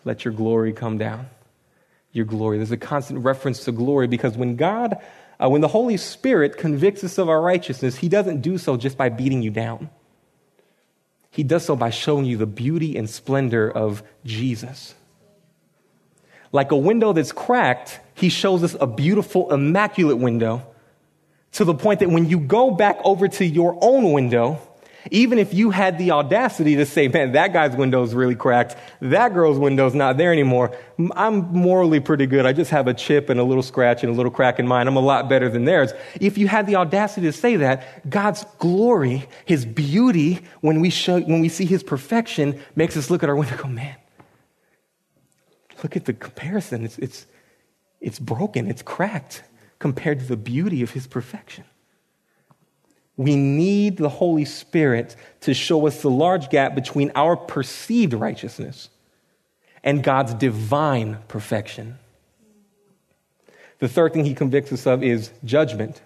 Let 0.04 0.24
your 0.24 0.34
glory 0.34 0.72
come 0.72 0.98
down. 0.98 1.28
Your 2.12 2.24
glory. 2.24 2.58
There's 2.58 2.72
a 2.72 2.76
constant 2.76 3.24
reference 3.24 3.64
to 3.64 3.72
glory 3.72 4.06
because 4.06 4.36
when 4.36 4.56
God, 4.56 4.96
uh, 5.42 5.48
when 5.48 5.60
the 5.60 5.68
Holy 5.68 5.96
Spirit 5.96 6.58
convicts 6.58 7.04
us 7.04 7.18
of 7.18 7.28
our 7.28 7.40
righteousness, 7.40 7.96
He 7.96 8.08
doesn't 8.08 8.42
do 8.42 8.58
so 8.58 8.76
just 8.76 8.98
by 8.98 9.08
beating 9.08 9.42
you 9.42 9.50
down. 9.50 9.90
He 11.30 11.42
does 11.42 11.64
so 11.64 11.76
by 11.76 11.90
showing 11.90 12.26
you 12.26 12.36
the 12.36 12.46
beauty 12.46 12.96
and 12.96 13.08
splendor 13.08 13.70
of 13.70 14.02
Jesus. 14.24 14.94
Like 16.50 16.70
a 16.70 16.76
window 16.76 17.14
that's 17.14 17.32
cracked, 17.32 18.00
He 18.14 18.28
shows 18.28 18.62
us 18.62 18.76
a 18.78 18.86
beautiful, 18.86 19.52
immaculate 19.52 20.18
window 20.18 20.66
to 21.52 21.64
the 21.64 21.74
point 21.74 22.00
that 22.00 22.10
when 22.10 22.28
you 22.28 22.38
go 22.40 22.70
back 22.70 22.98
over 23.04 23.28
to 23.28 23.44
your 23.44 23.78
own 23.80 24.12
window, 24.12 24.60
even 25.10 25.38
if 25.38 25.52
you 25.52 25.70
had 25.70 25.98
the 25.98 26.12
audacity 26.12 26.76
to 26.76 26.86
say, 26.86 27.08
man, 27.08 27.32
that 27.32 27.52
guy's 27.52 27.74
window 27.76 28.02
is 28.02 28.14
really 28.14 28.36
cracked, 28.36 28.76
that 29.00 29.34
girl's 29.34 29.58
window's 29.58 29.94
not 29.94 30.16
there 30.16 30.32
anymore, 30.32 30.76
I'm 31.16 31.52
morally 31.52 32.00
pretty 32.00 32.26
good. 32.26 32.46
I 32.46 32.52
just 32.52 32.70
have 32.70 32.86
a 32.86 32.94
chip 32.94 33.28
and 33.28 33.40
a 33.40 33.42
little 33.44 33.62
scratch 33.62 34.04
and 34.04 34.12
a 34.12 34.16
little 34.16 34.30
crack 34.30 34.58
in 34.58 34.68
mine. 34.68 34.86
I'm 34.86 34.96
a 34.96 35.00
lot 35.00 35.28
better 35.28 35.48
than 35.48 35.64
theirs. 35.64 35.92
If 36.20 36.38
you 36.38 36.46
had 36.46 36.66
the 36.66 36.76
audacity 36.76 37.26
to 37.26 37.32
say 37.32 37.56
that, 37.56 38.08
God's 38.08 38.44
glory, 38.58 39.28
His 39.44 39.66
beauty, 39.66 40.40
when 40.60 40.80
we, 40.80 40.90
show, 40.90 41.20
when 41.20 41.40
we 41.40 41.48
see 41.48 41.66
His 41.66 41.82
perfection, 41.82 42.60
makes 42.76 42.96
us 42.96 43.10
look 43.10 43.22
at 43.22 43.28
our 43.28 43.36
window 43.36 43.54
and 43.54 43.62
go, 43.62 43.68
man, 43.68 43.96
look 45.82 45.96
at 45.96 46.04
the 46.04 46.12
comparison. 46.12 46.84
It's, 46.84 46.98
it's, 46.98 47.26
it's 48.00 48.20
broken, 48.20 48.68
it's 48.68 48.82
cracked 48.82 49.42
compared 49.82 50.20
to 50.20 50.24
the 50.24 50.36
beauty 50.36 50.80
of 50.82 50.92
his 50.92 51.08
perfection. 51.08 51.64
We 53.16 53.34
need 53.34 53.96
the 53.96 54.08
Holy 54.08 54.44
Spirit 54.44 55.16
to 55.40 55.54
show 55.54 55.88
us 55.88 56.02
the 56.02 56.08
large 56.08 56.50
gap 56.50 56.76
between 56.76 57.10
our 57.16 57.36
perceived 57.36 58.14
righteousness 58.14 58.90
and 59.82 60.04
God's 60.04 60.34
divine 60.34 61.18
perfection. 61.26 61.98
The 63.80 63.88
third 63.88 64.12
thing 64.12 64.24
he 64.24 64.34
convicts 64.34 64.72
us 64.72 64.86
of 64.86 65.02
is 65.02 65.32
judgment. 65.44 66.00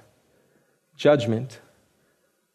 Judgment. 0.96 1.60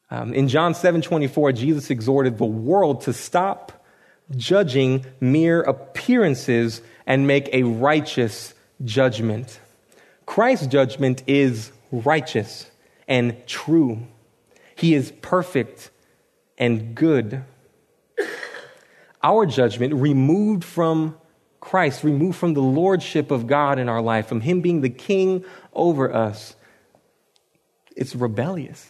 Um, 0.10 0.34
in 0.34 0.48
John 0.48 0.74
7 0.74 1.04
24, 1.04 1.52
Jesus 1.52 1.92
exhorted 1.92 2.40
the 2.40 2.46
world 2.46 3.02
to 3.02 3.14
stop 3.14 3.86
judging 4.36 5.06
mere 5.20 5.62
appearances 5.62 6.82
and 7.06 7.28
make 7.28 7.48
a 7.54 7.62
righteous 7.62 8.56
judgment. 8.84 9.61
Christ's 10.32 10.68
judgment 10.68 11.24
is 11.28 11.74
righteous 11.92 12.72
and 13.06 13.46
true. 13.48 14.08
He 14.76 14.94
is 14.94 15.12
perfect 15.22 15.92
and 16.58 16.96
good. 16.96 17.44
Our 19.22 19.46
judgment, 19.46 19.94
removed 19.94 20.64
from 20.64 21.18
Christ, 21.60 22.06
removed 22.06 22.38
from 22.38 22.54
the 22.54 22.62
lordship 22.62 23.30
of 23.30 23.46
God 23.46 23.78
in 23.78 23.90
our 23.90 24.02
life, 24.02 24.28
from 24.28 24.40
Him 24.40 24.62
being 24.62 24.80
the 24.80 24.90
king 24.90 25.44
over 25.74 26.14
us, 26.14 26.56
it's 27.98 28.16
rebellious. 28.16 28.90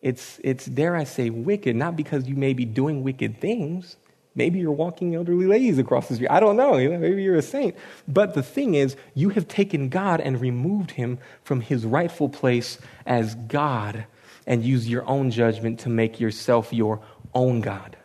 It's, 0.00 0.40
it's, 0.42 0.64
dare 0.64 0.96
I 0.96 1.04
say, 1.04 1.28
wicked, 1.28 1.76
not 1.76 1.94
because 1.94 2.26
you 2.26 2.36
may 2.36 2.54
be 2.54 2.64
doing 2.64 3.02
wicked 3.02 3.38
things, 3.38 3.98
Maybe 4.34 4.58
you're 4.58 4.72
walking 4.72 5.14
elderly 5.14 5.46
ladies 5.46 5.78
across 5.78 6.08
the 6.08 6.14
street. 6.14 6.30
I 6.30 6.40
don't 6.40 6.56
know. 6.56 6.74
Maybe 6.74 7.22
you're 7.22 7.36
a 7.36 7.42
saint. 7.42 7.76
But 8.08 8.34
the 8.34 8.42
thing 8.42 8.74
is, 8.74 8.96
you 9.14 9.28
have 9.30 9.46
taken 9.46 9.90
God 9.90 10.20
and 10.20 10.40
removed 10.40 10.92
him 10.92 11.18
from 11.44 11.60
his 11.60 11.84
rightful 11.84 12.30
place 12.30 12.78
as 13.04 13.34
God 13.34 14.06
and 14.46 14.64
use 14.64 14.88
your 14.88 15.06
own 15.06 15.30
judgment 15.30 15.80
to 15.80 15.88
make 15.88 16.18
yourself 16.18 16.72
your 16.72 17.00
own 17.34 17.60
God. 17.60 17.96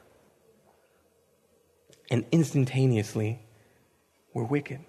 And 2.12 2.26
instantaneously, 2.32 3.40
we're 4.34 4.44
wicked. 4.44 4.82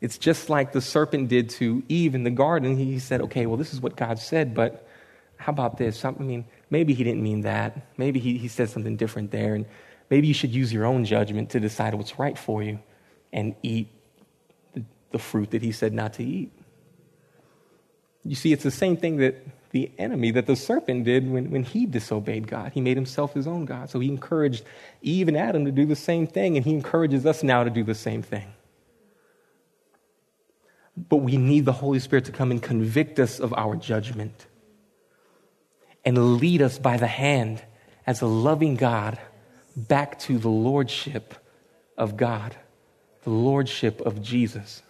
It's 0.00 0.18
just 0.18 0.50
like 0.50 0.72
the 0.72 0.82
serpent 0.82 1.28
did 1.28 1.48
to 1.50 1.82
Eve 1.88 2.14
in 2.14 2.24
the 2.24 2.30
garden. 2.30 2.76
He 2.76 2.98
said, 2.98 3.22
okay, 3.22 3.46
well, 3.46 3.56
this 3.56 3.72
is 3.72 3.80
what 3.80 3.96
God 3.96 4.18
said, 4.18 4.54
but 4.54 4.86
how 5.36 5.50
about 5.50 5.78
this? 5.78 6.04
I 6.04 6.10
mean, 6.10 6.44
maybe 6.70 6.94
he 6.94 7.04
didn't 7.04 7.22
mean 7.22 7.42
that. 7.42 7.86
Maybe 7.96 8.20
he, 8.20 8.38
he 8.38 8.48
said 8.48 8.70
something 8.70 8.96
different 8.96 9.30
there. 9.30 9.54
And 9.54 9.66
Maybe 10.10 10.26
you 10.26 10.34
should 10.34 10.54
use 10.54 10.72
your 10.72 10.84
own 10.84 11.04
judgment 11.04 11.50
to 11.50 11.60
decide 11.60 11.94
what's 11.94 12.18
right 12.18 12.38
for 12.38 12.62
you 12.62 12.78
and 13.32 13.54
eat 13.62 13.88
the, 15.10 15.18
fruit 15.18 15.52
that 15.52 15.62
he 15.62 15.70
said 15.70 15.92
not 15.92 16.14
to 16.14 16.24
eat. 16.24 16.50
You 18.24 18.34
see, 18.34 18.52
it's 18.52 18.64
the 18.64 18.70
same 18.70 18.96
thing 18.96 19.18
that 19.18 19.46
the 19.70 19.90
enemy 19.98 20.30
that 20.30 20.46
the 20.46 20.56
serpent 20.56 21.04
did 21.04 21.30
when, 21.30 21.50
when 21.50 21.62
he 21.62 21.86
disobeyed 21.86 22.46
God. 22.46 22.72
He 22.72 22.80
made 22.80 22.96
himself 22.96 23.34
his 23.34 23.46
own 23.46 23.64
God. 23.64 23.90
So 23.90 23.98
he 23.98 24.08
encouraged 24.08 24.64
Eve 25.02 25.28
and 25.28 25.36
Adam 25.36 25.64
to 25.64 25.72
do 25.72 25.84
the 25.84 25.96
same 25.96 26.26
thing, 26.26 26.56
and 26.56 26.64
he 26.64 26.72
encourages 26.72 27.26
us 27.26 27.42
now 27.42 27.64
to 27.64 27.70
do 27.70 27.82
the 27.82 27.94
same 27.94 28.22
thing. 28.22 28.54
But 30.96 31.16
we 31.16 31.36
need 31.36 31.64
the 31.64 31.72
Holy 31.72 31.98
Spirit 31.98 32.24
to 32.26 32.32
come 32.32 32.50
and 32.50 32.62
convict 32.62 33.18
us 33.18 33.40
of 33.40 33.52
our 33.54 33.74
judgment 33.74 34.46
and 36.04 36.38
lead 36.38 36.62
us 36.62 36.78
by 36.78 36.96
the 36.96 37.06
hand 37.06 37.62
as 38.06 38.20
a 38.20 38.26
loving 38.26 38.76
God 38.76 39.18
back 39.76 40.18
to 40.20 40.38
the 40.38 40.48
lordship 40.48 41.34
of 41.96 42.16
God, 42.16 42.56
the 43.22 43.30
lordship 43.30 44.00
of 44.00 44.22
Jesus. 44.22 44.82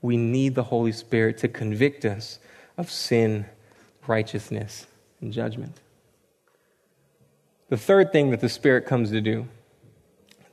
We 0.00 0.16
need 0.16 0.54
the 0.54 0.64
Holy 0.64 0.92
Spirit 0.92 1.38
to 1.38 1.48
convict 1.48 2.04
us 2.04 2.38
of 2.76 2.90
sin, 2.90 3.46
righteousness, 4.06 4.86
and 5.20 5.32
judgment. 5.32 5.80
The 7.68 7.76
third 7.76 8.12
thing 8.12 8.30
that 8.30 8.40
the 8.40 8.48
Spirit 8.48 8.84
comes 8.86 9.10
to 9.10 9.20
do, 9.20 9.48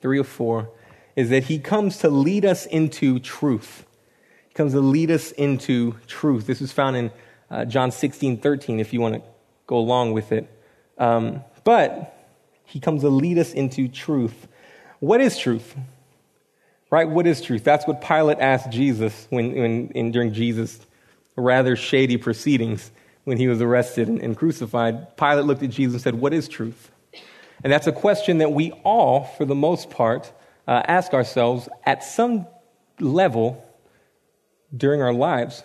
three 0.02 0.20
or 0.20 0.24
four, 0.24 0.70
is 1.16 1.30
that 1.30 1.46
He 1.46 1.60
comes 1.60 1.98
to 1.98 2.10
lead 2.10 2.46
us 2.46 2.66
into 2.66 3.20
truth. 3.20 3.86
He 4.48 4.54
comes 4.54 4.74
to 4.74 4.80
lead 4.80 5.12
us 5.12 5.32
into 5.32 5.96
truth. 6.08 6.48
This 6.48 6.62
is 6.62 6.72
found 6.72 6.96
in 6.96 7.12
uh, 7.50 7.66
John 7.66 7.92
16, 7.92 8.38
13, 8.38 8.80
if 8.80 8.94
you 8.94 9.02
want 9.02 9.16
to 9.16 9.22
go 9.68 9.78
along 9.78 10.14
with 10.14 10.32
it. 10.32 10.50
Um, 10.98 11.44
but 11.64 12.19
he 12.70 12.80
comes 12.80 13.02
to 13.02 13.10
lead 13.10 13.38
us 13.38 13.54
into 13.54 13.88
truth. 13.88 14.48
What 15.00 15.22
is 15.22 15.38
truth? 15.38 15.76
Right? 16.92 17.10
What 17.10 17.28
is 17.28 17.42
truth? 17.42 17.64
That's 17.64 17.88
what 17.88 18.02
Pilate 18.02 18.40
asked 18.40 18.72
Jesus 18.72 19.28
when, 19.30 19.54
when 19.54 19.90
in, 19.90 20.12
during 20.12 20.34
Jesus' 20.34 20.80
rather 21.36 21.76
shady 21.76 22.18
proceedings 22.18 22.92
when 23.24 23.38
he 23.38 23.48
was 23.48 23.62
arrested 23.62 24.08
and, 24.08 24.20
and 24.22 24.38
crucified. 24.38 25.18
Pilate 25.18 25.46
looked 25.46 25.64
at 25.64 25.70
Jesus 25.72 25.96
and 25.96 26.02
said, 26.02 26.16
What 26.16 26.34
is 26.34 26.48
truth? 26.48 26.92
And 27.64 27.74
that's 27.74 27.88
a 27.88 27.92
question 27.92 28.38
that 28.38 28.52
we 28.52 28.72
all, 28.84 29.24
for 29.24 29.46
the 29.46 29.56
most 29.56 29.90
part, 29.90 30.32
uh, 30.68 30.84
ask 30.86 31.14
ourselves 31.14 31.68
at 31.86 32.04
some 32.04 32.48
level 33.00 33.66
during 34.76 35.02
our 35.02 35.14
lives. 35.14 35.64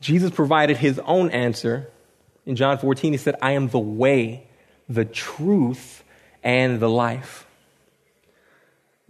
Jesus 0.00 0.30
provided 0.30 0.76
his 0.76 0.98
own 1.00 1.30
answer 1.30 1.90
in 2.46 2.54
John 2.54 2.78
14, 2.78 3.12
he 3.12 3.18
said, 3.18 3.34
I 3.42 3.52
am 3.52 3.68
the 3.68 3.80
way, 3.80 4.45
the 4.88 5.04
truth, 5.04 6.04
and 6.42 6.78
the 6.78 6.88
life. 6.88 7.46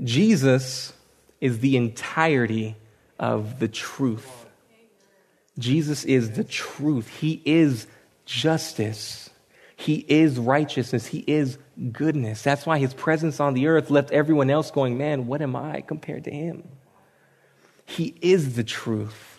Jesus 0.03 0.93
is 1.41 1.61
the 1.61 1.77
entirety 1.77 2.77
of 3.19 3.59
the 3.59 3.69
truth. 3.69 4.47
Jesus 5.59 6.05
is 6.05 6.33
the 6.33 6.45
truth. 6.45 7.09
He 7.09 7.43
is 7.45 7.87
justice. 8.25 9.31
He 9.77 10.05
is 10.09 10.39
righteousness. 10.39 11.07
He 11.07 11.25
is 11.27 11.59
goodness. 11.93 12.43
That's 12.43 12.67
why 12.67 12.79
his 12.79 12.95
presence 12.95 13.41
on 13.41 13.55
the 13.55 13.67
earth 13.67 13.91
left 13.91 14.11
everyone 14.11 14.51
else 14.51 14.71
going, 14.71 14.97
Man, 14.97 15.27
what 15.27 15.43
am 15.43 15.57
I 15.57 15.83
compared 15.83 16.25
to 16.25 16.31
him? 16.31 16.67
He 17.85 18.15
is 18.21 18.57
the 18.57 18.65
truth. 18.65 19.36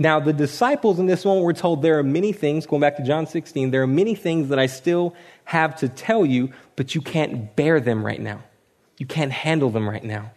Now, 0.00 0.18
the 0.18 0.32
disciples 0.32 0.98
in 0.98 1.04
this 1.04 1.26
one 1.26 1.42
were 1.42 1.52
told 1.52 1.82
there 1.82 1.98
are 1.98 2.02
many 2.02 2.32
things, 2.32 2.64
going 2.64 2.80
back 2.80 2.96
to 2.96 3.02
John 3.02 3.26
16, 3.26 3.70
there 3.70 3.82
are 3.82 3.86
many 3.86 4.14
things 4.14 4.48
that 4.48 4.58
I 4.58 4.64
still 4.64 5.14
have 5.44 5.76
to 5.80 5.90
tell 5.90 6.24
you, 6.24 6.54
but 6.74 6.94
you 6.94 7.02
can't 7.02 7.54
bear 7.54 7.80
them 7.80 8.04
right 8.04 8.18
now. 8.18 8.42
You 8.96 9.04
can't 9.04 9.30
handle 9.30 9.68
them 9.68 9.86
right 9.86 10.02
now. 10.02 10.30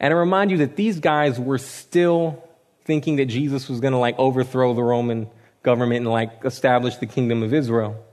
And 0.00 0.12
I 0.12 0.16
remind 0.16 0.50
you 0.50 0.56
that 0.58 0.74
these 0.74 0.98
guys 0.98 1.38
were 1.38 1.58
still 1.58 2.42
thinking 2.86 3.16
that 3.16 3.26
Jesus 3.26 3.68
was 3.68 3.78
going 3.78 3.92
to 3.92 3.98
like 3.98 4.18
overthrow 4.18 4.74
the 4.74 4.82
Roman 4.82 5.28
government 5.62 5.98
and 5.98 6.10
like 6.10 6.44
establish 6.44 6.96
the 6.96 7.06
kingdom 7.06 7.44
of 7.44 7.54
Israel. 7.54 8.04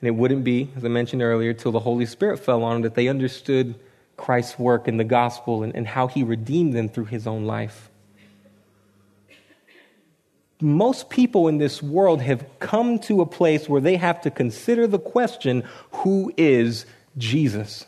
And 0.00 0.08
it 0.08 0.12
wouldn't 0.12 0.44
be, 0.44 0.70
as 0.76 0.84
I 0.86 0.88
mentioned 0.88 1.20
earlier, 1.20 1.52
till 1.52 1.72
the 1.72 1.80
Holy 1.80 2.06
Spirit 2.06 2.38
fell 2.38 2.64
on 2.64 2.76
them 2.76 2.82
that 2.84 2.94
they 2.94 3.08
understood 3.08 3.74
Christ's 4.22 4.56
work 4.56 4.86
in 4.86 4.98
the 4.98 5.04
gospel 5.04 5.64
and, 5.64 5.74
and 5.74 5.86
how 5.86 6.06
he 6.06 6.22
redeemed 6.22 6.74
them 6.74 6.88
through 6.88 7.06
his 7.06 7.26
own 7.26 7.44
life. 7.44 7.90
Most 10.60 11.10
people 11.10 11.48
in 11.48 11.58
this 11.58 11.82
world 11.82 12.22
have 12.22 12.46
come 12.60 13.00
to 13.00 13.20
a 13.20 13.26
place 13.26 13.68
where 13.68 13.80
they 13.80 13.96
have 13.96 14.20
to 14.20 14.30
consider 14.30 14.86
the 14.86 15.00
question 15.00 15.64
who 15.90 16.32
is 16.36 16.86
Jesus? 17.18 17.84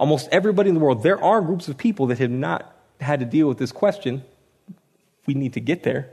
Almost 0.00 0.30
everybody 0.32 0.70
in 0.70 0.74
the 0.74 0.80
world, 0.80 1.02
there 1.02 1.22
are 1.22 1.42
groups 1.42 1.68
of 1.68 1.76
people 1.76 2.06
that 2.06 2.18
have 2.18 2.30
not 2.30 2.74
had 2.98 3.20
to 3.20 3.26
deal 3.26 3.48
with 3.48 3.58
this 3.58 3.72
question. 3.72 4.24
We 5.26 5.34
need 5.34 5.52
to 5.52 5.60
get 5.60 5.82
there. 5.82 6.08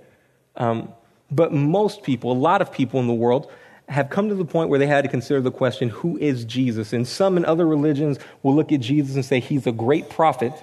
Um, 0.57 0.89
but 1.31 1.53
most 1.53 2.03
people, 2.03 2.33
a 2.33 2.33
lot 2.33 2.61
of 2.61 2.73
people 2.73 2.99
in 2.99 3.07
the 3.07 3.13
world, 3.13 3.49
have 3.89 4.09
come 4.09 4.29
to 4.29 4.35
the 4.35 4.45
point 4.45 4.69
where 4.69 4.79
they 4.79 4.87
had 4.87 5.03
to 5.03 5.09
consider 5.09 5.41
the 5.41 5.51
question 5.51 5.89
who 5.89 6.17
is 6.17 6.45
Jesus? 6.45 6.93
And 6.93 7.07
some 7.07 7.37
in 7.37 7.45
other 7.45 7.67
religions 7.67 8.17
will 8.41 8.55
look 8.55 8.71
at 8.71 8.79
Jesus 8.79 9.15
and 9.15 9.25
say 9.25 9.39
he's 9.39 9.67
a 9.67 9.71
great 9.71 10.09
prophet. 10.09 10.53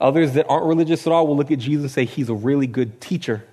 Others 0.00 0.34
that 0.34 0.46
aren't 0.48 0.66
religious 0.66 1.06
at 1.06 1.12
all 1.12 1.26
will 1.26 1.36
look 1.36 1.50
at 1.50 1.58
Jesus 1.58 1.82
and 1.82 1.90
say 1.90 2.04
he's 2.04 2.28
a 2.28 2.34
really 2.34 2.66
good 2.66 3.00
teacher. 3.00 3.44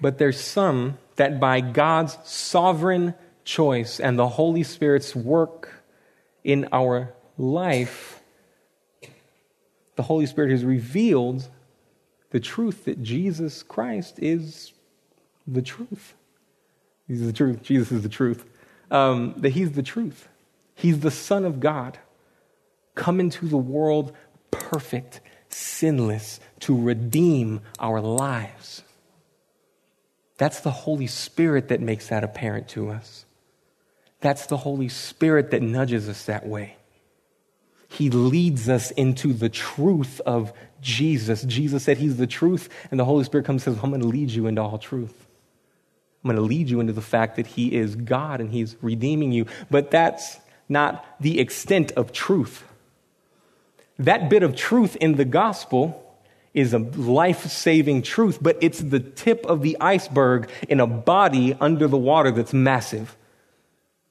But 0.00 0.18
there's 0.18 0.40
some 0.40 0.98
that 1.16 1.40
by 1.40 1.60
God's 1.60 2.16
sovereign 2.24 3.14
choice 3.44 4.00
and 4.00 4.18
the 4.18 4.28
Holy 4.28 4.62
Spirit's 4.62 5.14
work 5.16 5.82
in 6.44 6.68
our 6.72 7.14
life, 7.38 8.20
the 9.96 10.02
Holy 10.02 10.26
Spirit 10.26 10.50
has 10.50 10.64
revealed 10.64 11.48
the 12.30 12.40
truth 12.40 12.84
that 12.84 13.02
Jesus 13.02 13.62
Christ 13.62 14.18
is 14.20 14.72
the 15.46 15.62
truth. 15.62 16.14
He's 17.06 17.24
the 17.24 17.32
truth. 17.32 17.62
Jesus 17.62 17.92
is 17.92 18.02
the 18.02 18.08
truth. 18.08 18.44
Um, 18.90 19.34
that 19.38 19.50
he's 19.50 19.72
the 19.72 19.82
truth. 19.82 20.28
He's 20.74 21.00
the 21.00 21.10
Son 21.10 21.44
of 21.44 21.60
God, 21.60 21.98
come 22.94 23.18
into 23.18 23.46
the 23.46 23.56
world 23.56 24.14
perfect, 24.50 25.20
sinless, 25.48 26.40
to 26.60 26.78
redeem 26.78 27.60
our 27.78 28.00
lives. 28.00 28.82
That's 30.38 30.60
the 30.60 30.70
Holy 30.70 31.06
Spirit 31.06 31.68
that 31.68 31.80
makes 31.80 32.08
that 32.08 32.24
apparent 32.24 32.68
to 32.68 32.90
us. 32.90 33.24
That's 34.20 34.46
the 34.46 34.56
Holy 34.56 34.88
Spirit 34.88 35.50
that 35.52 35.62
nudges 35.62 36.08
us 36.08 36.24
that 36.26 36.46
way. 36.46 36.76
He 37.88 38.10
leads 38.10 38.68
us 38.68 38.90
into 38.90 39.32
the 39.32 39.48
truth 39.48 40.20
of 40.26 40.52
Jesus. 40.80 41.42
Jesus 41.42 41.84
said 41.84 41.98
he's 41.98 42.16
the 42.16 42.26
truth, 42.26 42.68
and 42.90 43.00
the 43.00 43.04
Holy 43.04 43.24
Spirit 43.24 43.46
comes 43.46 43.66
and 43.66 43.76
says, 43.76 43.82
I'm 43.82 43.90
going 43.90 44.02
to 44.02 44.08
lead 44.08 44.30
you 44.30 44.46
into 44.46 44.60
all 44.60 44.78
truth. 44.78 45.25
I'm 46.26 46.34
going 46.34 46.42
to 46.42 46.54
lead 46.54 46.68
you 46.68 46.80
into 46.80 46.92
the 46.92 47.00
fact 47.00 47.36
that 47.36 47.46
He 47.46 47.72
is 47.72 47.94
God 47.94 48.40
and 48.40 48.50
He's 48.50 48.74
redeeming 48.82 49.30
you. 49.30 49.46
But 49.70 49.92
that's 49.92 50.40
not 50.68 51.06
the 51.20 51.38
extent 51.38 51.92
of 51.92 52.12
truth. 52.12 52.64
That 54.00 54.28
bit 54.28 54.42
of 54.42 54.56
truth 54.56 54.96
in 54.96 55.14
the 55.14 55.24
gospel 55.24 56.02
is 56.52 56.74
a 56.74 56.78
life 56.78 57.46
saving 57.46 58.02
truth, 58.02 58.38
but 58.42 58.58
it's 58.60 58.80
the 58.80 58.98
tip 58.98 59.46
of 59.46 59.62
the 59.62 59.76
iceberg 59.80 60.50
in 60.68 60.80
a 60.80 60.86
body 60.88 61.56
under 61.60 61.86
the 61.86 61.96
water 61.96 62.32
that's 62.32 62.52
massive. 62.52 63.16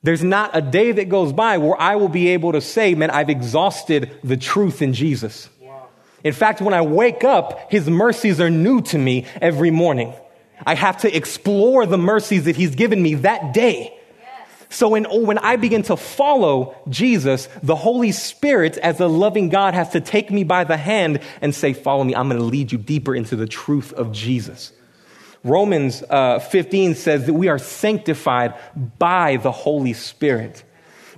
There's 0.02 0.24
not 0.24 0.52
a 0.54 0.62
day 0.62 0.94
that 0.94 1.10
goes 1.10 1.34
by 1.34 1.58
where 1.58 1.80
I 1.82 1.98
will 1.98 2.08
be 2.08 2.30
able 2.30 2.54
to 2.54 2.62
say, 2.62 2.96
man, 2.96 3.10
I've 3.10 3.30
exhausted 3.30 4.10
the 4.24 4.38
truth 4.38 4.82
in 4.82 4.94
Jesus. 4.94 5.50
Wow. 5.60 5.88
In 6.24 6.32
fact, 6.32 6.62
when 6.62 6.74
I 6.74 6.82
wake 6.82 7.26
up, 7.26 7.70
his 7.70 7.90
mercies 7.90 8.40
are 8.40 8.50
new 8.50 8.82
to 8.84 8.98
me 8.98 9.26
every 9.42 9.72
morning. 9.72 10.14
I 10.66 10.76
have 10.76 10.98
to 10.98 11.16
explore 11.16 11.86
the 11.86 11.98
mercies 11.98 12.46
that 12.46 12.56
He's 12.56 12.76
given 12.76 13.02
me 13.02 13.16
that 13.16 13.54
day. 13.54 13.98
So 14.70 14.90
when, 14.90 15.06
when 15.06 15.38
I 15.38 15.56
begin 15.56 15.84
to 15.84 15.96
follow 15.96 16.76
Jesus, 16.90 17.48
the 17.64 17.76
Holy 17.76 18.12
Spirit, 18.12 18.78
as 18.78 19.00
a 19.00 19.08
loving 19.08 19.50
God, 19.50 19.74
has 19.74 19.92
to 19.92 20.02
take 20.02 20.32
me 20.32 20.44
by 20.44 20.64
the 20.64 20.76
hand 20.76 21.22
and 21.42 21.54
say, 21.54 21.74
Follow 21.74 22.04
me. 22.04 22.16
I'm 22.16 22.28
going 22.28 22.42
to 22.42 22.46
lead 22.46 22.72
you 22.72 22.78
deeper 22.78 23.16
into 23.16 23.36
the 23.36 23.48
truth 23.48 23.94
of 23.94 24.12
Jesus. 24.12 24.74
Romans 25.44 26.04
uh, 26.10 26.40
15 26.40 26.96
says 26.96 27.28
that 27.28 27.34
we 27.34 27.48
are 27.48 27.60
sanctified 27.60 28.56
by 28.98 29.38
the 29.38 29.52
Holy 29.52 29.94
Spirit. 29.94 30.64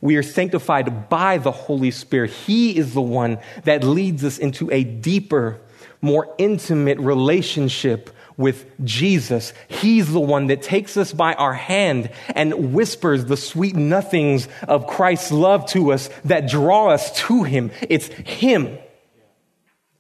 We 0.02 0.18
are 0.18 0.24
sanctified 0.24 1.10
by 1.10 1.38
the 1.38 1.52
Holy 1.52 1.92
Spirit. 1.92 2.32
He 2.32 2.78
is 2.78 2.94
the 2.94 3.02
one 3.02 3.40
that 3.64 3.84
leads 3.84 4.24
us 4.24 4.38
into 4.38 4.70
a 4.72 4.84
deeper, 4.84 5.60
more 6.02 6.36
intimate 6.38 7.00
relationship 7.00 8.12
with 8.38 8.66
Jesus. 8.86 9.52
He's 9.68 10.12
the 10.12 10.20
one 10.20 10.48
that 10.48 10.62
takes 10.62 10.96
us 10.96 11.12
by 11.12 11.34
our 11.34 11.54
hand 11.54 12.12
and 12.30 12.74
whispers 12.74 13.26
the 13.26 13.36
sweet 13.38 13.76
nothings 13.76 14.48
of 14.68 14.88
Christ's 14.88 15.32
love 15.32 15.66
to 15.72 15.92
us 15.92 16.10
that 16.26 16.50
draw 16.50 16.90
us 16.90 17.12
to 17.28 17.44
Him. 17.44 17.72
It's 17.90 18.08
Him. 18.08 18.78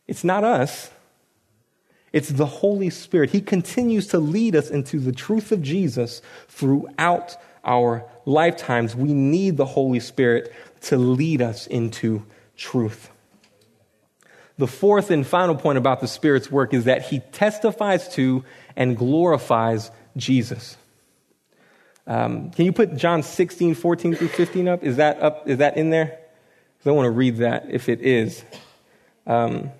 It's 0.07 0.23
not 0.23 0.43
us. 0.43 0.89
It's 2.13 2.29
the 2.29 2.45
Holy 2.45 2.89
Spirit. 2.89 3.31
He 3.31 3.41
continues 3.41 4.07
to 4.07 4.19
lead 4.19 4.55
us 4.55 4.69
into 4.69 4.99
the 4.99 5.11
truth 5.11 5.51
of 5.51 5.61
Jesus 5.61 6.21
throughout 6.47 7.35
our 7.65 8.05
lifetimes. 8.25 8.95
We 8.95 9.13
need 9.13 9.57
the 9.57 9.65
Holy 9.65 9.99
Spirit 9.99 10.53
to 10.81 10.97
lead 10.97 11.41
us 11.41 11.67
into 11.67 12.23
truth. 12.55 13.11
The 14.57 14.67
fourth 14.67 15.11
and 15.11 15.25
final 15.25 15.55
point 15.55 15.77
about 15.77 16.01
the 16.01 16.07
Spirit's 16.07 16.51
work 16.51 16.73
is 16.73 16.85
that 16.85 17.03
he 17.03 17.19
testifies 17.19 18.09
to 18.15 18.43
and 18.75 18.97
glorifies 18.97 19.91
Jesus. 20.15 20.77
Um, 22.07 22.51
can 22.51 22.65
you 22.65 22.71
put 22.71 22.95
John 22.95 23.21
16, 23.21 23.75
14 23.75 24.15
through 24.15 24.29
15 24.29 24.67
up? 24.67 24.83
Is 24.83 24.95
that 24.95 25.21
up? 25.21 25.47
Is 25.47 25.57
that 25.57 25.77
in 25.77 25.89
there? 25.89 26.19
Because 26.77 26.89
I 26.89 26.91
want 26.91 27.05
to 27.05 27.11
read 27.11 27.37
that 27.37 27.65
if 27.69 27.89
it 27.89 28.01
is. 28.01 28.43
Um, 29.27 29.71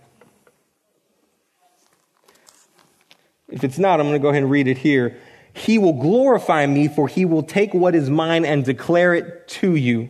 if 3.47 3.63
it's 3.63 3.79
not, 3.79 3.99
I'm 3.99 4.07
going 4.07 4.19
to 4.19 4.21
go 4.21 4.29
ahead 4.29 4.43
and 4.43 4.51
read 4.51 4.67
it 4.67 4.77
here. 4.77 5.17
He 5.53 5.77
will 5.79 5.93
glorify 5.93 6.65
me, 6.65 6.87
for 6.87 7.07
he 7.07 7.25
will 7.25 7.43
take 7.43 7.73
what 7.73 7.95
is 7.95 8.09
mine 8.09 8.45
and 8.45 8.63
declare 8.63 9.13
it 9.13 9.47
to 9.47 9.75
you. 9.75 10.09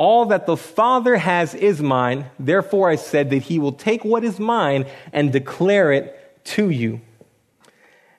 All 0.00 0.24
that 0.24 0.46
the 0.46 0.56
Father 0.56 1.14
has 1.14 1.54
is 1.54 1.82
mine. 1.82 2.24
Therefore, 2.38 2.88
I 2.88 2.96
said 2.96 3.28
that 3.28 3.42
he 3.42 3.58
will 3.58 3.72
take 3.72 4.02
what 4.02 4.24
is 4.24 4.38
mine 4.40 4.86
and 5.12 5.30
declare 5.30 5.92
it 5.92 6.42
to 6.56 6.70
you. 6.70 7.02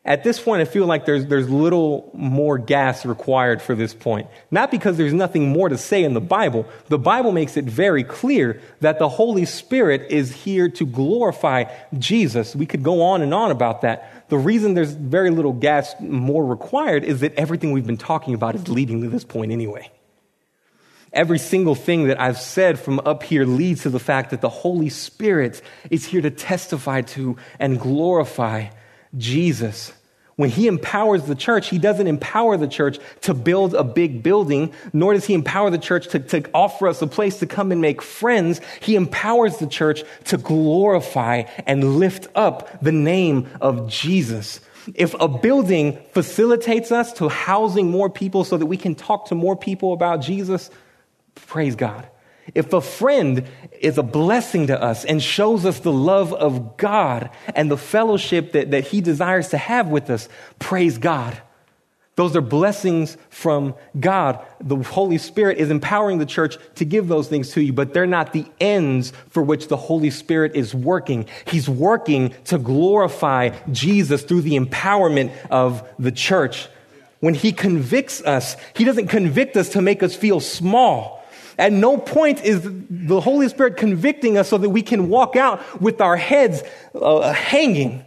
At 0.05 0.23
this 0.23 0.39
point, 0.39 0.61
I 0.61 0.65
feel 0.65 0.85
like 0.85 1.07
there's, 1.07 1.25
there's 1.25 1.49
little 1.49 2.11
more 2.13 2.59
gas 2.59 3.03
required 3.03 3.63
for 3.63 3.73
this 3.73 3.95
point. 3.95 4.27
Not 4.51 4.69
because 4.69 4.95
there's 4.95 5.11
nothing 5.11 5.49
more 5.49 5.69
to 5.69 5.77
say 5.77 6.03
in 6.03 6.13
the 6.13 6.21
Bible. 6.21 6.67
The 6.89 6.99
Bible 6.99 7.31
makes 7.31 7.57
it 7.57 7.65
very 7.65 8.03
clear 8.03 8.61
that 8.81 8.99
the 8.99 9.09
Holy 9.09 9.45
Spirit 9.45 10.05
is 10.11 10.31
here 10.31 10.69
to 10.69 10.85
glorify 10.85 11.63
Jesus. 11.97 12.55
We 12.55 12.67
could 12.67 12.83
go 12.83 13.01
on 13.01 13.23
and 13.23 13.33
on 13.33 13.49
about 13.49 13.81
that. 13.81 14.29
The 14.29 14.37
reason 14.37 14.75
there's 14.75 14.93
very 14.93 15.31
little 15.31 15.53
gas 15.53 15.95
more 15.99 16.45
required 16.45 17.03
is 17.03 17.21
that 17.21 17.33
everything 17.33 17.71
we've 17.71 17.87
been 17.87 17.97
talking 17.97 18.35
about 18.35 18.53
is 18.53 18.67
leading 18.69 19.01
to 19.01 19.09
this 19.09 19.23
point 19.23 19.51
anyway. 19.51 19.89
Every 21.13 21.39
single 21.39 21.75
thing 21.75 22.05
that 22.07 22.21
I've 22.21 22.39
said 22.39 22.79
from 22.79 22.99
up 22.99 23.23
here 23.23 23.45
leads 23.45 23.83
to 23.83 23.89
the 23.89 23.99
fact 23.99 24.29
that 24.29 24.39
the 24.39 24.49
Holy 24.49 24.87
Spirit 24.87 25.61
is 25.89 26.05
here 26.05 26.21
to 26.21 26.31
testify 26.31 27.01
to 27.01 27.35
and 27.59 27.79
glorify 27.79 28.69
Jesus. 29.17 29.91
When 30.37 30.49
he 30.49 30.67
empowers 30.67 31.23
the 31.23 31.35
church, 31.35 31.69
he 31.69 31.77
doesn't 31.77 32.07
empower 32.07 32.55
the 32.55 32.67
church 32.67 32.97
to 33.21 33.33
build 33.33 33.75
a 33.75 33.83
big 33.83 34.23
building, 34.23 34.73
nor 34.93 35.13
does 35.13 35.25
he 35.25 35.33
empower 35.33 35.69
the 35.69 35.77
church 35.77 36.07
to, 36.09 36.19
to 36.19 36.49
offer 36.53 36.87
us 36.87 37.01
a 37.01 37.07
place 37.07 37.39
to 37.39 37.45
come 37.45 37.73
and 37.73 37.81
make 37.81 38.01
friends. 38.01 38.61
He 38.79 38.95
empowers 38.95 39.57
the 39.57 39.67
church 39.67 40.03
to 40.25 40.37
glorify 40.37 41.43
and 41.67 41.99
lift 41.99 42.27
up 42.35 42.81
the 42.81 42.93
name 42.93 43.49
of 43.59 43.89
Jesus. 43.89 44.61
If 44.95 45.13
a 45.19 45.27
building 45.27 45.99
facilitates 46.13 46.91
us 46.91 47.13
to 47.13 47.29
housing 47.29 47.91
more 47.91 48.09
people 48.09 48.45
so 48.45 48.57
that 48.57 48.65
we 48.65 48.77
can 48.77 48.95
talk 48.95 49.27
to 49.27 49.35
more 49.35 49.57
people 49.57 49.93
about 49.93 50.21
Jesus, 50.21 50.71
Praise 51.35 51.75
God. 51.75 52.07
If 52.53 52.73
a 52.73 52.81
friend 52.81 53.45
is 53.79 53.97
a 53.97 54.03
blessing 54.03 54.67
to 54.67 54.81
us 54.81 55.05
and 55.05 55.21
shows 55.21 55.65
us 55.65 55.79
the 55.79 55.91
love 55.91 56.33
of 56.33 56.75
God 56.77 57.29
and 57.55 57.69
the 57.69 57.77
fellowship 57.77 58.53
that, 58.53 58.71
that 58.71 58.87
He 58.87 59.01
desires 59.01 59.49
to 59.49 59.57
have 59.57 59.87
with 59.87 60.09
us, 60.09 60.27
praise 60.59 60.97
God. 60.97 61.39
Those 62.15 62.35
are 62.35 62.41
blessings 62.41 63.15
from 63.29 63.73
God. 63.97 64.45
The 64.59 64.75
Holy 64.75 65.17
Spirit 65.17 65.59
is 65.59 65.71
empowering 65.71 66.17
the 66.17 66.25
church 66.25 66.57
to 66.75 66.85
give 66.85 67.07
those 67.07 67.29
things 67.29 67.51
to 67.51 67.61
you, 67.61 67.71
but 67.71 67.93
they're 67.93 68.05
not 68.05 68.33
the 68.33 68.45
ends 68.59 69.13
for 69.29 69.41
which 69.41 69.69
the 69.69 69.77
Holy 69.77 70.09
Spirit 70.09 70.55
is 70.55 70.75
working. 70.75 71.25
He's 71.45 71.69
working 71.69 72.33
to 72.45 72.57
glorify 72.57 73.49
Jesus 73.71 74.23
through 74.23 74.41
the 74.41 74.59
empowerment 74.59 75.31
of 75.49 75.87
the 75.97 76.11
church. 76.11 76.67
When 77.21 77.33
He 77.33 77.53
convicts 77.53 78.21
us, 78.21 78.57
He 78.75 78.83
doesn't 78.83 79.07
convict 79.07 79.55
us 79.55 79.69
to 79.69 79.81
make 79.81 80.03
us 80.03 80.13
feel 80.13 80.41
small. 80.41 81.20
At 81.61 81.71
no 81.71 81.95
point 81.95 82.43
is 82.43 82.67
the 82.89 83.21
Holy 83.21 83.47
Spirit 83.47 83.77
convicting 83.77 84.35
us 84.35 84.49
so 84.49 84.57
that 84.57 84.71
we 84.71 84.81
can 84.81 85.09
walk 85.09 85.35
out 85.35 85.79
with 85.79 86.01
our 86.01 86.17
heads 86.17 86.63
uh, 86.95 87.31
hanging. 87.33 88.03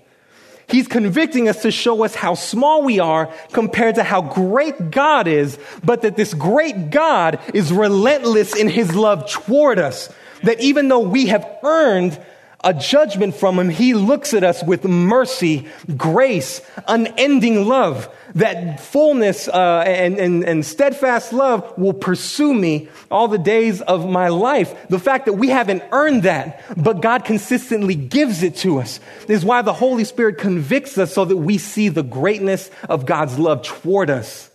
He's 0.67 0.89
convicting 0.89 1.49
us 1.49 1.63
to 1.63 1.71
show 1.71 2.03
us 2.03 2.17
how 2.17 2.35
small 2.35 2.83
we 2.83 2.99
are 2.99 3.33
compared 3.53 3.95
to 3.95 4.03
how 4.03 4.23
great 4.23 4.91
God 4.91 5.29
is, 5.29 5.57
but 5.85 6.03
that 6.03 6.17
this 6.17 6.35
great 6.35 6.91
God 6.91 7.39
is 7.55 7.73
relentless 7.73 8.57
in 8.57 8.69
his 8.69 8.93
love 8.97 9.31
toward 9.31 9.79
us. 9.79 10.13
That 10.43 10.61
even 10.61 10.89
though 10.89 10.99
we 10.99 11.27
have 11.27 11.47
earned 11.63 12.21
a 12.65 12.75
judgment 12.75 13.35
from 13.35 13.59
him, 13.59 13.69
he 13.69 13.95
looks 13.95 14.35
at 14.35 14.43
us 14.43 14.65
with 14.65 14.85
mercy, 14.85 15.69
grace, 15.97 16.63
unending 16.89 17.69
love 17.69 18.09
that 18.35 18.81
fullness 18.81 19.47
uh, 19.49 19.85
and, 19.87 20.19
and, 20.19 20.45
and 20.45 20.67
steadfast 20.67 21.33
love 21.33 21.77
will 21.79 21.93
pursue 21.93 22.53
me 22.53 22.89
all 23.11 23.29
the 23.29 23.39
days 23.39 23.81
of 23.83 24.09
my 24.09 24.29
life. 24.29 24.89
The 24.89 24.99
fact 24.99 25.27
that 25.27 25.35
we 25.35 25.49
haven't 25.49 25.85
earned 25.93 26.25
that, 26.25 26.65
but 26.77 27.01
God 27.01 27.25
consistently 27.25 27.95
gives 27.95 28.43
it 28.43 28.57
to 28.57 28.81
us, 28.81 28.99
is 29.29 29.45
why 29.45 29.63
the 29.63 29.73
Holy 29.73 30.05
Spirit 30.05 30.39
convicts 30.39 30.99
us 30.99 31.13
so 31.13 31.25
that 31.25 31.37
we 31.37 31.59
see 31.59 31.89
the 31.89 32.03
greatness 32.03 32.71
of 32.89 33.07
God's 33.07 33.39
love 33.39 33.63
toward 33.63 34.11
us. 34.11 34.51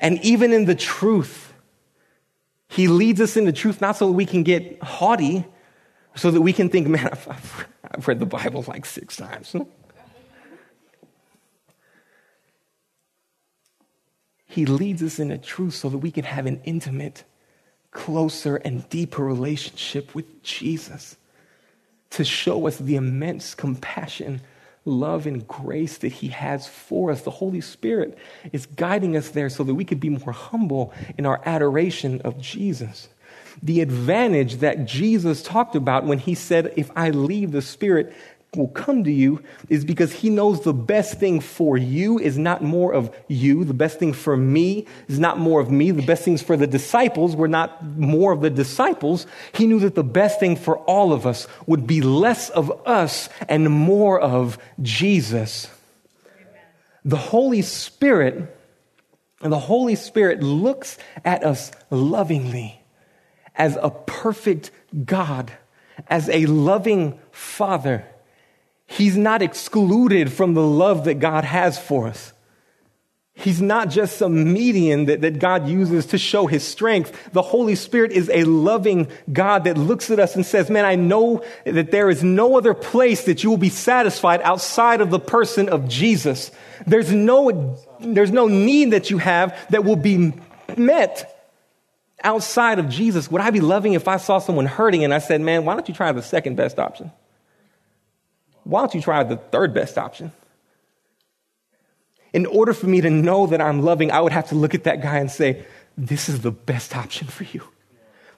And 0.00 0.22
even 0.24 0.52
in 0.52 0.66
the 0.66 0.74
truth, 0.74 1.52
He 2.68 2.88
leads 2.88 3.20
us 3.20 3.36
into 3.36 3.52
truth 3.52 3.80
not 3.80 3.96
so 3.96 4.08
that 4.08 4.12
we 4.12 4.26
can 4.26 4.42
get 4.42 4.82
haughty, 4.82 5.46
so 6.20 6.30
that 6.30 6.42
we 6.42 6.52
can 6.52 6.68
think, 6.68 6.86
man, 6.86 7.08
I've, 7.10 7.66
I've 7.82 8.06
read 8.06 8.20
the 8.20 8.26
Bible 8.26 8.62
like 8.68 8.84
six 8.84 9.16
times. 9.16 9.56
He 14.44 14.66
leads 14.66 15.00
us 15.00 15.20
into 15.20 15.38
truth 15.38 15.74
so 15.74 15.88
that 15.90 15.98
we 15.98 16.10
can 16.10 16.24
have 16.24 16.44
an 16.44 16.60
intimate, 16.64 17.22
closer, 17.92 18.56
and 18.56 18.86
deeper 18.88 19.24
relationship 19.24 20.12
with 20.12 20.42
Jesus 20.42 21.16
to 22.10 22.24
show 22.24 22.66
us 22.66 22.76
the 22.78 22.96
immense 22.96 23.54
compassion, 23.54 24.40
love, 24.84 25.24
and 25.28 25.46
grace 25.46 25.98
that 25.98 26.10
He 26.14 26.28
has 26.30 26.66
for 26.66 27.12
us. 27.12 27.22
The 27.22 27.30
Holy 27.30 27.60
Spirit 27.60 28.18
is 28.52 28.66
guiding 28.66 29.16
us 29.16 29.28
there 29.28 29.50
so 29.50 29.62
that 29.62 29.76
we 29.76 29.84
could 29.84 30.00
be 30.00 30.10
more 30.10 30.32
humble 30.32 30.92
in 31.16 31.26
our 31.26 31.40
adoration 31.46 32.20
of 32.22 32.36
Jesus. 32.40 33.08
The 33.62 33.80
advantage 33.80 34.56
that 34.56 34.86
Jesus 34.86 35.42
talked 35.42 35.74
about 35.74 36.04
when 36.04 36.18
He 36.18 36.34
said, 36.34 36.72
If 36.76 36.90
I 36.96 37.10
leave 37.10 37.52
the 37.52 37.62
Spirit, 37.62 38.12
will 38.56 38.68
come 38.68 39.04
to 39.04 39.12
you 39.12 39.42
is 39.68 39.84
because 39.84 40.12
he 40.12 40.28
knows 40.28 40.62
the 40.62 40.74
best 40.74 41.20
thing 41.20 41.40
for 41.40 41.76
you 41.76 42.18
is 42.18 42.36
not 42.36 42.62
more 42.62 42.92
of 42.92 43.14
you. 43.28 43.64
The 43.64 43.74
best 43.74 43.98
thing 43.98 44.12
for 44.12 44.36
me 44.36 44.86
is 45.08 45.18
not 45.18 45.38
more 45.38 45.60
of 45.60 45.70
me. 45.70 45.90
The 45.90 46.02
best 46.02 46.24
things 46.24 46.42
for 46.42 46.56
the 46.56 46.66
disciples 46.66 47.36
were 47.36 47.48
not 47.48 47.84
more 47.96 48.32
of 48.32 48.40
the 48.40 48.50
disciples. 48.50 49.26
He 49.52 49.66
knew 49.66 49.78
that 49.80 49.94
the 49.94 50.04
best 50.04 50.40
thing 50.40 50.56
for 50.56 50.78
all 50.78 51.12
of 51.12 51.26
us 51.26 51.46
would 51.66 51.86
be 51.86 52.00
less 52.00 52.50
of 52.50 52.72
us 52.86 53.28
and 53.48 53.70
more 53.70 54.20
of 54.20 54.58
Jesus. 54.82 55.68
The 57.04 57.16
Holy 57.16 57.62
Spirit, 57.62 58.56
and 59.42 59.52
the 59.52 59.58
Holy 59.58 59.94
Spirit 59.94 60.42
looks 60.42 60.98
at 61.24 61.44
us 61.44 61.70
lovingly 61.90 62.79
as 63.60 63.78
a 63.80 63.90
perfect 63.90 64.72
God, 65.04 65.52
as 66.08 66.28
a 66.30 66.46
loving 66.46 67.20
Father 67.30 68.04
He's 68.90 69.16
not 69.16 69.40
excluded 69.40 70.32
from 70.32 70.54
the 70.54 70.66
love 70.66 71.04
that 71.04 71.20
God 71.20 71.44
has 71.44 71.78
for 71.78 72.08
us. 72.08 72.32
He's 73.32 73.62
not 73.62 73.88
just 73.88 74.18
some 74.18 74.52
median 74.52 75.04
that, 75.04 75.20
that 75.20 75.38
God 75.38 75.68
uses 75.68 76.06
to 76.06 76.18
show 76.18 76.48
his 76.48 76.64
strength. 76.64 77.32
The 77.32 77.40
Holy 77.40 77.76
Spirit 77.76 78.10
is 78.10 78.28
a 78.30 78.42
loving 78.42 79.06
God 79.32 79.62
that 79.64 79.78
looks 79.78 80.10
at 80.10 80.18
us 80.18 80.34
and 80.34 80.44
says, 80.44 80.68
Man, 80.68 80.84
I 80.84 80.96
know 80.96 81.44
that 81.64 81.92
there 81.92 82.10
is 82.10 82.24
no 82.24 82.58
other 82.58 82.74
place 82.74 83.26
that 83.26 83.44
you 83.44 83.50
will 83.50 83.56
be 83.58 83.68
satisfied 83.68 84.42
outside 84.42 85.00
of 85.00 85.10
the 85.10 85.20
person 85.20 85.68
of 85.68 85.88
Jesus. 85.88 86.50
There's 86.84 87.12
no, 87.12 87.78
there's 88.00 88.32
no 88.32 88.48
need 88.48 88.90
that 88.90 89.08
you 89.08 89.18
have 89.18 89.56
that 89.70 89.84
will 89.84 89.94
be 89.94 90.32
met 90.76 91.39
outside 92.22 92.78
of 92.78 92.88
Jesus. 92.88 93.30
Would 93.30 93.40
I 93.40 93.50
be 93.50 93.60
loving 93.60 93.94
if 93.94 94.08
I 94.08 94.16
saw 94.16 94.38
someone 94.38 94.66
hurting 94.66 95.04
and 95.04 95.12
I 95.12 95.18
said, 95.18 95.40
Man, 95.40 95.64
why 95.64 95.74
don't 95.74 95.88
you 95.88 95.94
try 95.94 96.12
the 96.12 96.22
second 96.22 96.56
best 96.56 96.78
option? 96.78 97.10
why 98.64 98.80
don't 98.80 98.94
you 98.94 99.00
try 99.00 99.22
the 99.24 99.36
third 99.36 99.74
best 99.74 99.98
option? 99.98 100.32
In 102.32 102.46
order 102.46 102.72
for 102.72 102.86
me 102.86 103.00
to 103.00 103.10
know 103.10 103.46
that 103.48 103.60
I'm 103.60 103.82
loving, 103.82 104.12
I 104.12 104.20
would 104.20 104.32
have 104.32 104.48
to 104.50 104.54
look 104.54 104.74
at 104.74 104.84
that 104.84 105.02
guy 105.02 105.18
and 105.18 105.30
say, 105.30 105.64
This 105.98 106.28
is 106.28 106.40
the 106.40 106.52
best 106.52 106.96
option 106.96 107.26
for 107.26 107.44
you. 107.44 107.62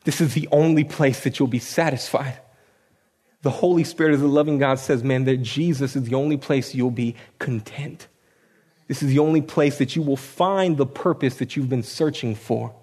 This 0.04 0.20
is 0.20 0.34
the 0.34 0.48
only 0.50 0.84
place 0.84 1.24
that 1.24 1.38
you'll 1.38 1.48
be 1.48 1.58
satisfied. 1.58 2.38
The 3.42 3.50
Holy 3.50 3.84
Spirit, 3.84 4.14
as 4.14 4.22
a 4.22 4.26
loving 4.26 4.58
God, 4.58 4.78
says, 4.78 5.04
Man, 5.04 5.24
that 5.24 5.38
Jesus 5.42 5.94
is 5.94 6.04
the 6.04 6.14
only 6.14 6.38
place 6.38 6.74
you'll 6.74 6.90
be 6.90 7.16
content. 7.38 8.08
This 8.88 9.02
is 9.02 9.10
the 9.10 9.18
only 9.18 9.42
place 9.42 9.78
that 9.78 9.94
you 9.94 10.02
will 10.02 10.16
find 10.16 10.76
the 10.76 10.86
purpose 10.86 11.36
that 11.36 11.56
you've 11.56 11.68
been 11.68 11.82
searching 11.82 12.34
for. 12.34 12.74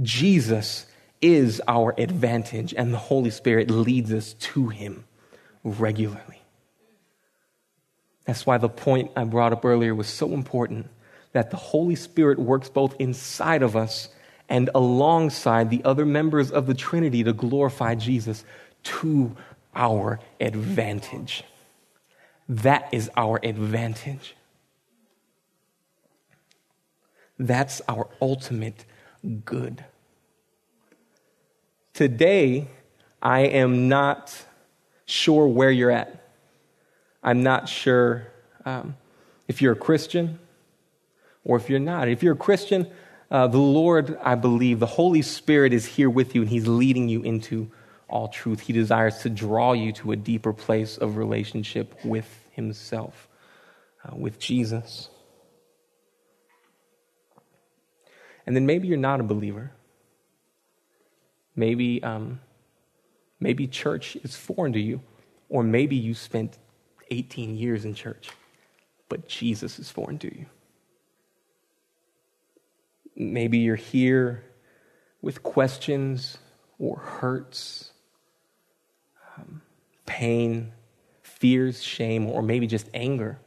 Jesus 0.00 0.86
is 1.20 1.60
our 1.68 1.94
advantage, 1.98 2.74
and 2.76 2.92
the 2.92 2.98
Holy 2.98 3.30
Spirit 3.30 3.70
leads 3.70 4.12
us 4.12 4.34
to 4.34 4.68
Him 4.68 5.04
regularly. 5.62 6.42
That's 8.24 8.46
why 8.46 8.58
the 8.58 8.68
point 8.68 9.10
I 9.16 9.24
brought 9.24 9.52
up 9.52 9.64
earlier 9.64 9.94
was 9.94 10.08
so 10.08 10.32
important 10.32 10.88
that 11.32 11.50
the 11.50 11.56
Holy 11.56 11.94
Spirit 11.94 12.38
works 12.38 12.68
both 12.68 12.94
inside 12.98 13.62
of 13.62 13.76
us 13.76 14.08
and 14.48 14.70
alongside 14.74 15.70
the 15.70 15.82
other 15.84 16.04
members 16.04 16.50
of 16.50 16.66
the 16.66 16.74
Trinity 16.74 17.24
to 17.24 17.32
glorify 17.32 17.94
Jesus 17.94 18.44
to 18.84 19.34
our 19.74 20.20
advantage. 20.40 21.44
That 22.48 22.88
is 22.92 23.10
our 23.16 23.40
advantage. 23.42 24.36
That's 27.38 27.80
our 27.88 28.08
ultimate 28.20 28.84
good. 29.44 29.84
Today, 31.94 32.68
I 33.20 33.40
am 33.40 33.88
not 33.88 34.44
sure 35.04 35.46
where 35.46 35.70
you're 35.70 35.90
at. 35.90 36.22
I'm 37.22 37.42
not 37.42 37.68
sure 37.68 38.26
um, 38.64 38.96
if 39.46 39.62
you're 39.62 39.74
a 39.74 39.76
Christian 39.76 40.38
or 41.44 41.56
if 41.56 41.68
you're 41.68 41.78
not. 41.78 42.08
If 42.08 42.22
you're 42.22 42.34
a 42.34 42.36
Christian, 42.36 42.90
uh, 43.30 43.46
the 43.46 43.58
Lord, 43.58 44.18
I 44.22 44.34
believe, 44.34 44.80
the 44.80 44.86
Holy 44.86 45.22
Spirit 45.22 45.72
is 45.72 45.86
here 45.86 46.10
with 46.10 46.34
you 46.34 46.42
and 46.42 46.50
He's 46.50 46.66
leading 46.66 47.08
you 47.08 47.22
into 47.22 47.70
all 48.08 48.28
truth. 48.28 48.60
He 48.60 48.72
desires 48.72 49.18
to 49.18 49.30
draw 49.30 49.72
you 49.72 49.92
to 49.94 50.12
a 50.12 50.16
deeper 50.16 50.52
place 50.52 50.98
of 50.98 51.16
relationship 51.16 51.94
with 52.04 52.28
Himself, 52.52 53.28
uh, 54.04 54.16
with 54.16 54.38
Jesus. 54.38 55.08
And 58.46 58.56
then 58.56 58.66
maybe 58.66 58.88
you're 58.88 58.98
not 58.98 59.20
a 59.20 59.24
believer. 59.24 59.72
Maybe, 61.54 62.02
um, 62.02 62.40
maybe 63.38 63.66
church 63.66 64.16
is 64.16 64.34
foreign 64.34 64.72
to 64.72 64.80
you, 64.80 65.00
or 65.48 65.62
maybe 65.62 65.96
you 65.96 66.14
spent 66.14 66.58
18 67.10 67.56
years 67.56 67.84
in 67.84 67.94
church, 67.94 68.30
but 69.08 69.28
Jesus 69.28 69.78
is 69.78 69.90
foreign 69.90 70.18
to 70.18 70.34
you. 70.34 70.46
Maybe 73.14 73.58
you're 73.58 73.76
here 73.76 74.44
with 75.20 75.42
questions 75.42 76.38
or 76.78 76.98
hurts, 76.98 77.92
um, 79.36 79.60
pain, 80.06 80.72
fears, 81.22 81.82
shame, 81.82 82.26
or 82.28 82.42
maybe 82.42 82.66
just 82.66 82.88
anger. 82.94 83.38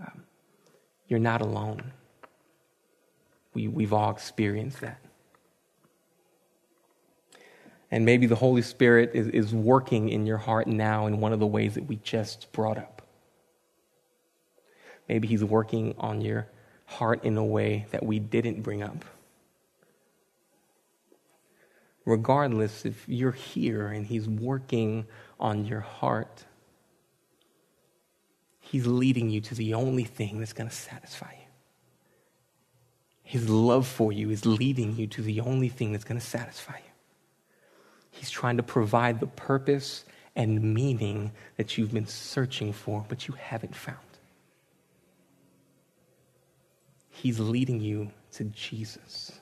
Um, 0.00 0.24
you're 1.06 1.20
not 1.20 1.40
alone. 1.40 1.92
We, 3.58 3.66
we've 3.66 3.92
all 3.92 4.12
experienced 4.12 4.82
that. 4.82 5.00
And 7.90 8.04
maybe 8.04 8.26
the 8.26 8.36
Holy 8.36 8.62
Spirit 8.62 9.10
is, 9.14 9.26
is 9.26 9.52
working 9.52 10.10
in 10.10 10.26
your 10.26 10.36
heart 10.36 10.68
now 10.68 11.08
in 11.08 11.18
one 11.18 11.32
of 11.32 11.40
the 11.40 11.46
ways 11.46 11.74
that 11.74 11.88
we 11.88 11.96
just 11.96 12.52
brought 12.52 12.78
up. 12.78 13.02
Maybe 15.08 15.26
He's 15.26 15.42
working 15.42 15.96
on 15.98 16.20
your 16.20 16.46
heart 16.86 17.24
in 17.24 17.36
a 17.36 17.44
way 17.44 17.86
that 17.90 18.06
we 18.06 18.20
didn't 18.20 18.62
bring 18.62 18.80
up. 18.80 19.04
Regardless, 22.04 22.84
if 22.84 23.08
you're 23.08 23.32
here 23.32 23.88
and 23.88 24.06
He's 24.06 24.28
working 24.28 25.04
on 25.40 25.64
your 25.64 25.80
heart, 25.80 26.44
He's 28.60 28.86
leading 28.86 29.28
you 29.30 29.40
to 29.40 29.56
the 29.56 29.74
only 29.74 30.04
thing 30.04 30.38
that's 30.38 30.52
going 30.52 30.70
to 30.70 30.76
satisfy 30.76 31.32
you. 31.32 31.47
His 33.28 33.46
love 33.50 33.86
for 33.86 34.10
you 34.10 34.30
is 34.30 34.46
leading 34.46 34.96
you 34.96 35.06
to 35.08 35.20
the 35.20 35.42
only 35.42 35.68
thing 35.68 35.92
that's 35.92 36.02
going 36.02 36.18
to 36.18 36.26
satisfy 36.26 36.78
you. 36.78 36.92
He's 38.10 38.30
trying 38.30 38.56
to 38.56 38.62
provide 38.62 39.20
the 39.20 39.26
purpose 39.26 40.06
and 40.34 40.72
meaning 40.72 41.32
that 41.58 41.76
you've 41.76 41.92
been 41.92 42.06
searching 42.06 42.72
for, 42.72 43.04
but 43.06 43.28
you 43.28 43.34
haven't 43.34 43.76
found. 43.76 43.98
He's 47.10 47.38
leading 47.38 47.80
you 47.80 48.10
to 48.32 48.44
Jesus. 48.44 49.38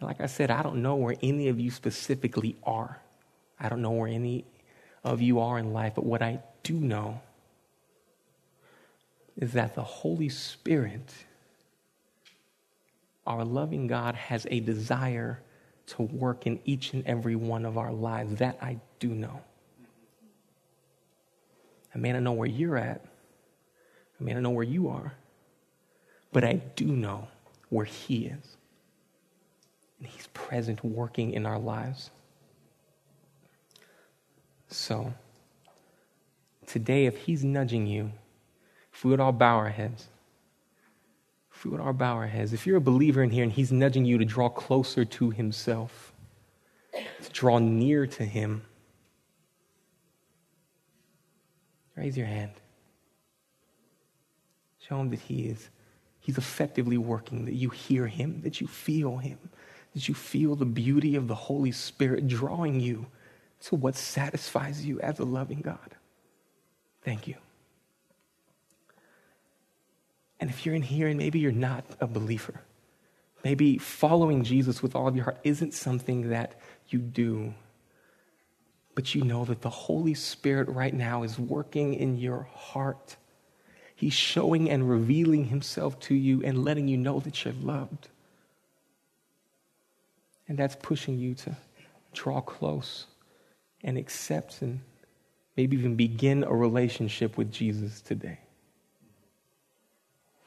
And 0.00 0.08
like 0.08 0.20
I 0.20 0.26
said, 0.26 0.50
I 0.50 0.64
don't 0.64 0.82
know 0.82 0.96
where 0.96 1.14
any 1.22 1.46
of 1.46 1.60
you 1.60 1.70
specifically 1.70 2.56
are. 2.64 3.00
I 3.60 3.68
don't 3.68 3.82
know 3.82 3.92
where 3.92 4.08
any 4.08 4.46
of 5.04 5.22
you 5.22 5.38
are 5.38 5.60
in 5.60 5.72
life, 5.72 5.92
but 5.94 6.04
what 6.04 6.22
I 6.22 6.40
do 6.64 6.74
know 6.74 7.20
is 9.36 9.52
that 9.52 9.76
the 9.76 9.84
Holy 9.84 10.28
Spirit, 10.28 11.08
our 13.26 13.44
loving 13.44 13.86
God, 13.86 14.14
has 14.14 14.46
a 14.50 14.60
desire 14.60 15.40
to 15.86 16.02
work 16.02 16.46
in 16.46 16.60
each 16.64 16.92
and 16.92 17.06
every 17.06 17.36
one 17.36 17.64
of 17.64 17.78
our 17.78 17.92
lives. 17.92 18.36
That 18.36 18.58
I 18.60 18.78
do 18.98 19.08
know. 19.08 19.40
I 21.94 21.98
may 21.98 22.12
not 22.12 22.22
know 22.22 22.32
where 22.32 22.48
you're 22.48 22.76
at, 22.76 23.04
I 24.20 24.24
may 24.24 24.32
not 24.32 24.42
know 24.42 24.50
where 24.50 24.64
you 24.64 24.88
are 24.88 25.12
but 26.34 26.44
I 26.44 26.54
do 26.74 26.84
know 26.84 27.28
where 27.70 27.86
He 27.86 28.26
is. 28.26 28.56
And 29.98 30.08
He's 30.08 30.26
present 30.34 30.84
working 30.84 31.32
in 31.32 31.46
our 31.46 31.58
lives. 31.58 32.10
So, 34.68 35.14
today, 36.66 37.06
if 37.06 37.16
He's 37.16 37.44
nudging 37.44 37.86
you, 37.86 38.12
if 38.92 39.04
we 39.04 39.10
would 39.10 39.20
all 39.20 39.32
bow 39.32 39.56
our 39.56 39.70
heads, 39.70 40.08
we 41.64 41.70
would 41.70 41.80
all 41.80 41.92
bow 41.92 42.14
our 42.14 42.26
heads, 42.26 42.52
if 42.52 42.66
you're 42.66 42.76
a 42.76 42.80
believer 42.80 43.22
in 43.22 43.30
here 43.30 43.42
and 43.42 43.52
He's 43.52 43.72
nudging 43.72 44.04
you 44.04 44.18
to 44.18 44.24
draw 44.24 44.48
closer 44.48 45.04
to 45.04 45.30
Himself, 45.30 46.12
to 46.92 47.30
draw 47.32 47.58
near 47.58 48.06
to 48.06 48.24
Him, 48.24 48.62
raise 51.96 52.16
your 52.16 52.26
hand. 52.26 52.52
Show 54.78 55.00
Him 55.00 55.10
that 55.10 55.20
He 55.20 55.46
is 55.48 55.70
He's 56.20 56.38
effectively 56.38 56.96
working, 56.96 57.44
that 57.44 57.54
you 57.54 57.68
hear 57.68 58.06
Him, 58.06 58.40
that 58.42 58.60
you 58.60 58.66
feel 58.66 59.18
Him, 59.18 59.38
that 59.94 60.08
you 60.08 60.14
feel 60.14 60.56
the 60.56 60.64
beauty 60.64 61.16
of 61.16 61.28
the 61.28 61.34
Holy 61.34 61.72
Spirit 61.72 62.26
drawing 62.26 62.80
you 62.80 63.06
to 63.62 63.76
what 63.76 63.94
satisfies 63.94 64.84
you 64.84 65.00
as 65.00 65.18
a 65.18 65.24
loving 65.24 65.60
God. 65.60 65.96
Thank 67.02 67.28
you. 67.28 67.36
And 70.40 70.50
if 70.50 70.66
you're 70.66 70.74
in 70.74 70.82
here 70.82 71.08
and 71.08 71.18
maybe 71.18 71.38
you're 71.38 71.52
not 71.52 71.84
a 72.00 72.06
believer, 72.06 72.60
maybe 73.44 73.78
following 73.78 74.44
Jesus 74.44 74.82
with 74.82 74.94
all 74.94 75.08
of 75.08 75.16
your 75.16 75.24
heart 75.24 75.38
isn't 75.44 75.74
something 75.74 76.30
that 76.30 76.58
you 76.88 76.98
do, 76.98 77.54
but 78.94 79.14
you 79.14 79.22
know 79.22 79.44
that 79.44 79.62
the 79.62 79.70
Holy 79.70 80.14
Spirit 80.14 80.68
right 80.68 80.94
now 80.94 81.22
is 81.22 81.38
working 81.38 81.94
in 81.94 82.16
your 82.16 82.48
heart 82.54 83.16
He's 83.94 84.12
showing 84.12 84.68
and 84.70 84.88
revealing 84.88 85.46
himself 85.46 85.98
to 86.00 86.14
you 86.14 86.42
and 86.42 86.64
letting 86.64 86.88
you 86.88 86.96
know 86.96 87.20
that 87.20 87.44
you're 87.44 87.54
loved. 87.54 88.08
And 90.48 90.58
that's 90.58 90.76
pushing 90.76 91.18
you 91.18 91.34
to 91.36 91.56
draw 92.12 92.40
close 92.40 93.06
and 93.82 93.96
accept 93.96 94.62
and 94.62 94.80
maybe 95.56 95.76
even 95.76 95.94
begin 95.94 96.44
a 96.44 96.54
relationship 96.54 97.38
with 97.38 97.52
Jesus 97.52 98.00
today. 98.00 98.40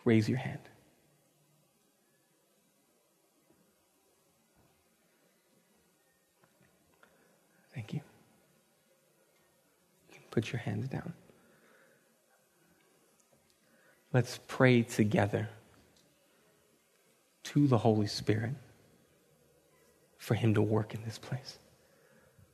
Raise 0.07 0.29
your 0.29 0.37
hand. 0.37 0.61
Thank 7.75 7.91
you. 7.91 7.99
You 10.07 10.15
can 10.15 10.23
put 10.31 10.53
your 10.53 10.61
hands 10.61 10.87
down. 10.87 11.11
Let's 14.13 14.39
pray 14.47 14.81
together 14.83 15.49
to 17.43 17.67
the 17.67 17.79
Holy 17.79 18.07
Spirit 18.07 18.53
for 20.17 20.35
Him 20.35 20.53
to 20.53 20.61
work 20.61 20.93
in 20.93 21.01
this 21.03 21.17
place. 21.17 21.59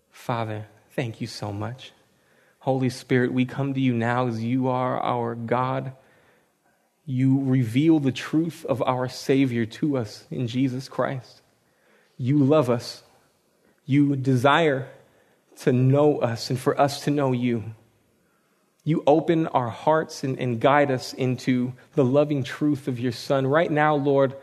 Father, 0.10 0.66
thank 0.96 1.22
you 1.22 1.28
so 1.28 1.54
much. 1.54 1.92
Holy 2.62 2.90
Spirit, 2.90 3.32
we 3.32 3.46
come 3.46 3.76
to 3.76 3.80
you 3.80 3.94
now 3.94 4.26
as 4.26 4.44
you 4.44 4.70
are 4.70 5.00
our 5.00 5.36
God. 5.36 5.94
You 7.06 7.44
reveal 7.44 8.00
the 8.00 8.12
truth 8.12 8.66
of 8.66 8.82
our 8.84 9.10
Savior 9.10 9.66
to 9.66 9.98
us 9.98 10.26
in 10.32 10.48
Jesus 10.48 10.88
Christ. 10.88 11.42
You 12.18 12.38
love 12.40 12.70
us. 12.70 13.04
You 13.86 14.16
desire 14.16 14.88
to 15.60 15.74
know 15.74 16.20
us 16.20 16.50
and 16.50 16.58
for 16.58 16.80
us 16.80 17.04
to 17.04 17.12
know 17.12 17.32
you 17.32 17.74
you 18.84 19.04
open 19.08 19.48
our 19.48 19.70
hearts 19.70 20.24
and, 20.24 20.38
and, 20.40 20.60
guide 20.60 20.92
us 20.92 21.14
into 21.14 21.74
the 21.96 22.04
loving 22.04 22.44
truth 22.44 22.88
of 22.88 23.00
your 23.00 23.14
Son. 23.14 23.48
Right 23.48 23.72
now, 23.72 23.96
Lord, 23.96 24.36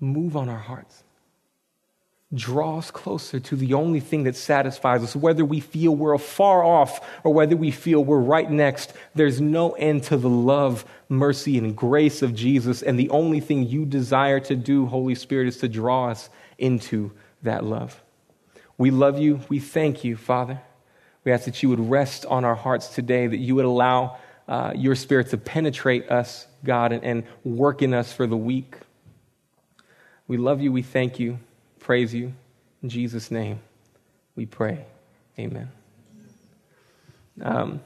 move 0.00 0.36
on 0.36 0.48
our 0.48 0.58
hearts. 0.58 1.04
Draw 2.34 2.78
us 2.78 2.90
closer 2.90 3.38
to 3.40 3.56
the 3.56 3.74
only 3.74 4.00
thing 4.00 4.24
that 4.24 4.36
satisfies 4.36 5.02
us, 5.02 5.14
whether 5.14 5.44
we 5.44 5.60
feel 5.60 5.94
we're 5.94 6.16
far 6.16 6.64
off 6.64 7.06
or 7.24 7.34
whether 7.34 7.56
we 7.56 7.70
feel 7.70 8.02
we're 8.02 8.18
right 8.18 8.50
next. 8.50 8.94
There's 9.14 9.40
no 9.40 9.72
end 9.72 10.04
to 10.04 10.16
the 10.16 10.30
love, 10.30 10.86
mercy, 11.10 11.58
and 11.58 11.76
grace 11.76 12.22
of 12.22 12.34
Jesus. 12.34 12.80
And 12.80 12.98
the 12.98 13.10
only 13.10 13.40
thing 13.40 13.68
you 13.68 13.84
desire 13.84 14.40
to 14.40 14.56
do, 14.56 14.86
Holy 14.86 15.14
Spirit, 15.14 15.48
is 15.48 15.58
to 15.58 15.68
draw 15.68 16.08
us 16.08 16.30
into 16.56 17.12
that 17.42 17.64
love. 17.64 18.02
We 18.78 18.90
love 18.90 19.18
you. 19.18 19.40
We 19.50 19.60
thank 19.60 20.02
you, 20.02 20.16
Father. 20.16 20.60
We 21.24 21.32
ask 21.32 21.44
that 21.44 21.62
you 21.62 21.68
would 21.68 21.90
rest 21.90 22.24
on 22.26 22.46
our 22.46 22.54
hearts 22.54 22.88
today, 22.88 23.26
that 23.26 23.36
you 23.36 23.54
would 23.56 23.66
allow 23.66 24.16
uh, 24.48 24.72
your 24.74 24.94
spirit 24.94 25.28
to 25.28 25.36
penetrate 25.36 26.10
us, 26.10 26.46
God, 26.64 26.92
and, 26.92 27.04
and 27.04 27.24
work 27.44 27.82
in 27.82 27.92
us 27.92 28.12
for 28.12 28.26
the 28.26 28.36
week. 28.36 28.76
We 30.26 30.38
love 30.38 30.62
you. 30.62 30.72
We 30.72 30.82
thank 30.82 31.20
you. 31.20 31.38
Praise 31.82 32.14
you. 32.14 32.32
In 32.80 32.88
Jesus' 32.88 33.32
name, 33.32 33.58
we 34.36 34.46
pray. 34.46 34.84
Amen. 35.36 35.68
Um, 37.40 37.80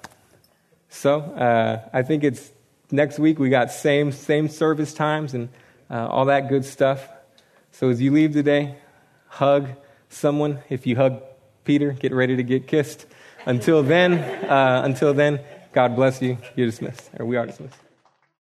so 0.91 1.21
uh, 1.21 1.89
I 1.95 2.03
think 2.03 2.23
it's 2.23 2.51
next 2.91 3.19
week. 3.19 3.39
We 3.39 3.49
got 3.49 3.71
same 3.71 4.13
same 4.13 4.51
service 4.51 4.93
times 4.93 5.33
and 5.33 5.49
uh, 5.91 6.09
all 6.09 6.27
that 6.27 6.51
good 6.51 6.67
stuff. 6.67 7.09
So 7.73 7.89
as 7.89 8.01
you 8.03 8.13
leave 8.13 8.35
today, 8.35 8.77
hug 9.29 9.71
someone. 10.11 10.59
If 10.69 10.87
you 10.87 10.97
hug 10.97 11.23
Peter, 11.65 11.93
get 11.93 12.13
ready 12.13 12.37
to 12.37 12.43
get 12.43 12.67
kissed. 12.67 13.07
Until 13.47 13.83
then, 13.83 14.13
uh, 14.45 14.83
until 14.85 15.15
then, 15.15 15.41
God 15.73 15.97
bless 15.97 16.21
you. 16.21 16.37
You're 16.55 16.67
dismissed, 16.67 17.09
or 17.19 17.25
we 17.25 17.37
are 17.39 17.47
dismissed. 17.47 17.86